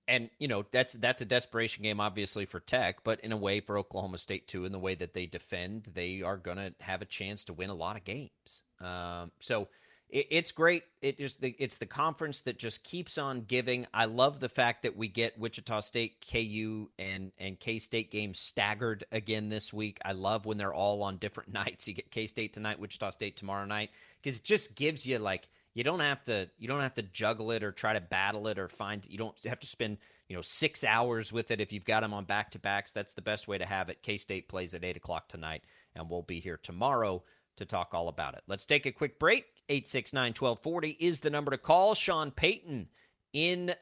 and 0.08 0.30
you 0.38 0.48
know 0.48 0.64
that's 0.70 0.94
that's 0.94 1.20
a 1.22 1.24
desperation 1.24 1.82
game, 1.82 2.00
obviously 2.00 2.46
for 2.46 2.60
Tech, 2.60 3.02
but 3.04 3.20
in 3.20 3.32
a 3.32 3.36
way 3.36 3.60
for 3.60 3.78
Oklahoma 3.78 4.18
State 4.18 4.46
too. 4.48 4.64
In 4.64 4.72
the 4.72 4.78
way 4.78 4.94
that 4.94 5.14
they 5.14 5.26
defend, 5.26 5.88
they 5.94 6.22
are 6.22 6.36
going 6.36 6.58
to 6.58 6.72
have 6.80 7.02
a 7.02 7.06
chance 7.06 7.44
to 7.46 7.52
win 7.52 7.70
a 7.70 7.74
lot 7.74 7.96
of 7.96 8.04
games. 8.04 8.62
Um, 8.80 9.32
so 9.40 9.68
it, 10.08 10.26
it's 10.30 10.52
great. 10.52 10.84
It 11.02 11.18
just 11.18 11.40
the, 11.40 11.54
it's 11.58 11.78
the 11.78 11.86
conference 11.86 12.42
that 12.42 12.58
just 12.58 12.84
keeps 12.84 13.18
on 13.18 13.42
giving. 13.42 13.86
I 13.92 14.06
love 14.06 14.40
the 14.40 14.48
fact 14.48 14.82
that 14.82 14.96
we 14.96 15.08
get 15.08 15.38
Wichita 15.38 15.80
State, 15.80 16.24
KU, 16.30 16.88
and 16.98 17.32
and 17.38 17.58
K 17.58 17.78
State 17.78 18.10
games 18.10 18.38
staggered 18.38 19.04
again 19.12 19.48
this 19.48 19.72
week. 19.72 19.98
I 20.04 20.12
love 20.12 20.46
when 20.46 20.58
they're 20.58 20.74
all 20.74 21.02
on 21.02 21.18
different 21.18 21.52
nights. 21.54 21.88
You 21.88 21.94
get 21.94 22.10
K 22.10 22.26
State 22.26 22.52
tonight, 22.52 22.78
Wichita 22.78 23.10
State 23.10 23.36
tomorrow 23.36 23.66
night, 23.66 23.90
because 24.22 24.38
it 24.38 24.44
just 24.44 24.74
gives 24.74 25.06
you 25.06 25.18
like 25.18 25.48
you 25.76 25.84
don't 25.84 26.00
have 26.00 26.24
to 26.24 26.48
you 26.58 26.66
don't 26.66 26.80
have 26.80 26.94
to 26.94 27.02
juggle 27.02 27.50
it 27.50 27.62
or 27.62 27.70
try 27.70 27.92
to 27.92 28.00
battle 28.00 28.48
it 28.48 28.58
or 28.58 28.68
find 28.68 29.06
you 29.08 29.18
don't 29.18 29.36
have 29.44 29.60
to 29.60 29.66
spend 29.66 29.98
you 30.28 30.34
know 30.34 30.42
six 30.42 30.82
hours 30.82 31.32
with 31.32 31.50
it 31.50 31.60
if 31.60 31.72
you've 31.72 31.84
got 31.84 32.00
them 32.00 32.14
on 32.14 32.24
back 32.24 32.50
to 32.50 32.58
backs 32.58 32.92
that's 32.92 33.12
the 33.12 33.22
best 33.22 33.46
way 33.46 33.58
to 33.58 33.66
have 33.66 33.90
it 33.90 34.02
k-state 34.02 34.48
plays 34.48 34.72
at 34.74 34.84
8 34.84 34.96
o'clock 34.96 35.28
tonight 35.28 35.62
and 35.94 36.08
we'll 36.08 36.22
be 36.22 36.40
here 36.40 36.58
tomorrow 36.60 37.22
to 37.56 37.66
talk 37.66 37.90
all 37.92 38.08
about 38.08 38.34
it 38.34 38.42
let's 38.48 38.64
take 38.64 38.86
a 38.86 38.92
quick 38.92 39.18
break 39.18 39.44
869-1240 39.68 40.96
is 41.00 41.20
the 41.20 41.30
number 41.30 41.50
to 41.50 41.58
call. 41.58 41.94
Sean 41.94 42.30
payton 42.30 42.88
in 43.32 43.72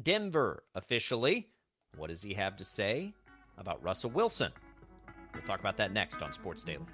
denver 0.00 0.64
officially. 0.74 1.48
What 1.96 2.08
does 2.08 2.22
he 2.22 2.34
have 2.34 2.56
to 2.56 2.64
say 2.64 3.12
about 3.58 3.82
russell 3.82 4.10
wilson? 4.10 4.52
We'll 5.34 5.42
talk 5.42 5.60
about 5.60 5.76
that 5.78 5.92
next 5.92 6.22
on 6.22 6.32
sports 6.32 6.64
daily 6.64 6.86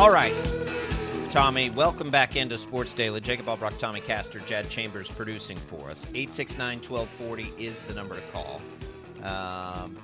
All 0.00 0.10
right. 0.10 0.32
Tommy, 1.28 1.68
welcome 1.68 2.08
back 2.08 2.34
into 2.34 2.56
Sports 2.56 2.94
Daily. 2.94 3.20
Jacob 3.20 3.44
Albrock, 3.44 3.78
Tommy 3.78 4.00
Castor, 4.00 4.38
Jad 4.46 4.70
Chambers 4.70 5.10
producing 5.10 5.58
for 5.58 5.90
us. 5.90 6.06
869 6.14 6.78
1240 6.78 7.62
is 7.62 7.82
the 7.82 7.92
number 7.92 8.14
to 8.14 8.22
call. 8.32 8.62
Um, 9.22 9.98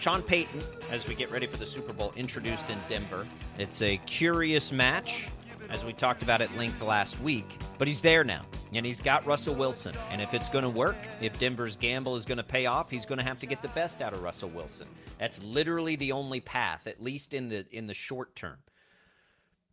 Sean 0.00 0.20
Payton, 0.20 0.60
as 0.90 1.06
we 1.06 1.14
get 1.14 1.30
ready 1.30 1.46
for 1.46 1.58
the 1.58 1.64
Super 1.64 1.92
Bowl, 1.92 2.12
introduced 2.16 2.70
in 2.70 2.78
Denver. 2.88 3.24
It's 3.56 3.82
a 3.82 3.98
curious 3.98 4.72
match, 4.72 5.28
as 5.70 5.84
we 5.84 5.92
talked 5.92 6.24
about 6.24 6.40
at 6.40 6.52
length 6.56 6.82
last 6.82 7.20
week, 7.20 7.56
but 7.78 7.86
he's 7.86 8.02
there 8.02 8.24
now, 8.24 8.46
and 8.74 8.84
he's 8.84 9.00
got 9.00 9.24
Russell 9.24 9.54
Wilson. 9.54 9.94
And 10.10 10.20
if 10.20 10.34
it's 10.34 10.48
going 10.48 10.64
to 10.64 10.70
work, 10.70 10.96
if 11.20 11.38
Denver's 11.38 11.76
gamble 11.76 12.16
is 12.16 12.24
going 12.24 12.38
to 12.38 12.42
pay 12.42 12.66
off, 12.66 12.90
he's 12.90 13.06
going 13.06 13.18
to 13.18 13.24
have 13.24 13.38
to 13.38 13.46
get 13.46 13.62
the 13.62 13.68
best 13.68 14.02
out 14.02 14.12
of 14.12 14.24
Russell 14.24 14.48
Wilson. 14.48 14.88
That's 15.20 15.40
literally 15.44 15.94
the 15.94 16.10
only 16.10 16.40
path, 16.40 16.88
at 16.88 17.00
least 17.00 17.32
in 17.32 17.48
the 17.48 17.64
in 17.70 17.86
the 17.86 17.94
short 17.94 18.34
term. 18.34 18.58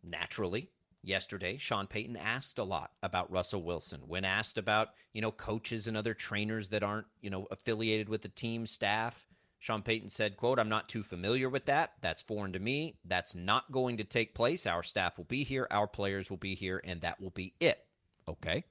Naturally, 0.06 0.70
yesterday, 1.02 1.58
Sean 1.58 1.88
Payton 1.88 2.16
asked 2.16 2.58
a 2.58 2.64
lot 2.64 2.92
about 3.02 3.30
Russell 3.30 3.62
Wilson. 3.62 4.02
When 4.06 4.24
asked 4.24 4.56
about, 4.56 4.90
you 5.12 5.20
know, 5.20 5.32
coaches 5.32 5.88
and 5.88 5.96
other 5.96 6.14
trainers 6.14 6.68
that 6.68 6.84
aren't, 6.84 7.08
you 7.20 7.28
know, 7.28 7.46
affiliated 7.50 8.08
with 8.08 8.22
the 8.22 8.28
team 8.28 8.66
staff, 8.66 9.26
Sean 9.58 9.82
Payton 9.82 10.10
said, 10.10 10.36
quote, 10.36 10.60
I'm 10.60 10.68
not 10.68 10.88
too 10.88 11.02
familiar 11.02 11.48
with 11.48 11.66
that. 11.66 11.94
That's 12.02 12.22
foreign 12.22 12.52
to 12.52 12.60
me. 12.60 12.98
That's 13.04 13.34
not 13.34 13.72
going 13.72 13.96
to 13.96 14.04
take 14.04 14.34
place. 14.34 14.64
Our 14.66 14.84
staff 14.84 15.18
will 15.18 15.24
be 15.24 15.42
here, 15.42 15.66
our 15.70 15.88
players 15.88 16.30
will 16.30 16.36
be 16.36 16.54
here, 16.54 16.80
and 16.84 17.00
that 17.00 17.20
will 17.20 17.30
be 17.30 17.54
it. 17.58 17.84
Okay. 18.28 18.64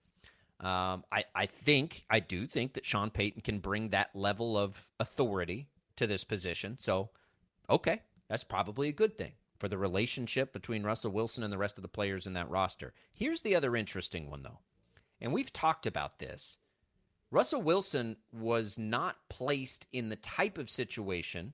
Um, 0.62 1.04
I, 1.12 1.26
I 1.36 1.48
think, 1.48 2.06
I 2.10 2.22
do 2.22 2.48
think 2.48 2.74
that 2.74 2.86
Sean 2.86 3.10
Payton 3.10 3.42
can 3.42 3.60
bring 3.60 3.90
that 3.90 4.16
level 4.16 4.58
of 4.58 4.90
authority 5.02 5.68
to 5.98 6.08
this 6.08 6.24
position. 6.24 6.78
So, 6.80 7.10
okay, 7.70 8.02
that's 8.30 8.46
probably 8.46 8.88
a 8.88 8.94
good 8.94 9.18
thing 9.18 9.34
for 9.58 9.68
the 9.68 9.78
relationship 9.78 10.54
between 10.54 10.84
Russell 10.84 11.12
Wilson 11.12 11.44
and 11.44 11.52
the 11.52 11.58
rest 11.58 11.78
of 11.78 11.82
the 11.82 11.88
players 11.88 12.28
in 12.28 12.34
that 12.34 12.50
roster. 12.50 12.94
Here's 13.14 13.42
the 13.42 13.56
other 13.56 13.76
interesting 13.76 14.30
one, 14.30 14.44
though, 14.44 14.60
and 15.22 15.34
we've 15.34 15.54
talked 15.54 15.86
about 15.86 16.20
this. 16.20 16.58
Russell 17.32 17.62
Wilson 17.62 18.18
was 18.32 18.78
not 18.78 19.18
placed 19.30 19.88
in 19.92 20.10
the 20.10 20.16
type 20.16 20.58
of 20.58 20.70
situation 20.70 21.54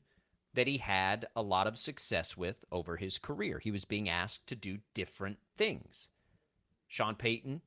that 0.54 0.68
he 0.68 0.78
had 0.78 1.28
a 1.36 1.42
lot 1.42 1.68
of 1.68 1.78
success 1.78 2.36
with 2.36 2.66
over 2.72 2.98
his 2.98 3.18
career. 3.18 3.60
He 3.60 3.72
was 3.72 3.86
being 3.86 4.10
asked 4.10 4.48
to 4.48 4.56
do 4.56 4.80
different 4.94 5.40
things. 5.56 6.10
Sean 6.88 7.16
Payton 7.16 7.62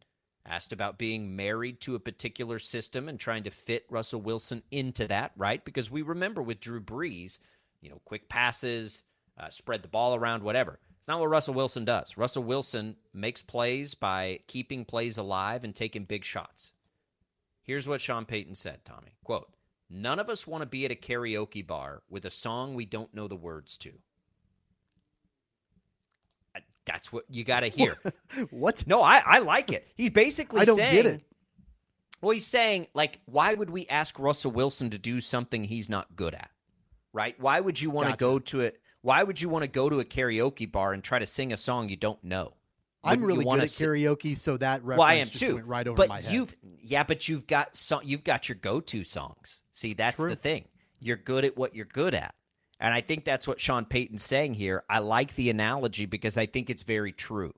asked 0.47 0.73
about 0.73 0.99
being 0.99 1.35
married 1.35 1.81
to 1.81 1.95
a 1.95 2.01
particular 2.01 2.59
system 2.59 3.09
and 3.09 3.19
trying 3.19 3.45
to 3.45 3.51
fit 3.51 3.87
Russell 3.89 4.21
Wilson 4.21 4.63
into 4.71 5.07
that, 5.07 5.33
right? 5.37 5.65
Because 5.65 5.91
we 5.91 6.03
remember 6.03 6.43
with 6.43 6.61
Drew 6.61 6.81
Brees, 6.81 7.39
you 7.81 7.89
know, 7.89 8.01
quick 8.05 8.29
passes, 8.29 9.05
uh, 9.39 9.51
spread 9.51 9.83
the 9.83 9.89
ball 9.89 10.15
around, 10.15 10.43
whatever. 10.43 10.79
It's 10.99 11.09
not 11.09 11.21
what 11.21 11.29
Russell 11.29 11.55
Wilson 11.55 11.85
does. 11.85 12.17
Russell 12.17 12.45
Wilson 12.45 12.97
makes 13.13 13.43
plays 13.43 13.95
by 13.95 14.41
keeping 14.47 14.85
plays 14.85 15.19
alive 15.19 15.63
and 15.65 15.75
taking 15.75 16.05
big 16.05 16.25
shots. 16.25 16.73
Here's 17.63 17.87
what 17.87 18.01
Sean 18.01 18.25
Payton 18.25 18.55
said, 18.55 18.85
Tommy. 18.85 19.17
Quote, 19.23 19.53
None 19.91 20.19
of 20.19 20.29
us 20.29 20.47
want 20.47 20.63
to 20.63 20.67
be 20.67 20.85
at 20.85 20.91
a 20.91 20.95
karaoke 20.95 21.67
bar 21.67 22.03
with 22.09 22.25
a 22.25 22.31
song 22.31 22.75
we 22.75 22.87
don't 22.87 23.13
know 23.15 23.29
the 23.29 23.37
words 23.37 23.77
to. 23.79 23.91
Uh, 26.57 26.61
That's 26.87 27.13
what 27.13 27.25
you 27.29 27.45
got 27.45 27.61
to 27.61 27.69
hear. 27.69 27.99
what? 28.51 28.87
No, 28.87 29.03
I, 29.03 29.23
I 29.25 29.39
like 29.41 29.73
it. 29.73 29.87
He's 29.95 30.11
basically 30.11 30.63
I 30.63 30.65
don't 30.65 30.77
saying, 30.77 30.95
get 30.95 31.07
it. 31.07 31.23
Well, 32.23 32.33
he's 32.33 32.47
saying, 32.47 32.87
like, 32.95 33.21
why 33.27 33.53
would 33.53 33.69
we 33.69 33.87
ask 33.89 34.19
Russell 34.19 34.53
Wilson 34.53 34.91
to 34.91 34.99
do 34.99 35.21
something 35.21 35.65
he's 35.65 35.91
not 35.91 36.17
good 36.17 36.35
at? 36.35 36.51
Right? 37.13 37.39
Why 37.39 37.61
would 37.61 37.81
you 37.81 37.91
want 37.91 38.11
to 38.11 38.17
go 38.17 38.39
to 38.39 38.61
it? 38.61 38.81
Why 39.05 39.23
would 39.23 39.39
you 39.39 39.51
want 39.51 39.65
to 39.65 39.69
go 39.69 39.91
to 39.91 40.01
a 40.01 40.05
karaoke 40.05 40.71
bar 40.71 40.95
and 40.95 41.05
try 41.05 41.19
to 41.19 41.27
sing 41.27 41.53
a 41.53 41.59
song 41.59 41.91
you 41.91 41.97
don't 41.97 42.25
know? 42.25 42.55
I'm 43.05 43.21
Wouldn't 43.21 43.21
you 43.21 43.27
really 43.45 43.59
good 43.59 43.65
at 43.65 43.71
si- 43.71 43.85
karaoke, 43.85 44.35
so 44.35 44.57
that 44.57 44.83
reference 44.83 44.99
well, 44.99 45.09
I 45.09 45.15
am 45.15 45.27
just 45.27 45.43
too. 45.43 45.57
went 45.57 45.67
right 45.67 45.87
over 45.87 45.95
but 45.95 46.09
my 46.09 46.23
head. 46.23 46.33
you've 46.33 46.57
yeah, 46.81 47.03
but 47.05 47.29
you've 47.29 47.47
got 47.47 47.77
so, 47.77 48.01
you've 48.03 48.25
got 48.25 48.49
your 48.49 48.57
go-to 48.57 49.05
songs. 49.05 49.61
See, 49.73 49.93
that's 49.93 50.17
True. 50.17 50.31
the 50.31 50.37
thing. 50.37 50.65
You're 51.01 51.19
good 51.19 51.45
at 51.45 51.55
what 51.55 51.75
you're 51.75 51.85
good 51.85 52.15
at. 52.15 52.35
And 52.81 52.95
I 52.95 53.03
think 53.03 53.27
that's 53.27 53.47
what 53.47 53.61
Sean 53.61 53.85
Payton's 53.85 54.25
saying 54.25 54.55
here. 54.55 54.85
I 54.89 55.01
like 55.01 55.35
the 55.35 55.51
analogy 55.51 56.07
because 56.07 56.39
I 56.39 56.47
think 56.47 56.71
it's 56.71 56.83
very 56.83 57.13
true. 57.13 57.53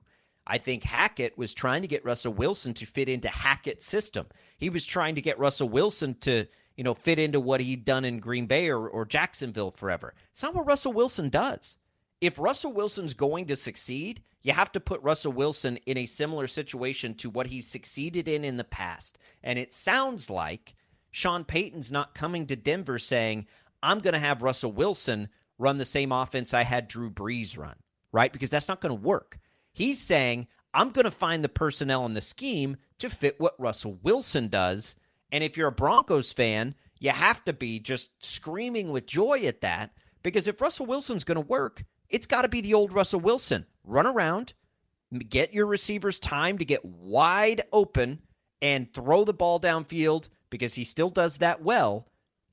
I 0.45 0.57
think 0.57 0.83
Hackett 0.83 1.37
was 1.37 1.53
trying 1.53 1.81
to 1.81 1.87
get 1.87 2.03
Russell 2.03 2.33
Wilson 2.33 2.73
to 2.73 2.85
fit 2.85 3.07
into 3.07 3.29
Hackett's 3.29 3.85
system. 3.85 4.27
He 4.57 4.69
was 4.69 4.85
trying 4.85 5.15
to 5.15 5.21
get 5.21 5.39
Russell 5.39 5.69
Wilson 5.69 6.15
to, 6.21 6.45
you 6.77 6.83
know, 6.83 6.93
fit 6.93 7.19
into 7.19 7.39
what 7.39 7.59
he'd 7.59 7.83
done 7.83 8.05
in 8.05 8.19
Green 8.19 8.45
Bay 8.45 8.69
or, 8.69 8.87
or 8.87 9.05
Jacksonville 9.05 9.71
forever. 9.71 10.13
It's 10.31 10.43
not 10.43 10.55
what 10.55 10.67
Russell 10.67 10.93
Wilson 10.93 11.27
does. 11.29 11.77
If 12.21 12.39
Russell 12.39 12.71
Wilson's 12.71 13.13
going 13.13 13.47
to 13.47 13.55
succeed, 13.55 14.21
you 14.41 14.53
have 14.53 14.71
to 14.71 14.79
put 14.79 15.01
Russell 15.01 15.33
Wilson 15.33 15.77
in 15.85 15.97
a 15.97 16.05
similar 16.05 16.47
situation 16.47 17.13
to 17.15 17.29
what 17.29 17.47
he's 17.47 17.67
succeeded 17.67 18.27
in 18.27 18.45
in 18.45 18.57
the 18.57 18.63
past. 18.63 19.19
And 19.43 19.59
it 19.59 19.73
sounds 19.73 20.29
like 20.29 20.75
Sean 21.11 21.43
Payton's 21.43 21.91
not 21.91 22.15
coming 22.15 22.45
to 22.47 22.55
Denver 22.55 22.99
saying, 22.99 23.47
I'm 23.83 23.99
going 23.99 24.13
to 24.13 24.19
have 24.19 24.41
Russell 24.41 24.71
Wilson 24.71 25.29
run 25.57 25.77
the 25.77 25.85
same 25.85 26.11
offense 26.11 26.53
I 26.53 26.63
had 26.63 26.87
Drew 26.87 27.09
Brees 27.09 27.57
run, 27.57 27.75
right? 28.11 28.31
Because 28.31 28.49
that's 28.49 28.69
not 28.69 28.81
going 28.81 28.95
to 28.95 29.03
work. 29.03 29.39
He's 29.73 29.99
saying, 29.99 30.47
I'm 30.73 30.89
going 30.89 31.05
to 31.05 31.11
find 31.11 31.43
the 31.43 31.49
personnel 31.49 32.05
and 32.05 32.15
the 32.15 32.21
scheme 32.21 32.77
to 32.99 33.09
fit 33.09 33.39
what 33.39 33.59
Russell 33.59 33.97
Wilson 34.03 34.47
does. 34.47 34.95
And 35.31 35.43
if 35.43 35.57
you're 35.57 35.67
a 35.67 35.73
Broncos 35.73 36.31
fan, 36.33 36.75
you 36.99 37.11
have 37.11 37.43
to 37.45 37.53
be 37.53 37.79
just 37.79 38.11
screaming 38.23 38.91
with 38.91 39.05
joy 39.05 39.41
at 39.45 39.61
that 39.61 39.91
because 40.23 40.47
if 40.47 40.61
Russell 40.61 40.85
Wilson's 40.85 41.23
going 41.23 41.35
to 41.35 41.41
work, 41.41 41.83
it's 42.09 42.27
got 42.27 42.43
to 42.43 42.49
be 42.49 42.61
the 42.61 42.73
old 42.73 42.93
Russell 42.93 43.19
Wilson. 43.19 43.65
Run 43.83 44.07
around, 44.07 44.53
get 45.29 45.53
your 45.53 45.65
receivers 45.65 46.19
time 46.19 46.57
to 46.57 46.65
get 46.65 46.83
wide 46.83 47.63
open 47.71 48.21
and 48.61 48.91
throw 48.93 49.23
the 49.23 49.33
ball 49.33 49.59
downfield 49.59 50.29
because 50.49 50.73
he 50.73 50.83
still 50.83 51.09
does 51.09 51.37
that 51.37 51.61
well 51.61 52.07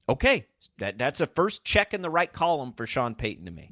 Okay, 0.09 0.47
that 0.79 0.99
that's 0.99 1.21
a 1.21 1.27
first 1.27 1.65
check 1.65 1.95
in 1.95 2.03
the 2.03 2.11
right 2.11 2.33
column 2.33 2.73
for 2.73 2.87
Sean 2.87 3.15
Payton 3.15 3.47
to 3.47 3.51
me. 3.51 3.71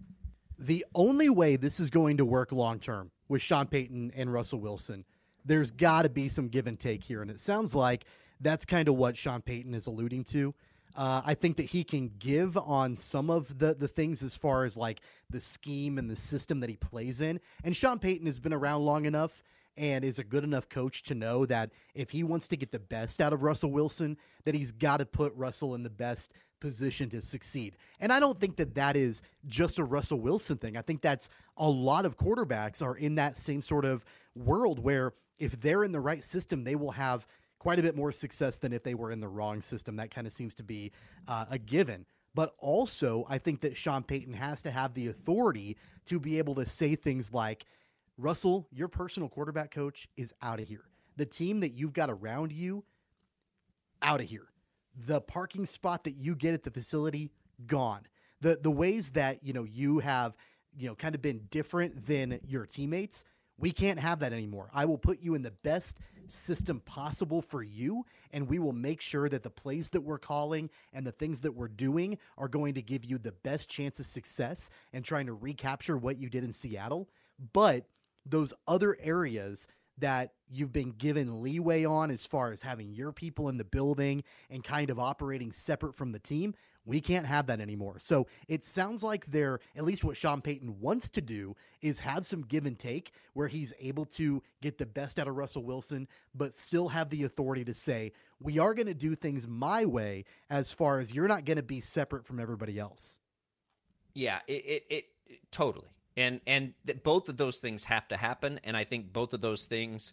The 0.59 0.85
only 0.95 1.29
way 1.29 1.57
this 1.57 1.81
is 1.81 1.91
going 1.91 2.17
to 2.19 2.25
work 2.25 2.53
long 2.53 2.79
term 2.79 3.11
with 3.29 3.43
Sean 3.43 3.67
Payton 3.67 4.13
and 4.17 4.33
Russell 4.33 4.61
Wilson, 4.61 5.05
there's 5.45 5.71
got 5.71 6.03
to 6.03 6.09
be 6.09 6.29
some 6.29 6.49
give 6.49 6.67
and 6.67 6.79
take 6.79 7.05
here, 7.05 7.21
and 7.21 7.31
it 7.31 7.41
sounds 7.41 7.75
like 7.75 8.07
that's 8.43 8.65
kind 8.65 8.89
of 8.89 8.97
what 8.97 9.17
Sean 9.17 9.41
Payton 9.41 9.75
is 9.75 9.87
alluding 9.87 10.25
to. 10.25 10.55
Uh, 10.95 11.23
I 11.25 11.35
think 11.35 11.57
that 11.57 11.67
he 11.67 11.85
can 11.85 12.11
give 12.19 12.57
on 12.57 12.97
some 12.97 13.31
of 13.31 13.59
the 13.59 13.75
the 13.75 13.89
things 13.89 14.23
as 14.23 14.35
far 14.35 14.67
as 14.67 14.77
like 14.77 15.01
the 15.31 15.41
scheme 15.41 15.97
and 15.97 16.11
the 16.11 16.17
system 16.17 16.61
that 16.61 16.69
he 16.69 16.77
plays 16.77 17.21
in. 17.21 17.41
And 17.65 17.75
Sean 17.75 17.99
Payton 17.99 18.27
has 18.27 18.39
been 18.39 18.53
around 18.53 18.85
long 18.85 19.07
enough 19.07 19.43
and 19.79 20.05
is 20.05 20.19
a 20.19 20.25
good 20.25 20.45
enough 20.45 20.69
coach 20.69 21.03
to 21.05 21.15
know 21.15 21.47
that 21.47 21.71
if 21.95 22.11
he 22.11 22.23
wants 22.23 22.47
to 22.49 22.57
get 22.57 22.73
the 22.73 22.79
best 22.79 23.23
out 23.23 23.33
of 23.33 23.43
Russell 23.43 23.71
Wilson, 23.71 24.19
that 24.45 24.55
he's 24.55 24.71
got 24.71 24.99
to 24.99 25.07
put 25.07 25.35
Russell 25.35 25.75
in 25.75 25.83
the 25.83 25.89
best 25.91 26.35
position 26.61 27.09
to 27.11 27.23
succeed. 27.23 27.77
And 27.99 28.13
I 28.13 28.21
don't 28.21 28.39
think 28.39 28.57
that 28.57 28.75
that 28.75 28.97
is 28.97 29.23
just 29.47 29.79
a 29.79 29.85
Russell 29.85 30.21
Wilson 30.21 30.59
thing. 30.59 30.77
I 30.77 30.83
think 30.83 31.01
that's 31.01 31.31
a 31.57 31.69
lot 31.69 32.05
of 32.05 32.17
quarterbacks 32.19 32.83
are 32.83 32.97
in 32.97 33.15
that 33.15 33.39
same 33.39 33.63
sort 33.63 33.85
of 33.85 34.05
world 34.35 34.79
where 34.79 35.15
if 35.39 35.61
they're 35.61 35.83
in 35.85 35.93
the 35.93 36.01
right 36.01 36.23
system, 36.23 36.65
they 36.65 36.77
will 36.77 36.93
have 36.93 37.27
quite 37.63 37.79
a 37.79 37.83
bit 37.83 37.95
more 37.95 38.11
success 38.11 38.57
than 38.57 38.73
if 38.73 38.83
they 38.83 38.93
were 38.93 39.13
in 39.13 39.21
the 39.21 39.29
wrong 39.29 39.63
system. 39.63 39.95
That 39.95 40.11
kind 40.11 40.27
of 40.27 40.33
seems 40.33 40.53
to 40.55 40.65
be 40.65 40.91
uh, 41.29 41.45
a 41.49 41.59
given. 41.59 42.07
But 42.35 42.57
also, 42.59 43.25
I 43.29 43.39
think 43.39 43.61
that 43.61 43.77
Sean 43.77 44.03
Payton 44.03 44.35
has 44.35 44.63
to 44.63 44.73
have 44.73 44.95
the 44.95 45.07
authority 45.07 45.77
to 46.07 46.19
be 46.19 46.39
able 46.39 46.57
to 46.57 46.67
say 46.67 46.97
things 46.97 47.33
like, 47.33 47.65
Russell, 48.19 48.67
your 48.73 48.89
personal 48.89 49.29
quarterback 49.29 49.71
coach 49.71 50.09
is 50.17 50.35
out 50.43 50.59
of 50.59 50.67
here. 50.67 50.87
The 51.17 51.25
team 51.25 51.61
that 51.61 51.75
you've 51.75 51.93
got 51.93 52.11
around 52.11 52.51
you, 52.51 52.83
out 54.03 54.21
of 54.21 54.29
here. 54.29 54.49
The 55.07 55.21
parking 55.21 55.65
spot 55.65 56.03
that 56.03 56.17
you 56.17 56.35
get 56.35 56.55
at 56.55 56.65
the 56.65 56.71
facility, 56.73 57.31
gone. 57.69 58.01
The 58.41 58.59
the 58.61 58.73
ways 58.73 59.11
that 59.11 59.45
you 59.45 59.53
know 59.53 59.63
you 59.63 60.01
have 60.01 60.37
you 60.77 60.89
know 60.89 60.97
kind 60.97 61.15
of 61.15 61.23
been 61.23 61.47
different 61.49 62.07
than 62.09 62.41
your 62.45 62.67
teammates, 62.67 63.25
we 63.57 63.71
can't 63.71 64.01
have 64.01 64.19
that 64.19 64.33
anymore. 64.33 64.69
I 64.75 64.85
will 64.85 64.99
put 64.99 65.21
you 65.21 65.35
in 65.35 65.43
the 65.43 65.53
best 65.53 66.01
system 66.33 66.81
possible 66.81 67.43
for 67.43 67.63
you, 67.63 68.05
and 68.33 68.49
we 68.49 68.59
will 68.59 68.73
make 68.73 69.01
sure 69.01 69.29
that 69.29 69.43
the 69.43 69.51
plays 69.51 69.89
that 69.91 70.01
we're 70.01 70.19
calling 70.19 70.71
and 70.93 71.07
the 71.07 71.13
things 71.13 71.41
that 71.41 71.55
we're 71.55 71.69
doing 71.69 72.19
are 72.39 72.49
going 72.49 72.75
to 72.75 72.83
give 72.83 73.05
you 73.05 73.19
the 73.19 73.33
best 73.33 73.69
chance 73.69 74.01
of 74.01 74.07
success 74.07 74.71
and 74.93 75.05
trying 75.05 75.27
to 75.27 75.35
recapture 75.35 75.97
what 75.97 76.19
you 76.19 76.29
did 76.29 76.45
in 76.45 76.53
Seattle. 76.53 77.09
But 77.53 77.87
those 78.25 78.53
other 78.67 78.97
areas 79.01 79.69
that 79.99 80.33
you've 80.49 80.73
been 80.73 80.93
given 80.93 81.43
leeway 81.43 81.85
on 81.85 82.11
as 82.11 82.27
far 82.27 82.53
as 82.53 82.63
having 82.63 82.93
your 82.93 83.13
people 83.13 83.49
in 83.49 83.59
the 83.59 83.65
building 83.65 84.25
and 84.51 84.65
kind 84.65 84.91
of 84.91 84.99
operating 84.99 85.53
separate 85.53 85.95
from 85.95 86.13
the 86.13 86.19
team, 86.19 86.55
we 86.85 87.01
can't 87.01 87.27
have 87.27 87.47
that 87.47 87.61
anymore. 87.61 87.99
So 87.99 88.27
it 88.49 88.65
sounds 88.65 89.03
like 89.03 89.27
they're, 89.27 89.61
at 89.77 89.85
least 89.85 90.05
what 90.05 90.17
Sean 90.17 90.41
Payton 90.41 90.81
wants 90.81 91.11
to 91.11 91.21
do, 91.21 91.55
is 91.81 92.01
have 92.01 92.27
some 92.27 92.43
give 92.43 92.67
and 92.67 92.79
take 92.79 93.13
where 93.35 93.49
he's 93.49 93.73
able 93.81 94.05
to 94.07 94.43
get 94.61 94.79
the 94.79 94.87
best 94.87 95.19
out 95.19 95.29
of 95.29 95.37
Russell 95.37 95.63
Wilson, 95.63 96.09
but 96.35 96.55
still 96.55 96.89
have 96.89 97.11
the 97.11 97.25
authority 97.25 97.65
to 97.65 97.75
say, 97.75 98.13
we 98.41 98.59
are 98.59 98.75
going 98.75 98.87
to 98.87 98.95
do 98.95 99.15
things 99.15 99.47
my 99.47 99.85
way 99.85 100.25
as 100.51 100.73
far 100.73 100.99
as 100.99 101.13
you're 101.13 101.29
not 101.29 101.45
going 101.45 101.57
to 101.57 101.63
be 101.63 101.81
separate 101.81 102.27
from 102.27 102.41
everybody 102.41 102.79
else. 102.79 103.21
Yeah, 104.15 104.41
it, 104.47 104.65
it, 104.67 104.85
it, 104.91 105.05
totally 105.51 105.89
and 106.17 106.41
and 106.47 106.75
th- 106.87 107.03
both 107.03 107.29
of 107.29 107.37
those 107.37 107.59
things 107.59 107.85
have 107.85 108.07
to 108.09 108.17
happen 108.17 108.61
and 108.65 108.77
i 108.77 108.85
think 108.85 109.13
both 109.13 109.33
of 109.33 109.41
those 109.41 109.67
things 109.67 110.13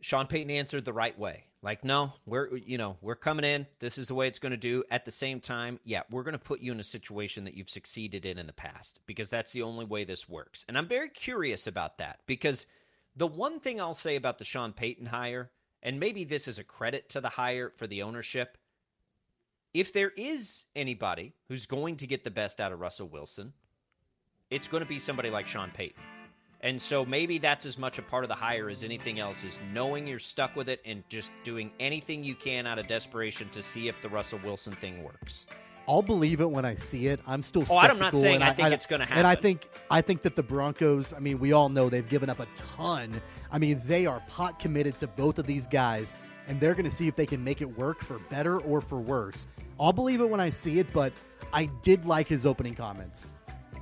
sean 0.00 0.26
payton 0.26 0.50
answered 0.50 0.84
the 0.84 0.92
right 0.92 1.18
way 1.18 1.44
like 1.62 1.84
no 1.84 2.12
we're 2.26 2.56
you 2.56 2.78
know 2.78 2.96
we're 3.00 3.14
coming 3.14 3.44
in. 3.44 3.66
This 3.78 3.98
is 3.98 4.08
the 4.08 4.14
way 4.14 4.28
it's 4.28 4.38
going 4.38 4.50
to 4.52 4.56
do. 4.56 4.84
At 4.90 5.04
the 5.04 5.10
same 5.10 5.40
time 5.40 5.80
yeah 5.84 6.02
we're 6.10 6.22
going 6.22 6.32
to 6.32 6.38
put 6.38 6.60
you 6.60 6.72
in 6.72 6.80
a 6.80 6.84
situation 6.84 7.44
that 7.44 7.54
you've 7.54 7.70
succeeded 7.70 8.24
in 8.24 8.38
in 8.38 8.46
the 8.46 8.52
past 8.52 9.00
because 9.06 9.30
that's 9.30 9.52
the 9.52 9.62
only 9.62 9.84
way 9.84 10.04
this 10.04 10.28
works. 10.28 10.64
And 10.68 10.76
i'm 10.78 10.88
very 10.88 11.08
curious 11.08 11.66
about 11.66 11.98
that 11.98 12.20
because 12.26 12.66
the 13.16 13.26
one 13.26 13.60
thing 13.60 13.80
i'll 13.80 13.94
say 13.94 14.16
about 14.16 14.38
the 14.38 14.44
sean 14.44 14.72
payton 14.72 15.06
hire 15.06 15.50
and 15.82 16.00
maybe 16.00 16.24
this 16.24 16.48
is 16.48 16.58
a 16.58 16.64
credit 16.64 17.08
to 17.10 17.20
the 17.20 17.28
hire 17.28 17.70
for 17.70 17.86
the 17.86 18.02
ownership 18.02 18.58
if 19.74 19.92
there 19.92 20.12
is 20.16 20.66
anybody 20.74 21.34
who's 21.48 21.66
going 21.66 21.96
to 21.96 22.06
get 22.06 22.24
the 22.24 22.30
best 22.30 22.60
out 22.60 22.72
of 22.72 22.80
russell 22.80 23.08
wilson 23.08 23.52
it's 24.50 24.68
going 24.68 24.82
to 24.82 24.88
be 24.88 24.98
somebody 24.98 25.30
like 25.30 25.46
Sean 25.46 25.70
Payton. 25.70 26.02
And 26.60 26.80
so 26.80 27.04
maybe 27.04 27.38
that's 27.38 27.64
as 27.66 27.78
much 27.78 27.98
a 27.98 28.02
part 28.02 28.24
of 28.24 28.28
the 28.28 28.34
hire 28.34 28.68
as 28.68 28.82
anything 28.82 29.20
else 29.20 29.44
is 29.44 29.60
knowing 29.72 30.06
you're 30.08 30.18
stuck 30.18 30.56
with 30.56 30.68
it 30.68 30.80
and 30.84 31.08
just 31.08 31.30
doing 31.44 31.70
anything 31.78 32.24
you 32.24 32.34
can 32.34 32.66
out 32.66 32.78
of 32.78 32.88
desperation 32.88 33.48
to 33.50 33.62
see 33.62 33.86
if 33.86 34.00
the 34.02 34.08
Russell 34.08 34.40
Wilson 34.42 34.72
thing 34.74 35.04
works. 35.04 35.46
I'll 35.86 36.02
believe 36.02 36.40
it 36.40 36.50
when 36.50 36.66
I 36.66 36.74
see 36.74 37.06
it. 37.06 37.18
I'm 37.26 37.42
still. 37.42 37.64
Oh, 37.70 37.78
I'm 37.78 37.98
not 37.98 38.14
saying 38.14 38.42
I, 38.42 38.50
I, 38.50 38.52
think 38.52 38.68
I, 38.68 38.70
it's 38.72 38.86
going 38.86 39.00
to 39.00 39.06
happen. 39.06 39.18
And 39.18 39.26
I 39.26 39.34
think 39.34 39.68
I 39.90 40.02
think 40.02 40.20
that 40.22 40.36
the 40.36 40.42
Broncos. 40.42 41.14
I 41.14 41.18
mean, 41.18 41.38
we 41.38 41.52
all 41.52 41.70
know 41.70 41.88
they've 41.88 42.06
given 42.06 42.28
up 42.28 42.40
a 42.40 42.46
ton. 42.54 43.22
I 43.50 43.58
mean, 43.58 43.80
they 43.86 44.04
are 44.04 44.20
pot 44.28 44.58
committed 44.58 44.98
to 44.98 45.06
both 45.06 45.38
of 45.38 45.46
these 45.46 45.66
guys, 45.66 46.14
and 46.46 46.60
they're 46.60 46.74
going 46.74 46.84
to 46.84 46.90
see 46.90 47.08
if 47.08 47.16
they 47.16 47.24
can 47.24 47.42
make 47.42 47.62
it 47.62 47.78
work 47.78 48.00
for 48.00 48.18
better 48.28 48.60
or 48.60 48.82
for 48.82 49.00
worse. 49.00 49.48
I'll 49.80 49.94
believe 49.94 50.20
it 50.20 50.28
when 50.28 50.40
I 50.40 50.50
see 50.50 50.78
it, 50.78 50.92
but 50.92 51.12
I 51.54 51.66
did 51.80 52.04
like 52.04 52.28
his 52.28 52.44
opening 52.44 52.74
comments. 52.74 53.32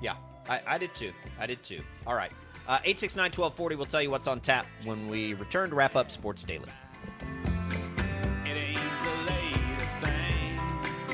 Yeah, 0.00 0.14
I, 0.48 0.60
I 0.64 0.78
did 0.78 0.94
too. 0.94 1.12
I 1.40 1.46
did 1.46 1.62
too. 1.64 1.80
All 2.06 2.14
right. 2.14 2.30
Uh, 2.68 2.82
869 2.82 3.26
1240 3.26 3.76
will 3.76 3.86
tell 3.86 4.02
you 4.02 4.10
what's 4.10 4.26
on 4.26 4.40
tap 4.40 4.66
when 4.84 5.08
we 5.08 5.34
return 5.34 5.70
to 5.70 5.76
wrap 5.76 5.94
up 5.94 6.10
Sports 6.10 6.44
Daily. 6.44 6.68